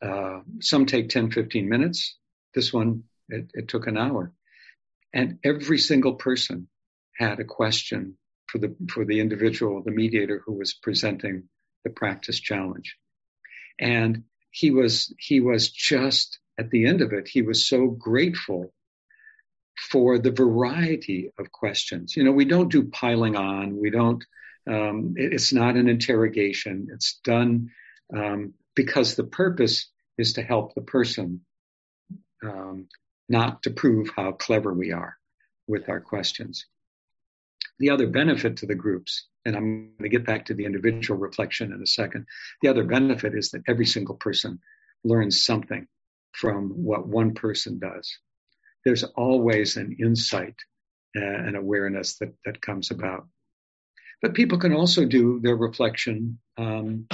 Uh, 0.00 0.40
some 0.60 0.86
take 0.86 1.08
10, 1.08 1.30
15 1.30 1.68
minutes. 1.68 2.16
This 2.54 2.72
one, 2.72 3.04
it, 3.28 3.50
it 3.54 3.68
took 3.68 3.86
an 3.86 3.96
hour. 3.96 4.32
And 5.12 5.38
every 5.44 5.78
single 5.78 6.14
person 6.14 6.68
had 7.16 7.40
a 7.40 7.44
question 7.44 8.16
for 8.46 8.58
the, 8.58 8.74
for 8.90 9.04
the 9.04 9.20
individual, 9.20 9.82
the 9.82 9.90
mediator 9.90 10.42
who 10.44 10.54
was 10.54 10.74
presenting 10.74 11.48
the 11.84 11.90
practice 11.90 12.40
challenge. 12.40 12.96
And 13.78 14.24
he 14.50 14.70
was, 14.70 15.14
he 15.18 15.40
was 15.40 15.70
just 15.70 16.38
at 16.58 16.70
the 16.70 16.86
end 16.86 17.00
of 17.00 17.12
it, 17.12 17.28
he 17.28 17.42
was 17.42 17.66
so 17.66 17.86
grateful 17.86 18.72
for 19.90 20.18
the 20.18 20.32
variety 20.32 21.30
of 21.38 21.52
questions. 21.52 22.16
You 22.16 22.24
know, 22.24 22.32
we 22.32 22.44
don't 22.44 22.70
do 22.70 22.88
piling 22.88 23.36
on. 23.36 23.80
We 23.80 23.90
don't, 23.90 24.24
um, 24.68 25.14
it, 25.16 25.32
it's 25.32 25.52
not 25.52 25.76
an 25.76 25.88
interrogation. 25.88 26.88
It's 26.92 27.20
done 27.22 27.70
um, 28.14 28.54
because 28.78 29.16
the 29.16 29.24
purpose 29.24 29.90
is 30.16 30.34
to 30.34 30.42
help 30.42 30.74
the 30.74 30.82
person, 30.82 31.40
um, 32.44 32.86
not 33.28 33.64
to 33.64 33.70
prove 33.70 34.10
how 34.14 34.30
clever 34.30 34.72
we 34.72 34.92
are 34.92 35.16
with 35.66 35.88
our 35.88 36.00
questions. 36.00 36.66
The 37.80 37.90
other 37.90 38.06
benefit 38.06 38.58
to 38.58 38.66
the 38.66 38.76
groups, 38.76 39.26
and 39.44 39.56
I'm 39.56 39.90
going 39.98 40.10
to 40.10 40.16
get 40.16 40.24
back 40.24 40.46
to 40.46 40.54
the 40.54 40.64
individual 40.64 41.18
reflection 41.18 41.72
in 41.72 41.82
a 41.82 41.86
second. 41.86 42.26
The 42.62 42.68
other 42.68 42.84
benefit 42.84 43.34
is 43.34 43.50
that 43.50 43.64
every 43.66 43.86
single 43.86 44.14
person 44.14 44.60
learns 45.02 45.44
something 45.44 45.88
from 46.30 46.70
what 46.70 47.08
one 47.08 47.34
person 47.34 47.80
does 47.80 48.18
there's 48.84 49.04
always 49.04 49.76
an 49.76 49.96
insight 50.00 50.54
uh, 51.16 51.20
and 51.20 51.56
awareness 51.56 52.16
that, 52.18 52.34
that 52.44 52.62
comes 52.62 52.90
about. 52.90 53.26
But 54.22 54.34
people 54.34 54.58
can 54.58 54.72
also 54.72 55.04
do 55.04 55.40
their 55.40 55.56
reflection 55.56 56.38
um, 56.56 57.06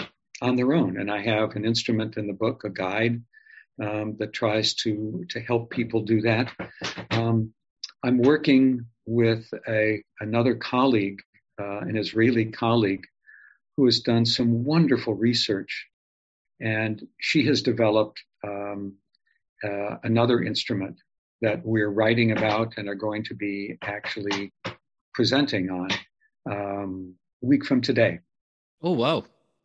on 0.42 0.56
their 0.56 0.72
own. 0.72 0.98
And 0.98 1.10
I 1.10 1.22
have 1.22 1.56
an 1.56 1.64
instrument 1.64 2.16
in 2.16 2.26
the 2.26 2.32
book, 2.32 2.64
a 2.64 2.70
guide 2.70 3.22
um, 3.82 4.16
that 4.18 4.32
tries 4.32 4.74
to, 4.74 5.24
to 5.30 5.40
help 5.40 5.70
people 5.70 6.02
do 6.02 6.20
that. 6.22 6.52
Um, 7.10 7.52
I'm 8.04 8.18
working 8.18 8.86
with 9.06 9.48
a, 9.68 10.02
another 10.20 10.54
colleague, 10.54 11.20
uh, 11.60 11.78
an 11.80 11.96
Israeli 11.96 12.46
colleague, 12.46 13.06
who 13.76 13.86
has 13.86 14.00
done 14.00 14.26
some 14.26 14.64
wonderful 14.64 15.14
research. 15.14 15.86
And 16.60 17.02
she 17.20 17.46
has 17.46 17.62
developed 17.62 18.22
um, 18.46 18.94
uh, 19.62 19.96
another 20.02 20.42
instrument 20.42 20.96
that 21.40 21.64
we're 21.64 21.90
writing 21.90 22.32
about 22.32 22.74
and 22.76 22.88
are 22.88 22.94
going 22.94 23.24
to 23.24 23.34
be 23.34 23.76
actually 23.82 24.52
presenting 25.12 25.70
on 25.70 25.88
um, 26.50 27.14
a 27.42 27.46
week 27.46 27.64
from 27.64 27.80
today. 27.80 28.20
Oh, 28.82 28.92
wow. 28.92 29.24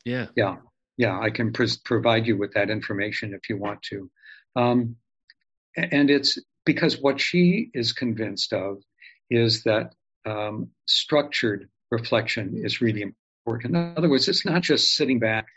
Yeah. 0.09 0.27
Yeah. 0.35 0.57
Yeah. 0.97 1.19
I 1.19 1.29
can 1.29 1.53
provide 1.53 2.27
you 2.27 2.37
with 2.37 2.53
that 2.53 2.69
information 2.69 3.33
if 3.33 3.49
you 3.49 3.57
want 3.57 3.81
to. 3.83 4.09
Um, 4.55 4.95
and 5.77 6.09
it's 6.09 6.37
because 6.65 6.99
what 6.99 7.21
she 7.21 7.69
is 7.73 7.93
convinced 7.93 8.53
of 8.53 8.83
is 9.29 9.63
that 9.63 9.93
um, 10.25 10.69
structured 10.85 11.69
reflection 11.91 12.61
is 12.63 12.81
really 12.81 13.01
important. 13.01 13.75
In 13.75 13.93
other 13.97 14.09
words, 14.09 14.27
it's 14.27 14.45
not 14.45 14.61
just 14.61 14.95
sitting 14.95 15.19
back 15.19 15.47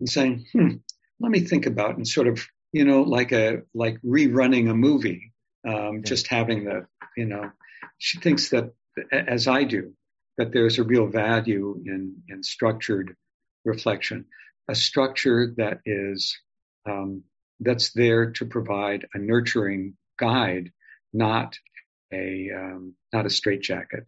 and 0.00 0.08
saying, 0.08 0.46
hmm, 0.52 0.76
let 1.20 1.30
me 1.30 1.40
think 1.40 1.66
about 1.66 1.96
and 1.96 2.06
sort 2.06 2.26
of, 2.26 2.46
you 2.72 2.84
know, 2.84 3.02
like 3.02 3.32
a, 3.32 3.62
like 3.74 3.98
rerunning 4.02 4.70
a 4.70 4.74
movie 4.74 5.32
um, 5.66 6.02
just 6.02 6.26
having 6.26 6.64
the, 6.64 6.86
you 7.16 7.26
know, 7.26 7.50
she 7.98 8.18
thinks 8.18 8.50
that, 8.50 8.72
as 9.12 9.48
I 9.48 9.64
do, 9.64 9.92
that 10.36 10.52
there's 10.52 10.78
a 10.78 10.84
real 10.84 11.06
value 11.06 11.80
in, 11.86 12.16
in 12.28 12.42
structured 12.42 13.16
reflection, 13.64 14.26
a 14.68 14.74
structure 14.74 15.54
that 15.56 15.78
is, 15.86 16.36
um, 16.88 17.22
that's 17.60 17.92
there 17.92 18.32
to 18.32 18.46
provide 18.46 19.06
a 19.14 19.18
nurturing 19.18 19.96
guide, 20.18 20.70
not 21.12 21.56
a, 22.12 22.50
um, 22.56 22.94
not 23.12 23.26
a 23.26 23.30
straitjacket. 23.30 24.06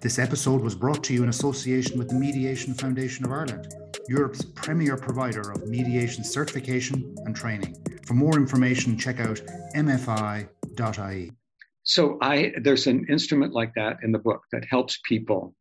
This 0.00 0.20
episode 0.20 0.62
was 0.62 0.76
brought 0.76 1.02
to 1.04 1.14
you 1.14 1.24
in 1.24 1.28
association 1.28 1.98
with 1.98 2.08
the 2.08 2.14
Mediation 2.14 2.72
Foundation 2.72 3.24
of 3.24 3.32
Ireland. 3.32 3.74
Europe's 4.08 4.44
premier 4.44 4.96
provider 4.96 5.50
of 5.50 5.66
mediation 5.66 6.22
certification 6.22 7.16
and 7.24 7.34
training. 7.34 7.76
For 8.06 8.14
more 8.14 8.36
information, 8.36 8.96
check 8.96 9.18
out 9.18 9.40
mfi.ie. 9.74 11.32
So 11.82 12.18
I 12.22 12.52
there's 12.62 12.86
an 12.86 13.06
instrument 13.08 13.52
like 13.52 13.72
that 13.74 13.98
in 14.02 14.12
the 14.12 14.18
book 14.18 14.42
that 14.52 14.64
helps 14.70 15.00
people 15.04 15.54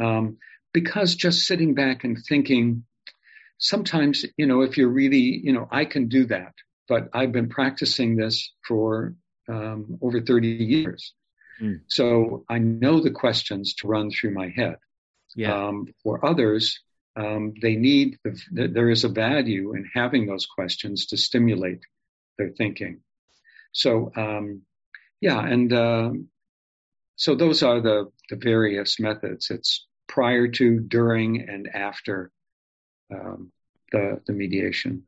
um, 0.00 0.38
because 0.74 1.14
just 1.14 1.46
sitting 1.46 1.72
back 1.72 2.04
and 2.04 2.18
thinking, 2.18 2.84
sometimes 3.56 4.26
you 4.36 4.46
know 4.46 4.60
if 4.60 4.76
you're 4.76 4.88
really 4.88 5.40
you 5.42 5.54
know 5.54 5.66
I 5.70 5.86
can 5.86 6.08
do 6.08 6.26
that, 6.26 6.52
but 6.86 7.08
I've 7.14 7.32
been 7.32 7.48
practicing 7.48 8.16
this 8.16 8.52
for 8.68 9.14
um, 9.48 9.98
over 10.02 10.20
30 10.20 10.48
years, 10.48 11.14
mm. 11.62 11.80
so 11.86 12.44
I 12.50 12.58
know 12.58 13.00
the 13.00 13.10
questions 13.10 13.74
to 13.76 13.88
run 13.88 14.10
through 14.10 14.34
my 14.34 14.48
head. 14.48 14.76
Yeah. 15.36 15.68
Um, 15.68 15.86
for 16.02 16.24
others, 16.24 16.80
um, 17.16 17.54
they 17.60 17.76
need 17.76 18.18
the, 18.24 18.68
there 18.68 18.90
is 18.90 19.04
a 19.04 19.08
value 19.08 19.74
in 19.74 19.88
having 19.94 20.26
those 20.26 20.46
questions 20.46 21.06
to 21.06 21.16
stimulate 21.16 21.80
their 22.38 22.50
thinking. 22.50 23.00
So 23.72 24.12
um, 24.16 24.62
yeah, 25.20 25.44
and 25.44 25.72
uh, 25.72 26.10
so 27.16 27.34
those 27.34 27.62
are 27.62 27.80
the, 27.80 28.10
the 28.30 28.36
various 28.36 28.98
methods. 29.00 29.50
It's 29.50 29.86
prior 30.14 30.46
to, 30.46 30.78
during, 30.78 31.40
and 31.48 31.68
after 31.74 32.30
um, 33.12 33.50
the, 33.90 34.20
the 34.28 34.32
mediation. 34.32 35.02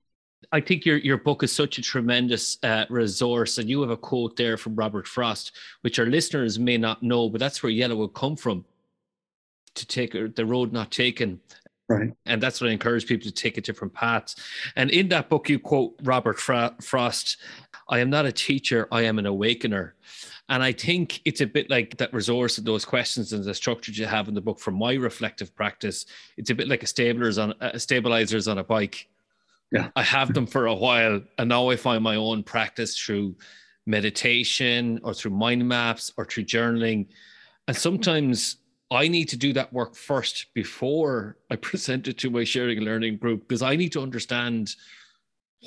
I 0.52 0.60
think 0.60 0.84
your 0.84 0.96
your 0.98 1.16
book 1.16 1.42
is 1.42 1.52
such 1.52 1.78
a 1.78 1.82
tremendous 1.82 2.58
uh, 2.62 2.84
resource, 2.90 3.58
and 3.58 3.70
you 3.70 3.80
have 3.82 3.90
a 3.90 3.96
quote 3.96 4.36
there 4.36 4.56
from 4.56 4.74
Robert 4.74 5.06
Frost, 5.06 5.52
which 5.82 5.98
our 5.98 6.06
listeners 6.06 6.58
may 6.58 6.76
not 6.76 7.02
know, 7.02 7.28
but 7.28 7.40
that's 7.40 7.62
where 7.62 7.72
Yellowwood 7.72 8.14
come 8.14 8.36
from. 8.36 8.64
To 9.76 9.86
take 9.86 10.12
the 10.12 10.46
road 10.46 10.72
not 10.72 10.90
taken, 10.90 11.38
Right. 11.88 12.12
And 12.24 12.42
that's 12.42 12.60
what 12.60 12.70
I 12.70 12.72
encourage 12.72 13.06
people 13.06 13.26
to 13.26 13.32
take 13.32 13.58
a 13.58 13.60
different 13.60 13.94
path. 13.94 14.34
And 14.74 14.90
in 14.90 15.08
that 15.10 15.28
book, 15.28 15.48
you 15.48 15.58
quote 15.60 15.94
Robert 16.02 16.38
Frost 16.40 17.36
I 17.88 18.00
am 18.00 18.10
not 18.10 18.26
a 18.26 18.32
teacher, 18.32 18.88
I 18.90 19.02
am 19.02 19.18
an 19.18 19.26
awakener. 19.26 19.94
And 20.48 20.62
I 20.62 20.72
think 20.72 21.20
it's 21.24 21.40
a 21.40 21.46
bit 21.46 21.70
like 21.70 21.96
that 21.96 22.12
resource 22.12 22.58
and 22.58 22.66
those 22.66 22.84
questions 22.84 23.32
and 23.32 23.42
the 23.42 23.54
structures 23.54 23.98
you 23.98 24.06
have 24.06 24.28
in 24.28 24.34
the 24.34 24.40
book 24.40 24.60
from 24.60 24.78
my 24.78 24.94
reflective 24.94 25.54
practice. 25.54 26.06
It's 26.36 26.50
a 26.50 26.54
bit 26.54 26.68
like 26.68 26.84
a 26.84 26.86
stabilizers 26.86 27.38
on 27.38 27.54
a 27.60 27.80
stabilizers 27.80 28.46
on 28.46 28.58
a 28.58 28.64
bike. 28.64 29.08
Yeah. 29.72 29.88
I 29.96 30.02
have 30.02 30.32
them 30.32 30.46
for 30.46 30.66
a 30.66 30.74
while 30.74 31.20
and 31.38 31.48
now 31.48 31.68
I 31.68 31.76
find 31.76 32.02
my 32.04 32.14
own 32.14 32.44
practice 32.44 32.96
through 32.96 33.34
meditation 33.86 35.00
or 35.02 35.14
through 35.14 35.32
mind 35.32 35.66
maps 35.68 36.12
or 36.16 36.24
through 36.24 36.44
journaling. 36.44 37.06
And 37.66 37.76
sometimes 37.76 38.58
I 38.90 39.08
need 39.08 39.28
to 39.30 39.36
do 39.36 39.52
that 39.54 39.72
work 39.72 39.96
first 39.96 40.46
before 40.54 41.38
I 41.50 41.56
present 41.70 42.06
it 42.06 42.18
to 42.18 42.30
my 42.30 42.44
sharing 42.44 42.78
and 42.78 42.86
learning 42.86 43.16
group 43.16 43.48
because 43.48 43.62
I 43.62 43.74
need 43.74 43.92
to 43.92 44.00
understand 44.00 44.76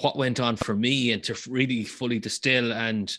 what 0.01 0.17
went 0.17 0.39
on 0.39 0.55
for 0.55 0.75
me 0.75 1.11
and 1.11 1.21
to 1.23 1.37
really 1.49 1.83
fully 1.83 2.19
distill 2.19 2.71
and 2.71 3.17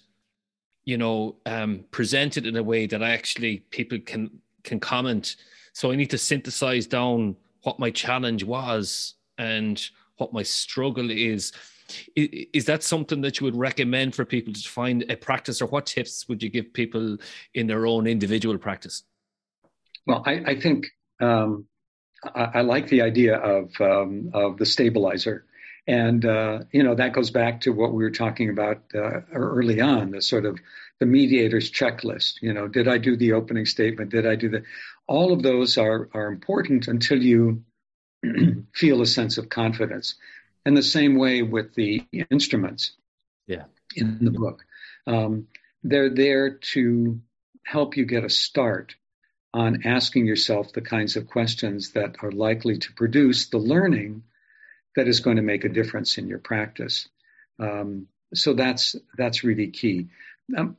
you 0.91 0.99
know 0.99 1.36
um, 1.47 1.84
present 1.93 2.36
it 2.36 2.47
in 2.47 2.57
a 2.57 2.62
way 2.62 2.86
that 2.86 3.03
I 3.03 3.11
actually 3.11 3.59
people 3.70 3.99
can 4.05 4.30
can 4.64 4.80
comment. 4.80 5.36
So 5.72 5.93
I 5.93 5.95
need 5.95 6.11
to 6.11 6.18
synthesize 6.18 6.86
down 6.86 7.36
what 7.62 7.78
my 7.78 7.91
challenge 7.91 8.43
was 8.43 9.14
and 9.38 9.80
what 10.16 10.32
my 10.32 10.43
struggle 10.43 11.11
is. 11.11 11.53
Is, 12.14 12.66
that 12.66 12.84
something 12.84 13.20
that 13.22 13.41
you 13.41 13.45
would 13.47 13.57
recommend 13.57 14.14
for 14.14 14.24
people 14.24 14.53
to 14.53 14.68
find 14.68 15.05
a 15.11 15.16
practice, 15.16 15.61
or 15.61 15.66
what 15.66 15.86
tips 15.86 16.28
would 16.28 16.41
you 16.41 16.49
give 16.49 16.72
people 16.72 17.16
in 17.55 17.66
their 17.66 17.84
own 17.84 18.07
individual 18.07 18.57
practice? 18.59 19.03
Well, 20.07 20.22
I, 20.24 20.34
I 20.47 20.61
think 20.61 20.86
um, 21.20 21.66
I, 22.22 22.45
I, 22.55 22.61
like 22.61 22.86
the 22.88 23.03
idea 23.03 23.38
of 23.38 23.72
um, 23.80 24.30
of 24.34 24.57
the 24.57 24.66
stabilizer, 24.66 25.47
and 25.91 26.24
uh, 26.24 26.61
you 26.70 26.84
know 26.84 26.95
that 26.95 27.12
goes 27.12 27.30
back 27.30 27.62
to 27.62 27.72
what 27.72 27.93
we 27.93 28.05
were 28.05 28.12
talking 28.12 28.49
about 28.49 28.82
uh, 28.95 29.22
early 29.32 29.80
on, 29.80 30.12
the 30.12 30.22
sort 30.22 30.47
of 30.47 30.61
the 31.01 31.07
mediator's 31.07 31.68
checklist. 31.68 32.34
You 32.41 32.53
know, 32.53 32.68
did 32.68 32.86
I 32.86 32.99
do 32.99 33.16
the 33.16 33.32
opening 33.32 33.66
statement? 33.66 34.11
Did 34.11 34.24
I 34.24 34.36
do 34.36 34.49
the? 34.49 34.62
All 35.09 35.32
of 35.32 35.43
those 35.43 35.78
are 35.78 36.09
are 36.14 36.28
important 36.28 36.86
until 36.86 37.20
you 37.20 37.64
feel 38.72 39.03
a 39.03 39.07
sense 39.07 39.36
of 39.36 39.49
confidence. 39.49 40.14
And 40.64 40.76
the 40.76 40.82
same 40.82 41.16
way 41.16 41.43
with 41.43 41.74
the 41.74 42.05
instruments. 42.30 42.93
Yeah. 43.49 43.64
In 43.97 44.18
the 44.20 44.30
book, 44.30 44.64
um, 45.09 45.49
they're 45.82 46.14
there 46.14 46.59
to 46.74 47.20
help 47.64 47.97
you 47.97 48.05
get 48.05 48.24
a 48.24 48.30
start 48.30 48.95
on 49.53 49.84
asking 49.84 50.26
yourself 50.26 50.72
the 50.72 50.82
kinds 50.82 51.16
of 51.16 51.26
questions 51.26 51.93
that 51.93 52.14
are 52.22 52.30
likely 52.30 52.78
to 52.78 52.93
produce 52.93 53.49
the 53.49 53.59
learning 53.59 54.22
that 54.97 55.09
is 55.09 55.20
going 55.20 55.36
to 55.36 55.43
make 55.43 55.64
a 55.64 55.68
difference 55.68 56.18
in 56.18 56.26
your 56.26 56.38
practice. 56.38 57.09
Um, 57.59 58.09
so 58.34 58.55
that's 58.55 58.97
that's 59.16 59.45
really 59.45 59.68
key. 59.68 60.09
Um, 60.57 60.76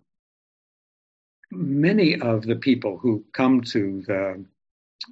many 1.51 2.19
of 2.19 2.43
the 2.43 2.55
people 2.55 2.97
who 2.97 3.25
come 3.33 3.61
to 3.61 4.03
the 4.07 4.45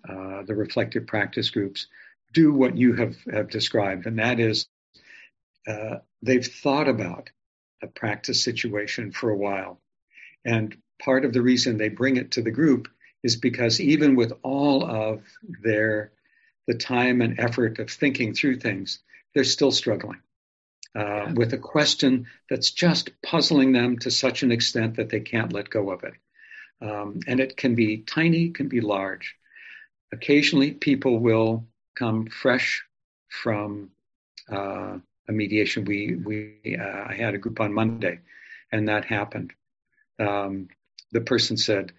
uh, 0.08 0.44
the 0.44 0.56
reflective 0.56 1.08
practice 1.08 1.50
groups 1.50 1.88
do 2.34 2.54
what 2.54 2.78
you 2.78 2.94
have, 2.94 3.18
have 3.32 3.50
described, 3.50 4.06
and 4.06 4.20
that 4.20 4.40
is 4.40 4.68
uh, 5.68 5.98
they've 6.22 6.46
thought 6.46 6.88
about 6.88 7.30
a 7.82 7.88
practice 7.88 8.44
situation 8.44 9.12
for 9.12 9.30
a 9.30 9.38
while, 9.38 9.82
and 10.46 10.78
part 11.02 11.26
of 11.26 11.34
the 11.34 11.42
reason 11.42 11.78
they 11.78 11.90
bring 11.90 12.18
it 12.18 12.32
to 12.32 12.42
the 12.42 12.52
group 12.52 12.88
is 13.24 13.36
because 13.36 13.82
even 13.82 14.16
with 14.16 14.32
all 14.44 14.86
of 14.86 15.24
their 15.62 16.12
the 16.70 16.76
time 16.76 17.22
and 17.22 17.40
effort 17.40 17.80
of 17.80 17.90
thinking 17.90 18.36
through 18.36 18.56
things, 18.56 19.00
they're 19.34 19.44
still 19.44 19.72
struggling 19.72 20.20
uh, 20.96 21.02
yeah. 21.02 21.34
with 21.34 21.52
a 21.52 21.58
question 21.58 22.28
that's 22.48 22.70
just 22.70 23.10
puzzling 23.24 23.72
them 23.72 23.98
to 23.98 24.12
such 24.12 24.44
an 24.44 24.52
extent 24.52 24.98
that 24.98 25.10
they 25.10 25.20
can't 25.20 25.52
let 25.52 25.72
go 25.72 25.90
of 25.90 26.04
it. 26.04 26.14
Um, 26.80 27.22
and 27.26 27.40
it 27.40 27.58
can 27.58 27.74
be 27.74 27.98
tiny, 27.98 28.50
can 28.52 28.68
be 28.68 28.82
large. 28.82 29.36
Occasionally, 30.14 30.72
people 30.72 31.18
will 31.18 31.66
come 31.96 32.28
fresh 32.28 32.84
from 33.30 33.90
uh, 34.48 35.00
a 35.28 35.32
mediation. 35.32 35.86
We 35.86 36.16
we 36.24 36.78
uh, 36.80 37.06
I 37.10 37.16
had 37.16 37.34
a 37.34 37.40
group 37.40 37.60
on 37.60 37.74
Monday, 37.74 38.20
and 38.72 38.90
that 38.90 39.06
happened. 39.06 39.54
Um, 40.20 40.70
the 41.12 41.22
person 41.22 41.58
said, 41.58 41.94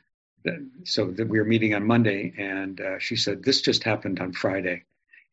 so 0.84 1.11
that 1.11 1.28
we 1.28 1.38
were 1.38 1.45
meeting 1.45 1.74
on 1.74 1.86
Monday, 1.86 2.32
and 2.38 2.80
uh, 2.80 2.99
she 2.99 3.16
said 3.16 3.43
this 3.43 3.61
just 3.61 3.84
happened 3.84 4.20
on 4.20 4.32
Friday, 4.32 4.84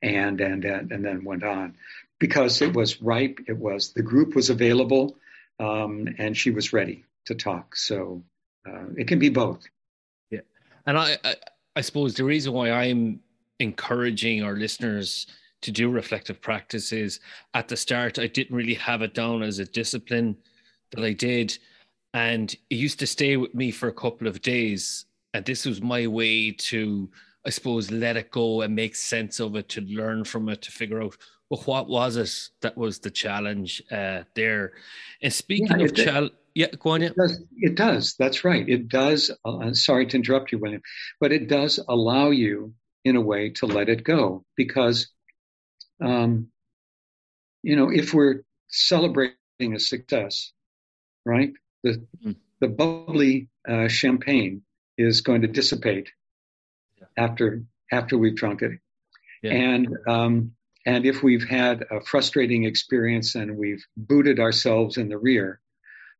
and 0.02 0.40
and 0.42 0.66
and, 0.66 0.92
and 0.92 1.06
then 1.06 1.24
went 1.24 1.44
on 1.44 1.76
because 2.20 2.62
it 2.62 2.74
was 2.74 3.02
ripe. 3.02 3.40
It 3.48 3.58
was 3.58 3.94
the 3.94 4.02
group 4.02 4.36
was 4.36 4.50
available, 4.50 5.18
um, 5.60 6.08
and 6.18 6.36
she 6.36 6.52
was 6.52 6.74
ready 6.74 7.06
to 7.26 7.36
talk. 7.36 7.76
So 7.76 8.24
uh, 8.68 8.86
it 8.98 9.08
can 9.08 9.20
be 9.20 9.30
both. 9.30 9.64
Yeah, 10.30 10.42
and 10.86 10.98
I, 10.98 11.18
I 11.24 11.36
I 11.76 11.82
suppose 11.82 12.16
the 12.16 12.24
reason 12.24 12.54
why 12.54 12.72
I'm 12.72 13.22
encouraging 13.60 14.44
our 14.44 14.56
listeners 14.56 15.28
to 15.62 15.72
do 15.72 15.90
reflective 15.90 16.42
practices 16.42 17.20
at 17.54 17.68
the 17.68 17.78
start, 17.78 18.20
I 18.20 18.28
didn't 18.28 18.56
really 18.56 18.76
have 18.76 19.02
it 19.02 19.14
down 19.14 19.42
as 19.42 19.60
a 19.60 19.66
discipline 19.66 20.38
that 20.92 21.04
I 21.04 21.14
did 21.14 21.58
and 22.18 22.56
it 22.72 22.76
used 22.76 22.98
to 22.98 23.06
stay 23.06 23.38
with 23.38 23.54
me 23.54 23.70
for 23.70 23.88
a 23.88 23.94
couple 23.94 24.28
of 24.28 24.42
days. 24.42 25.06
And 25.36 25.46
this 25.46 25.66
was 25.66 25.82
my 25.82 26.08
way 26.08 26.52
to 26.72 27.10
i 27.46 27.50
suppose 27.50 27.92
let 27.92 28.18
it 28.18 28.32
go 28.32 28.62
and 28.62 28.76
make 28.76 28.96
sense 28.96 29.40
of 29.40 29.56
it 29.56 29.70
to 29.70 29.82
learn 29.82 30.24
from 30.26 30.50
it 30.50 30.62
to 30.64 30.72
figure 30.72 31.02
out 31.02 31.16
well 31.50 31.62
what 31.66 31.88
was 31.88 32.18
it 32.18 32.32
that 32.62 32.76
was 32.76 33.00
the 33.00 33.12
challenge 33.12 33.82
uh, 33.92 34.24
there? 34.34 34.74
And 35.22 35.32
speaking 35.32 35.80
yeah, 35.80 35.86
of 35.86 35.94
challenge 35.94 36.34
yeah 36.56 36.72
go 36.80 36.90
on 36.92 37.04
it 37.04 37.16
does, 37.16 37.44
it 37.68 37.76
does. 37.76 38.16
That's 38.18 38.44
right. 38.44 38.68
It 38.68 38.90
does 38.90 39.32
uh, 39.46 39.74
sorry 39.74 40.08
to 40.08 40.18
interrupt 40.18 40.52
you 40.52 40.58
william 40.58 40.82
but 41.22 41.32
it 41.32 41.48
does 41.48 41.80
allow 41.88 42.32
you 42.32 42.74
in 43.06 43.16
a 43.16 43.22
way 43.32 43.52
to 43.60 43.68
let 43.68 43.90
it 43.90 44.04
go 44.04 44.44
because 44.56 44.98
um, 46.02 46.48
you 47.62 47.76
know 47.76 47.90
if 48.02 48.14
we're 48.14 48.42
celebrating 48.70 49.72
a 49.76 49.80
success 49.80 50.52
right 51.24 51.54
the, 51.94 52.00
mm-hmm. 52.00 52.32
the 52.60 52.68
bubbly 52.68 53.50
uh, 53.68 53.88
champagne 53.88 54.64
is 54.98 55.22
going 55.22 55.42
to 55.42 55.48
dissipate 55.48 56.10
yeah. 57.00 57.08
after 57.18 57.64
after 57.92 58.18
we've 58.18 58.36
drunk 58.36 58.62
it. 58.62 58.80
Yeah. 59.42 59.54
And 59.54 59.98
um, 60.08 60.52
and 60.86 61.06
if 61.06 61.22
we've 61.22 61.48
had 61.48 61.86
a 61.92 62.02
frustrating 62.02 62.64
experience 62.64 63.36
and 63.36 63.58
we've 63.58 63.86
booted 63.96 64.40
ourselves 64.40 64.98
in 64.98 65.10
the 65.10 65.18
rear, 65.18 65.60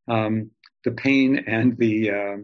um, 0.08 0.50
the 0.84 0.92
pain 0.92 1.44
and 1.46 1.76
the 1.76 2.10
uh, 2.10 2.36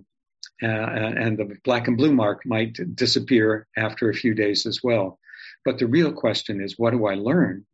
uh, 0.62 0.66
and 0.66 1.38
the 1.38 1.56
black 1.64 1.88
and 1.88 1.96
blue 1.96 2.12
mark 2.12 2.42
might 2.46 2.78
disappear 2.94 3.66
after 3.76 4.08
a 4.08 4.14
few 4.14 4.34
days 4.34 4.66
as 4.66 4.80
well. 4.82 5.18
But 5.64 5.78
the 5.78 5.86
real 5.86 6.12
question 6.12 6.60
is, 6.60 6.78
what 6.78 6.92
do 6.92 7.06
I 7.06 7.14
learn 7.14 7.66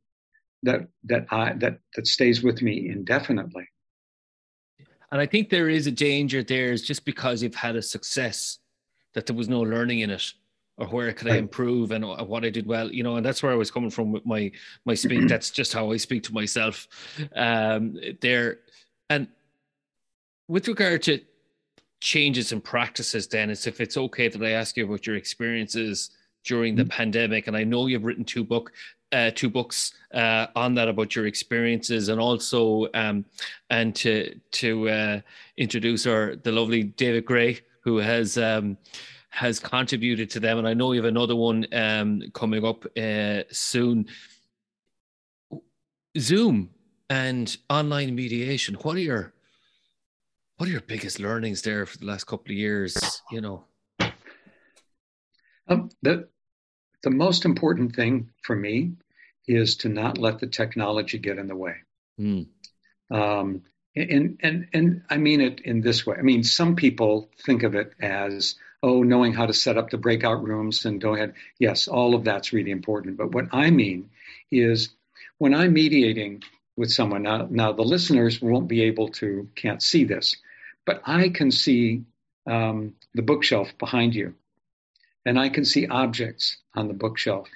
that 0.63 0.89
that 1.05 1.27
I 1.31 1.55
that 1.55 1.79
that 1.95 2.07
stays 2.07 2.43
with 2.43 2.63
me 2.63 2.89
indefinitely? 2.89 3.69
And 5.13 5.21
I 5.21 5.27
think 5.27 5.49
there 5.51 5.69
is 5.69 5.87
a 5.87 5.91
danger 5.91 6.43
there 6.43 6.73
is 6.73 6.83
just 6.83 7.05
because 7.05 7.43
you've 7.43 7.55
had 7.55 7.77
a 7.77 7.83
success 7.83 8.59
that 9.15 9.27
there 9.27 9.37
was 9.37 9.49
no 9.49 9.61
learning 9.61 10.01
in 10.01 10.11
it 10.11 10.33
or 10.81 10.87
where 10.87 11.13
could 11.13 11.29
I 11.29 11.37
improve 11.37 11.91
and 11.91 12.05
what 12.07 12.45
I 12.45 12.51
did 12.51 12.67
well, 12.67 12.91
you 12.91 13.03
know, 13.03 13.17
and 13.17 13.27
that's 13.27 13.43
where 13.43 13.53
I 13.53 13.57
was 13.57 13.71
coming 13.71 13.91
from 13.91 14.13
with 14.13 14.25
my 14.25 14.51
my 14.87 14.95
speak. 14.95 15.29
that's 15.29 15.51
just 15.51 15.75
how 15.75 15.93
I 15.93 15.99
speak 15.99 16.23
to 16.25 16.33
myself 16.33 16.89
um, 17.37 17.97
there. 18.21 18.61
And 19.11 19.29
with 20.49 20.67
regard 20.69 21.03
to 21.03 21.21
changes 22.01 22.53
in 22.53 22.63
practices, 22.63 23.27
Dennis, 23.27 23.67
if 23.67 23.81
it's 23.81 23.99
okay 23.99 24.29
that 24.29 24.43
I 24.43 24.51
ask 24.51 24.77
you 24.77 24.87
about 24.87 25.07
your 25.07 25.17
experiences 25.17 26.11
during 26.45 26.77
the 26.77 26.83
mm-hmm. 26.83 26.91
pandemic, 26.91 27.47
and 27.47 27.57
I 27.57 27.65
know 27.65 27.87
you've 27.87 28.05
written 28.05 28.25
two 28.25 28.43
book 28.43 28.73
uh, 29.13 29.31
two 29.35 29.51
books 29.51 29.95
uh, 30.15 30.47
on 30.57 30.75
that 30.75 30.89
about 30.89 31.15
your 31.17 31.27
experiences, 31.27 32.09
and 32.09 32.21
also 32.21 32.89
um, 32.95 33.25
and 33.71 33.95
to 33.97 34.39
to 34.53 34.89
uh, 34.89 35.21
introduce 35.57 36.07
our 36.07 36.37
the 36.37 36.53
lovely 36.53 36.83
David 36.85 37.25
Gray, 37.25 37.61
who 37.83 37.99
has 37.99 38.39
um, 38.39 38.77
has 39.31 39.61
contributed 39.61 40.31
to 40.31 40.41
them, 40.41 40.59
and 40.59 40.69
I 40.69 40.75
know 40.75 40.93
you 40.93 41.03
have 41.03 41.09
another 41.09 41.37
one 41.37 41.67
um, 41.73 42.23
coming 42.35 42.65
up 42.65 42.85
uh, 42.97 43.43
soon. 43.51 44.07
Zoom 46.19 46.71
and 47.09 47.57
online 47.69 48.15
mediation. 48.15 48.75
What 48.75 48.97
are 48.97 49.01
your 49.01 49.33
what 50.57 50.69
are 50.69 50.73
your 50.73 50.81
biggest 50.83 51.21
learnings 51.21 51.63
there 51.63 51.87
for 51.87 51.99
the 51.99 52.07
last 52.07 52.25
couple 52.25 52.53
of 52.53 52.57
years? 52.57 53.23
You 53.31 53.41
know, 53.41 53.65
um, 55.69 55.91
the 56.03 56.29
the 57.03 57.11
most 57.11 57.45
important 57.45 57.95
thing 57.95 58.31
for 58.43 58.55
me 58.55 58.93
is 59.47 59.77
to 59.79 59.89
not 59.89 60.19
let 60.19 60.39
the 60.39 60.47
technology 60.47 61.19
get 61.19 61.39
in 61.39 61.47
the 61.47 61.57
way. 61.57 61.77
Mm. 62.21 62.47
Um, 63.11 63.63
and 63.97 64.39
and 64.43 64.69
and 64.73 65.03
I 65.11 65.17
mean 65.17 65.41
it 65.41 65.61
in 65.61 65.81
this 65.81 66.07
way. 66.07 66.17
I 66.17 66.23
mean, 66.23 66.45
some 66.45 66.77
people 66.77 67.29
think 67.45 67.63
of 67.65 67.75
it 67.75 67.93
as 68.01 68.55
oh, 68.83 69.03
knowing 69.03 69.33
how 69.33 69.47
to 69.47 69.53
set 69.53 69.77
up 69.77 69.91
the 69.91 69.99
breakout 69.99 70.43
rooms 70.45 70.85
and 70.85 71.01
go 71.01 71.15
ahead. 71.15 71.35
Yes, 71.59 71.89
all 71.89 72.15
of 72.15 72.25
that's 72.25 72.53
really 72.53 72.71
important. 72.71 73.17
But 73.17 73.33
what 73.33 73.49
I 73.53 73.71
mean 73.71 74.11
is 74.51 74.91
when 75.39 75.55
I'm 75.55 75.73
mediating 75.73 76.43
with 76.77 76.91
someone 76.91 77.25
now, 77.25 77.47
now 77.51 77.73
the 77.73 77.83
listeners 77.83 78.41
won't 78.41 78.69
be 78.69 78.85
able 78.85 79.09
to 79.09 79.49
can't 79.55 79.83
see 79.83 80.05
this, 80.05 80.37
but 80.87 81.03
I 81.05 81.29
can 81.29 81.51
see 81.51 82.05
um, 82.47 82.95
the 83.15 83.23
bookshelf 83.23 83.77
behind 83.79 84.15
you 84.15 84.35
and 85.25 85.39
I 85.39 85.49
can 85.49 85.65
see 85.65 85.87
objects 85.87 86.57
on 86.75 86.89
the 86.89 86.95
bookshelf. 86.95 87.49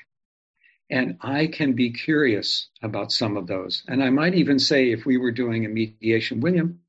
And 0.91 1.17
I 1.23 1.47
can 1.47 1.73
be 1.73 1.93
curious 1.93 2.69
about 2.83 3.11
some 3.11 3.37
of 3.37 3.47
those. 3.47 3.83
And 3.89 4.03
I 4.03 4.11
might 4.11 4.35
even 4.35 4.59
say, 4.59 4.93
if 4.93 5.07
we 5.07 5.17
were 5.17 5.33
doing 5.33 5.65
a 5.65 5.69
mediation, 5.69 6.41
William, 6.41 6.81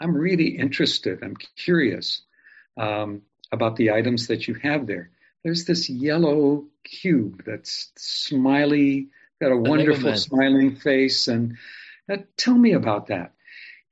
I'm 0.00 0.14
really 0.14 0.48
interested, 0.58 1.22
I'm 1.22 1.36
curious 1.56 2.22
um, 2.76 3.22
about 3.50 3.76
the 3.76 3.92
items 3.92 4.28
that 4.28 4.46
you 4.46 4.54
have 4.54 4.86
there. 4.86 5.10
There's 5.42 5.64
this 5.64 5.88
yellow 5.88 6.66
cube 6.84 7.42
that's 7.46 7.90
smiley, 7.96 9.08
got 9.40 9.52
a 9.52 9.56
wonderful 9.56 10.14
smiling 10.16 10.76
face. 10.76 11.28
And 11.28 11.56
uh, 12.12 12.18
tell 12.36 12.56
me 12.56 12.72
about 12.72 13.06
that. 13.06 13.32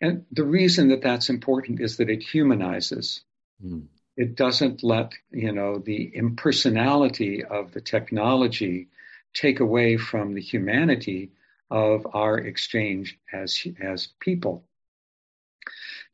And 0.00 0.26
the 0.30 0.44
reason 0.44 0.88
that 0.88 1.02
that's 1.02 1.30
important 1.30 1.80
is 1.80 1.96
that 1.96 2.10
it 2.10 2.22
humanizes. 2.22 3.22
Mm 3.64 3.86
it 4.16 4.34
doesn't 4.34 4.82
let 4.82 5.12
you 5.30 5.52
know 5.52 5.78
the 5.78 6.10
impersonality 6.14 7.44
of 7.44 7.72
the 7.72 7.80
technology 7.80 8.88
take 9.34 9.60
away 9.60 9.98
from 9.98 10.34
the 10.34 10.40
humanity 10.40 11.30
of 11.70 12.06
our 12.14 12.38
exchange 12.38 13.18
as 13.32 13.66
as 13.80 14.08
people. 14.20 14.64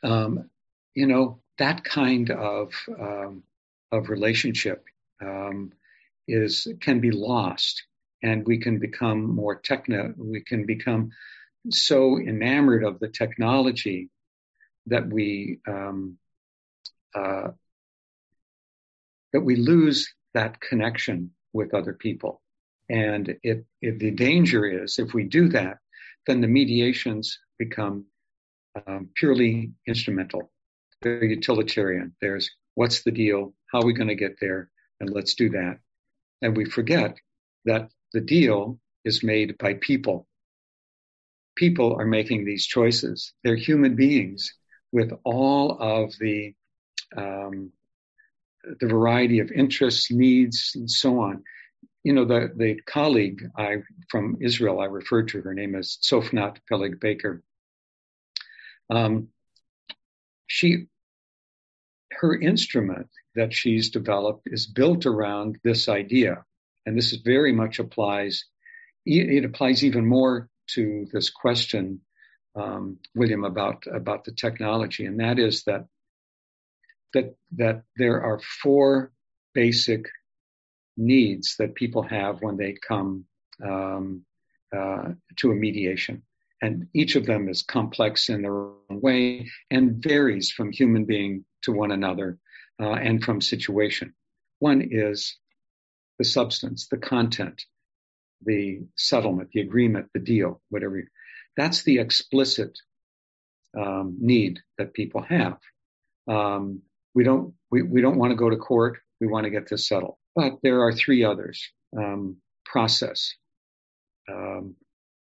Um, 0.02 0.50
you 0.94 1.06
know 1.06 1.40
that 1.58 1.84
kind 1.84 2.30
of 2.30 2.72
um, 2.98 3.44
of 3.92 4.08
relationship 4.08 4.84
um, 5.20 5.72
is 6.26 6.66
can 6.80 7.00
be 7.00 7.12
lost, 7.12 7.84
and 8.22 8.46
we 8.46 8.58
can 8.58 8.78
become 8.78 9.22
more 9.34 9.54
techno. 9.54 10.12
We 10.16 10.40
can 10.40 10.66
become 10.66 11.12
so 11.70 12.18
enamored 12.18 12.82
of 12.82 12.98
the 12.98 13.08
technology 13.08 14.10
that 14.86 15.08
we 15.08 15.60
um, 15.68 16.18
uh, 17.14 17.50
that 19.32 19.40
we 19.40 19.56
lose 19.56 20.12
that 20.34 20.60
connection 20.60 21.30
with 21.52 21.74
other 21.74 21.92
people. 21.92 22.42
And 22.88 23.36
it, 23.42 23.64
it, 23.80 23.98
the 23.98 24.10
danger 24.10 24.66
is 24.66 24.98
if 24.98 25.14
we 25.14 25.24
do 25.24 25.48
that, 25.50 25.78
then 26.26 26.40
the 26.40 26.48
mediations 26.48 27.38
become 27.58 28.06
um, 28.86 29.08
purely 29.14 29.72
instrumental. 29.86 30.50
They're 31.00 31.24
utilitarian. 31.24 32.14
There's 32.20 32.50
what's 32.74 33.02
the 33.02 33.10
deal? 33.10 33.54
How 33.70 33.80
are 33.80 33.86
we 33.86 33.92
going 33.92 34.08
to 34.08 34.14
get 34.14 34.36
there? 34.40 34.70
And 35.00 35.10
let's 35.10 35.34
do 35.34 35.50
that. 35.50 35.78
And 36.42 36.56
we 36.56 36.64
forget 36.64 37.16
that 37.64 37.90
the 38.12 38.20
deal 38.20 38.78
is 39.04 39.22
made 39.22 39.58
by 39.58 39.74
people. 39.74 40.26
People 41.56 41.96
are 41.98 42.06
making 42.06 42.44
these 42.44 42.66
choices. 42.66 43.32
They're 43.42 43.56
human 43.56 43.94
beings 43.94 44.52
with 44.90 45.12
all 45.24 45.76
of 45.80 46.12
the 46.18 46.54
um, 47.16 47.72
the 48.64 48.86
variety 48.86 49.40
of 49.40 49.50
interests, 49.50 50.10
needs, 50.10 50.72
and 50.74 50.90
so 50.90 51.20
on. 51.20 51.44
You 52.04 52.12
know, 52.12 52.24
the, 52.24 52.50
the 52.54 52.80
colleague 52.86 53.42
I 53.56 53.82
from 54.08 54.38
Israel 54.40 54.80
I 54.80 54.86
referred 54.86 55.28
to, 55.28 55.40
her 55.42 55.54
name 55.54 55.74
is 55.74 55.98
Tzofnat 56.02 56.58
Peleg 56.68 57.00
Baker. 57.00 57.42
Um, 58.90 59.28
she, 60.46 60.86
her 62.12 62.38
instrument 62.38 63.08
that 63.34 63.54
she's 63.54 63.90
developed 63.90 64.42
is 64.46 64.66
built 64.66 65.06
around 65.06 65.58
this 65.64 65.88
idea, 65.88 66.44
and 66.84 66.96
this 66.96 67.12
is 67.12 67.20
very 67.20 67.52
much 67.52 67.78
applies. 67.78 68.44
It 69.06 69.44
applies 69.44 69.84
even 69.84 70.06
more 70.06 70.48
to 70.74 71.06
this 71.12 71.30
question, 71.30 72.00
um, 72.54 72.98
William, 73.14 73.44
about 73.44 73.84
about 73.92 74.24
the 74.24 74.32
technology, 74.32 75.06
and 75.06 75.20
that 75.20 75.38
is 75.38 75.64
that 75.64 75.86
that 77.14 77.36
that 77.56 77.82
there 77.96 78.22
are 78.22 78.40
four 78.40 79.12
basic 79.54 80.06
needs 80.96 81.56
that 81.58 81.74
people 81.74 82.02
have 82.02 82.42
when 82.42 82.56
they 82.56 82.74
come 82.74 83.24
um, 83.62 84.24
uh, 84.76 85.10
to 85.36 85.50
a 85.50 85.54
mediation. 85.54 86.22
And 86.60 86.86
each 86.94 87.16
of 87.16 87.26
them 87.26 87.48
is 87.48 87.62
complex 87.62 88.28
in 88.28 88.42
their 88.42 88.54
own 88.54 88.76
way 88.88 89.50
and 89.70 90.02
varies 90.02 90.50
from 90.50 90.70
human 90.70 91.04
being 91.06 91.44
to 91.62 91.72
one 91.72 91.90
another 91.90 92.38
uh, 92.80 92.92
and 92.92 93.22
from 93.22 93.40
situation. 93.40 94.14
One 94.60 94.88
is 94.90 95.36
the 96.18 96.24
substance, 96.24 96.86
the 96.88 96.98
content, 96.98 97.62
the 98.44 98.82
settlement, 98.96 99.50
the 99.52 99.60
agreement, 99.60 100.08
the 100.14 100.20
deal, 100.20 100.60
whatever. 100.68 101.02
That's 101.56 101.82
the 101.82 101.98
explicit 101.98 102.78
um, 103.76 104.16
need 104.20 104.60
that 104.78 104.94
people 104.94 105.22
have. 105.22 105.58
Um, 106.28 106.82
we 107.14 107.24
don't 107.24 107.54
we, 107.70 107.82
we 107.82 108.00
don't 108.00 108.18
want 108.18 108.30
to 108.30 108.36
go 108.36 108.50
to 108.50 108.56
court. 108.56 108.98
We 109.20 109.26
want 109.26 109.44
to 109.44 109.50
get 109.50 109.68
this 109.68 109.86
settled. 109.86 110.16
But 110.34 110.54
there 110.62 110.82
are 110.82 110.92
three 110.92 111.24
others. 111.24 111.70
Um, 111.96 112.38
process. 112.64 113.34
Um, 114.30 114.76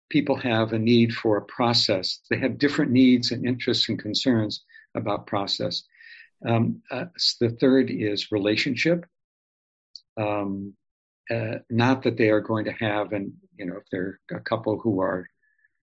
people 0.08 0.36
have 0.36 0.72
a 0.72 0.78
need 0.78 1.12
for 1.12 1.36
a 1.36 1.44
process. 1.44 2.20
They 2.30 2.38
have 2.38 2.58
different 2.58 2.92
needs 2.92 3.32
and 3.32 3.46
interests 3.46 3.88
and 3.88 3.98
concerns 3.98 4.64
about 4.94 5.26
process. 5.26 5.82
Um, 6.46 6.82
uh, 6.90 7.06
the 7.40 7.50
third 7.50 7.90
is 7.90 8.32
relationship. 8.32 9.04
Um, 10.16 10.74
uh, 11.30 11.58
not 11.68 12.02
that 12.02 12.16
they 12.16 12.30
are 12.30 12.40
going 12.40 12.64
to 12.64 12.72
have, 12.72 13.12
and 13.12 13.32
you 13.56 13.66
know, 13.66 13.76
if 13.76 13.84
they're 13.90 14.18
a 14.32 14.40
couple 14.40 14.78
who 14.78 15.00
are 15.00 15.26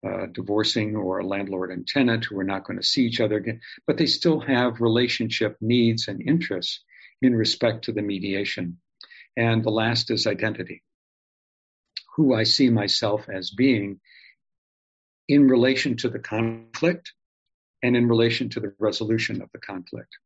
uh, 0.05 0.27
divorcing 0.27 0.95
or 0.95 1.19
a 1.19 1.25
landlord 1.25 1.71
and 1.71 1.87
tenant 1.87 2.25
who 2.25 2.39
are 2.39 2.43
not 2.43 2.65
going 2.65 2.77
to 2.77 2.85
see 2.85 3.05
each 3.05 3.19
other 3.19 3.37
again, 3.37 3.61
but 3.85 3.97
they 3.97 4.05
still 4.05 4.39
have 4.39 4.81
relationship 4.81 5.57
needs 5.61 6.07
and 6.07 6.21
interests 6.21 6.83
in 7.21 7.35
respect 7.35 7.85
to 7.85 7.91
the 7.91 8.01
mediation. 8.01 8.77
And 9.35 9.63
the 9.63 9.71
last 9.71 10.11
is 10.11 10.27
identity. 10.27 10.83
Who 12.15 12.33
I 12.33 12.43
see 12.43 12.69
myself 12.69 13.27
as 13.29 13.51
being 13.51 13.99
in 15.27 15.47
relation 15.47 15.97
to 15.97 16.09
the 16.09 16.19
conflict 16.19 17.13
and 17.83 17.95
in 17.95 18.07
relation 18.07 18.49
to 18.49 18.59
the 18.59 18.73
resolution 18.79 19.41
of 19.41 19.51
the 19.51 19.59
conflict. 19.59 20.17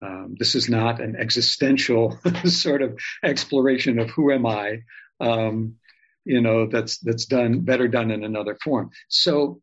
Um, 0.00 0.36
this 0.38 0.54
is 0.54 0.68
not 0.68 1.00
an 1.00 1.16
existential 1.16 2.18
sort 2.44 2.82
of 2.82 2.98
exploration 3.22 3.98
of 3.98 4.10
who 4.10 4.32
am 4.32 4.46
I. 4.46 4.82
Um, 5.20 5.76
you 6.24 6.40
know 6.40 6.66
that's 6.66 6.98
that's 6.98 7.26
done 7.26 7.60
better 7.60 7.88
done 7.88 8.10
in 8.10 8.24
another 8.24 8.56
form. 8.62 8.90
So 9.08 9.60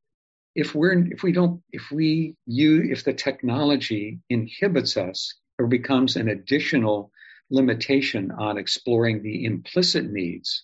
if 0.55 0.73
we're 0.73 1.05
if 1.11 1.23
we 1.23 1.31
don't 1.31 1.61
if 1.71 1.91
we 1.91 2.35
use 2.45 2.87
if 2.99 3.03
the 3.03 3.13
technology 3.13 4.19
inhibits 4.29 4.97
us 4.97 5.35
or 5.59 5.67
becomes 5.67 6.15
an 6.15 6.29
additional 6.29 7.11
limitation 7.49 8.31
on 8.31 8.57
exploring 8.57 9.21
the 9.21 9.45
implicit 9.45 10.05
needs 10.05 10.63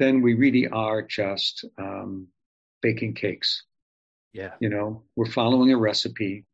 then 0.00 0.22
we 0.22 0.34
really 0.34 0.66
are 0.66 1.02
just 1.02 1.64
um, 1.78 2.28
baking 2.82 3.14
cakes. 3.14 3.64
Yeah. 4.32 4.54
You 4.58 4.70
know 4.70 5.04
we're 5.14 5.30
following 5.30 5.72
a 5.72 5.76
recipe. 5.76 6.46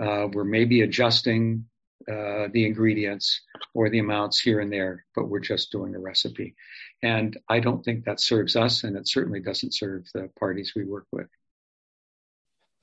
Uh, 0.00 0.28
we're 0.32 0.44
maybe 0.44 0.82
adjusting 0.82 1.64
uh, 2.08 2.48
the 2.52 2.66
ingredients 2.66 3.42
or 3.74 3.90
the 3.90 3.98
amounts 3.98 4.40
here 4.40 4.60
and 4.60 4.72
there, 4.72 5.04
but 5.14 5.28
we're 5.28 5.40
just 5.40 5.70
doing 5.70 5.94
a 5.94 5.98
recipe. 5.98 6.54
And 7.02 7.36
I 7.48 7.60
don't 7.60 7.84
think 7.84 8.04
that 8.04 8.20
serves 8.20 8.56
us, 8.56 8.84
and 8.84 8.96
it 8.96 9.08
certainly 9.08 9.40
doesn't 9.40 9.74
serve 9.74 10.06
the 10.14 10.30
parties 10.38 10.72
we 10.74 10.84
work 10.84 11.06
with. 11.12 11.28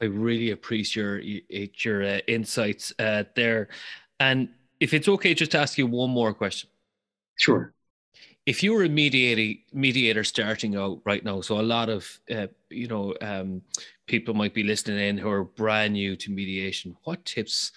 I 0.02 0.06
really 0.06 0.52
appreciate 0.52 0.96
your 0.96 1.64
your 2.00 2.04
uh, 2.04 2.20
insights 2.28 2.94
uh, 3.00 3.24
there. 3.36 3.70
And 4.20 4.50
if 4.80 4.94
it's 4.94 5.08
okay, 5.08 5.34
just 5.34 5.52
to 5.52 5.60
ask 5.60 5.78
you 5.78 5.88
one 5.88 6.12
more 6.12 6.34
question. 6.34 6.70
Sure. 7.36 7.74
If 8.46 8.64
you 8.64 8.74
were 8.74 8.84
a 8.84 8.90
mediator, 8.90 9.60
mediator 9.74 10.24
starting 10.24 10.76
out 10.76 11.02
right 11.06 11.24
now, 11.24 11.42
so 11.42 11.60
a 11.60 11.62
lot 11.62 11.90
of 11.90 12.20
uh, 12.34 12.48
you 12.70 12.88
know 12.88 13.16
um, 13.22 13.62
people 14.06 14.34
might 14.34 14.54
be 14.54 14.64
listening 14.64 15.00
in 15.00 15.18
who 15.18 15.30
are 15.30 15.44
brand 15.44 15.94
new 15.94 16.16
to 16.18 16.32
mediation. 16.32 16.96
What 17.04 17.26
tips 17.26 17.72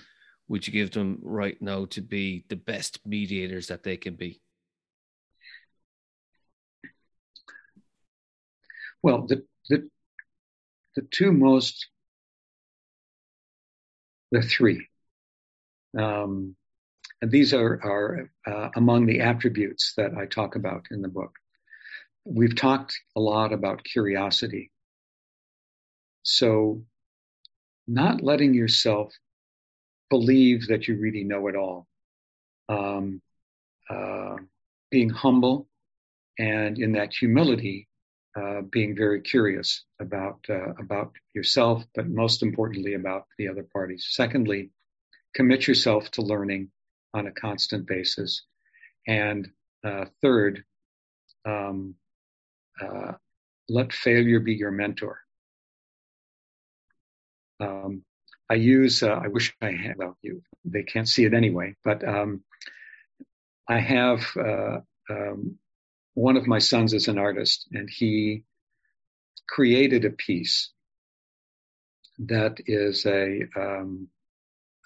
would 0.51 0.67
you 0.67 0.73
give 0.73 0.91
them 0.91 1.17
right 1.23 1.57
now 1.63 1.85
to 1.85 2.01
be 2.01 2.45
the 2.49 2.57
best 2.57 2.99
mediators 3.07 3.69
that 3.69 3.85
they 3.85 3.97
can 3.97 4.17
be? 4.17 4.41
Well, 9.01 9.29
the 9.29 9.45
the 9.69 9.89
the 10.97 11.03
two 11.03 11.31
most 11.31 11.87
the 14.33 14.43
three. 14.43 14.89
Um, 15.97 16.57
and 17.23 17.31
these 17.31 17.55
are, 17.55 17.75
are 17.85 18.31
uh, 18.45 18.71
among 18.75 19.07
the 19.07 19.21
attributes 19.21 19.93
that 19.97 20.15
I 20.17 20.27
talk 20.27 20.57
about 20.57 20.87
in 20.91 21.01
the 21.01 21.09
book. 21.09 21.33
We've 22.25 22.57
talked 22.57 22.99
a 23.17 23.21
lot 23.21 23.53
about 23.53 23.85
curiosity. 23.85 24.73
So, 26.23 26.83
not 27.87 28.23
letting 28.23 28.55
yourself 28.55 29.13
believe 30.11 30.67
that 30.67 30.89
you 30.89 30.99
really 30.99 31.25
know 31.25 31.47
it 31.47 31.57
all, 31.57 31.87
um, 32.69 33.23
uh, 33.89 34.37
being 34.91 35.09
humble, 35.09 35.69
and 36.39 36.79
in 36.79 36.93
that 36.93 37.15
humility, 37.15 37.89
uh, 38.37 38.61
being 38.63 38.95
very 38.97 39.21
curious 39.21 39.85
about 40.01 40.39
uh, 40.49 40.73
about 40.79 41.13
yourself, 41.35 41.85
but 41.95 42.09
most 42.09 42.43
importantly 42.43 42.95
about 42.95 43.27
the 43.39 43.49
other 43.49 43.67
parties. 43.73 44.07
Secondly, 44.11 44.71
commit 45.35 45.67
yourself 45.67 46.11
to 46.13 46.23
learning 46.23 46.71
on 47.15 47.27
a 47.27 47.33
constant 47.33 47.87
basis, 47.87 48.43
and 49.07 49.49
uh, 49.85 50.05
third, 50.23 50.65
um, 51.45 51.95
uh, 52.81 53.13
let 53.69 53.93
failure 53.93 54.41
be 54.41 54.55
your 54.55 54.71
mentor. 54.71 55.21
Um, 57.61 58.05
I 58.51 58.55
use. 58.55 59.03
Uh, 59.03 59.21
I 59.23 59.29
wish 59.29 59.55
I 59.63 59.71
had. 59.71 59.97
Well, 59.97 60.19
you 60.23 60.43
they 60.65 60.83
can't 60.83 61.09
see 61.09 61.25
it 61.25 61.33
anyway, 61.35 61.77
but 61.85 62.07
um, 62.07 62.43
I 63.69 63.79
have 63.79 64.27
um, 64.37 65.59
one 66.15 66.37
of 66.37 66.47
my 66.47 66.59
sons 66.59 66.93
is 66.93 67.09
an 67.09 67.19
artist, 67.19 67.69
and 67.73 67.89
he 67.89 68.43
created 69.49 70.05
a 70.05 70.11
piece 70.11 70.71
that 72.19 72.59
is 72.67 73.07
a 73.07 73.43
um, 73.57 74.09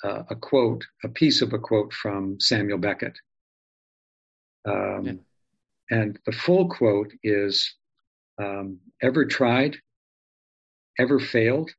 a 0.05 0.37
quote, 0.37 0.85
a 1.03 1.09
piece 1.09 1.41
of 1.41 1.53
a 1.53 1.59
quote 1.59 1.93
from 1.93 2.39
Samuel 2.39 2.79
Beckett. 2.79 3.17
Um, 4.67 5.03
yeah. 5.05 5.13
And 5.91 6.19
the 6.27 6.33
full 6.33 6.69
quote 6.69 7.13
is 7.23 7.75
um, 8.39 8.81
Ever 9.03 9.25
tried? 9.25 9.77
Ever 10.99 11.19
failed? 11.19 11.71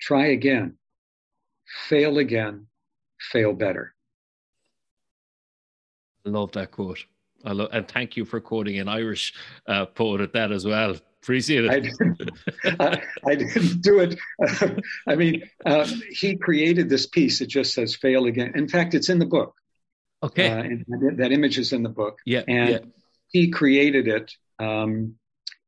Try 0.00 0.26
again. 0.26 0.76
Fail 1.88 2.18
again. 2.18 2.66
Fail 3.18 3.52
better. 3.52 3.94
I 6.24 6.30
love 6.30 6.52
that 6.52 6.70
quote. 6.70 7.04
I 7.44 7.52
love, 7.52 7.68
and 7.72 7.86
thank 7.86 8.16
you 8.16 8.24
for 8.24 8.40
quoting 8.40 8.78
an 8.78 8.88
Irish 8.88 9.32
uh, 9.68 9.86
poet 9.86 10.20
at 10.20 10.32
that 10.32 10.52
as 10.52 10.64
well. 10.64 10.96
Appreciate 11.22 11.64
it. 11.64 11.70
I 11.70 11.80
didn't, 11.80 12.30
I, 12.80 13.02
I 13.26 13.34
didn't 13.34 13.80
do 13.82 14.00
it. 14.00 14.18
I 15.06 15.14
mean, 15.14 15.48
uh, 15.64 15.86
he 16.10 16.36
created 16.36 16.88
this 16.88 17.06
piece. 17.06 17.40
It 17.40 17.46
just 17.46 17.74
says 17.74 17.94
"fail 17.96 18.26
again." 18.26 18.52
In 18.54 18.68
fact, 18.68 18.94
it's 18.94 19.08
in 19.08 19.18
the 19.18 19.26
book. 19.26 19.54
Okay. 20.22 20.50
Uh, 20.50 20.62
and 20.62 21.18
that 21.18 21.32
image 21.32 21.58
is 21.58 21.72
in 21.72 21.82
the 21.82 21.88
book. 21.88 22.18
Yeah. 22.24 22.42
And 22.46 22.70
yeah. 22.70 22.78
he 23.28 23.50
created 23.50 24.08
it. 24.08 24.32
Um, 24.58 25.16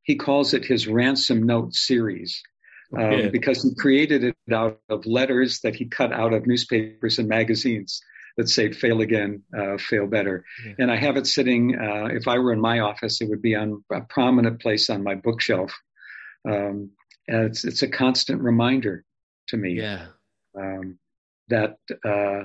he 0.03 0.17
calls 0.17 0.55
it 0.55 0.65
his 0.65 0.89
ransom 0.89 1.43
note 1.43 1.75
series. 1.75 2.43
Um, 2.97 3.05
okay. 3.05 3.29
Because 3.29 3.63
he 3.63 3.75
created 3.75 4.25
it 4.25 4.37
out 4.53 4.81
of 4.89 5.05
letters 5.07 5.61
that 5.61 5.75
he 5.75 5.87
cut 5.87 6.13
out 6.13 6.33
of 6.33 6.47
newspapers 6.47 7.19
and 7.19 7.29
magazines 7.29 8.01
that 8.37 8.49
say 8.49 8.73
fail 8.73 9.01
again, 9.01 9.43
uh, 9.57 9.77
fail 9.79 10.07
better. 10.07 10.45
Yeah. 10.65 10.75
And 10.79 10.91
I 10.91 10.97
have 10.97 11.17
it 11.17 11.27
sitting, 11.27 11.77
uh, 11.77 12.07
if 12.13 12.29
I 12.29 12.39
were 12.39 12.53
in 12.53 12.61
my 12.61 12.81
office, 12.81 13.21
it 13.21 13.29
would 13.29 13.43
be 13.43 13.57
on 13.57 13.85
a 13.93 14.01
prominent 14.01 14.61
place 14.61 14.89
on 14.91 15.03
my 15.03 15.17
bookshelf. 15.17 15.73
Um, 16.49 16.93
and 17.27 17.47
it's, 17.47 17.65
it's 17.65 17.83
a 17.83 17.89
constant 17.89 18.41
reminder 18.41 19.05
to 19.49 19.57
me 19.57 19.73
yeah. 19.81 20.07
um, 20.57 20.99
that 21.49 21.77
uh, 22.05 22.45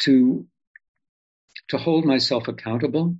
to 0.00 0.46
to 1.68 1.76
hold 1.76 2.04
myself 2.04 2.48
accountable 2.48 3.16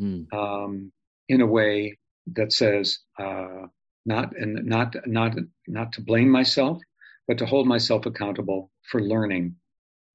mm. 0.00 0.32
um, 0.32 0.92
in 1.28 1.40
a 1.40 1.46
way 1.46 1.98
that 2.34 2.52
says 2.52 2.98
uh, 3.18 3.66
not 4.04 4.36
and 4.36 4.66
not 4.66 4.94
not 5.06 5.34
not 5.66 5.92
to 5.94 6.00
blame 6.00 6.30
myself, 6.30 6.80
but 7.26 7.38
to 7.38 7.46
hold 7.46 7.66
myself 7.66 8.06
accountable 8.06 8.70
for 8.90 9.00
learning 9.00 9.56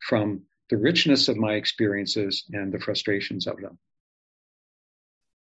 from 0.07 0.43
the 0.69 0.77
richness 0.77 1.27
of 1.27 1.37
my 1.37 1.53
experiences 1.53 2.45
and 2.51 2.71
the 2.71 2.79
frustrations 2.79 3.47
of 3.47 3.57
them. 3.57 3.77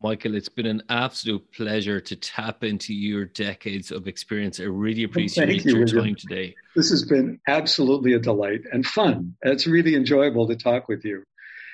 Michael, 0.04 0.34
it's 0.36 0.50
been 0.50 0.66
an 0.66 0.82
absolute 0.90 1.52
pleasure 1.52 2.00
to 2.00 2.16
tap 2.16 2.64
into 2.64 2.94
your 2.94 3.26
decades 3.26 3.92
of 3.92 4.08
experience. 4.08 4.60
I 4.60 4.64
really 4.64 5.04
appreciate 5.04 5.64
you, 5.64 5.78
your 5.78 5.86
time 5.86 6.16
today. 6.16 6.56
This 6.76 6.90
has 6.90 7.06
been 7.06 7.40
absolutely 7.48 8.14
a 8.14 8.20
delight 8.20 8.62
and 8.72 8.84
fun. 8.84 9.36
It's 9.44 9.68
really 9.68 9.94
enjoyable 9.94 10.48
to 10.48 10.56
talk 10.56 10.88
with 10.88 11.06
you. 11.06 11.24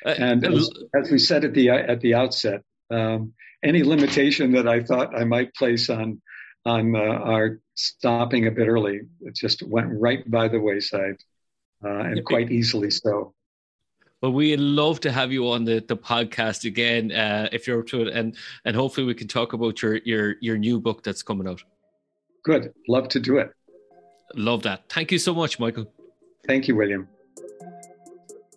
Uh, 0.06 0.16
and 0.18 0.46
as, 0.46 0.70
as, 0.94 1.10
we 1.10 1.20
said 1.20 1.46
at 1.46 1.54
the 1.54 1.70
at 1.70 2.02
the 2.02 2.16
outset, 2.16 2.64
um, 2.92 3.34
any 3.68 3.84
limitation 3.84 4.52
that 4.54 4.68
I 4.68 4.82
thought 4.82 5.16
I 5.16 5.24
might 5.26 5.54
place 5.54 5.90
on 5.90 6.22
on 6.66 6.96
uh, 6.96 7.00
our 7.00 7.60
stopping 7.76 8.48
a 8.48 8.52
bit 8.52 8.68
early. 8.68 9.02
It 9.22 9.36
just 9.36 9.64
went 9.64 9.88
right 9.92 10.30
by 10.30 10.48
the 10.48 10.60
wayside, 10.60 11.18
uh, 11.84 11.90
and 11.90 12.26
quite 12.26 12.52
easily 12.52 12.90
so. 12.92 13.34
Well, 14.22 14.34
we'd 14.34 14.60
love 14.60 15.00
to 15.02 15.12
have 15.12 15.32
you 15.32 15.48
on 15.50 15.64
the, 15.64 15.84
the 15.88 15.96
podcast 15.96 16.66
again 16.66 17.12
uh, 17.12 17.50
if 17.52 17.68
you're 17.68 17.82
up 17.82 17.88
to 17.88 18.02
it, 18.02 18.08
and 18.08 18.36
and 18.66 18.76
hopefully 18.76 19.06
we 19.06 19.14
can 19.14 19.28
talk 19.28 19.54
about 19.54 19.82
your 19.82 19.98
your 19.98 20.36
your 20.42 20.58
new 20.58 20.80
book 20.80 21.04
that's 21.04 21.22
coming 21.22 21.48
out. 21.48 21.64
Good, 22.44 22.74
love 22.88 23.10
to 23.10 23.20
do 23.20 23.38
it. 23.38 23.52
Love 24.36 24.64
that. 24.64 24.90
Thank 24.90 25.12
you 25.12 25.20
so 25.20 25.34
much, 25.34 25.60
Michael. 25.60 25.92
Thank 26.48 26.68
you, 26.68 26.76
William. 26.76 27.08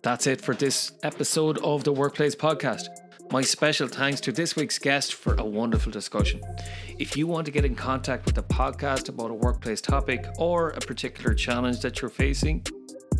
That's 0.01 0.25
it 0.25 0.41
for 0.41 0.55
this 0.55 0.93
episode 1.03 1.59
of 1.59 1.83
the 1.83 1.91
Workplace 1.91 2.35
Podcast. 2.35 2.87
My 3.31 3.41
special 3.41 3.87
thanks 3.87 4.19
to 4.21 4.31
this 4.33 4.57
week's 4.57 4.77
guest 4.77 5.13
for 5.13 5.35
a 5.35 5.45
wonderful 5.45 5.89
discussion. 5.89 6.41
If 6.99 7.15
you 7.15 7.27
want 7.27 7.45
to 7.45 7.51
get 7.51 7.63
in 7.63 7.75
contact 7.75 8.25
with 8.25 8.35
the 8.35 8.43
podcast 8.43 9.07
about 9.07 9.31
a 9.31 9.33
workplace 9.33 9.79
topic 9.79 10.27
or 10.37 10.71
a 10.71 10.81
particular 10.81 11.33
challenge 11.33 11.79
that 11.79 12.01
you're 12.01 12.09
facing, 12.09 12.65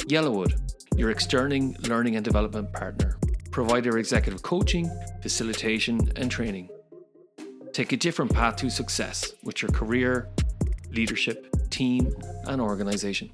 Yellowwood, 0.00 0.98
your 0.98 1.10
external 1.10 1.74
learning 1.88 2.16
and 2.16 2.24
development 2.26 2.70
partner 2.74 3.18
provider 3.58 3.98
executive 3.98 4.40
coaching, 4.40 4.88
facilitation, 5.20 5.98
and 6.14 6.30
training. 6.30 6.68
Take 7.72 7.90
a 7.90 7.96
different 7.96 8.32
path 8.32 8.54
to 8.58 8.70
success 8.70 9.32
with 9.42 9.62
your 9.62 9.72
career, 9.72 10.28
leadership, 10.92 11.68
team, 11.68 12.14
and 12.46 12.60
organization. 12.60 13.32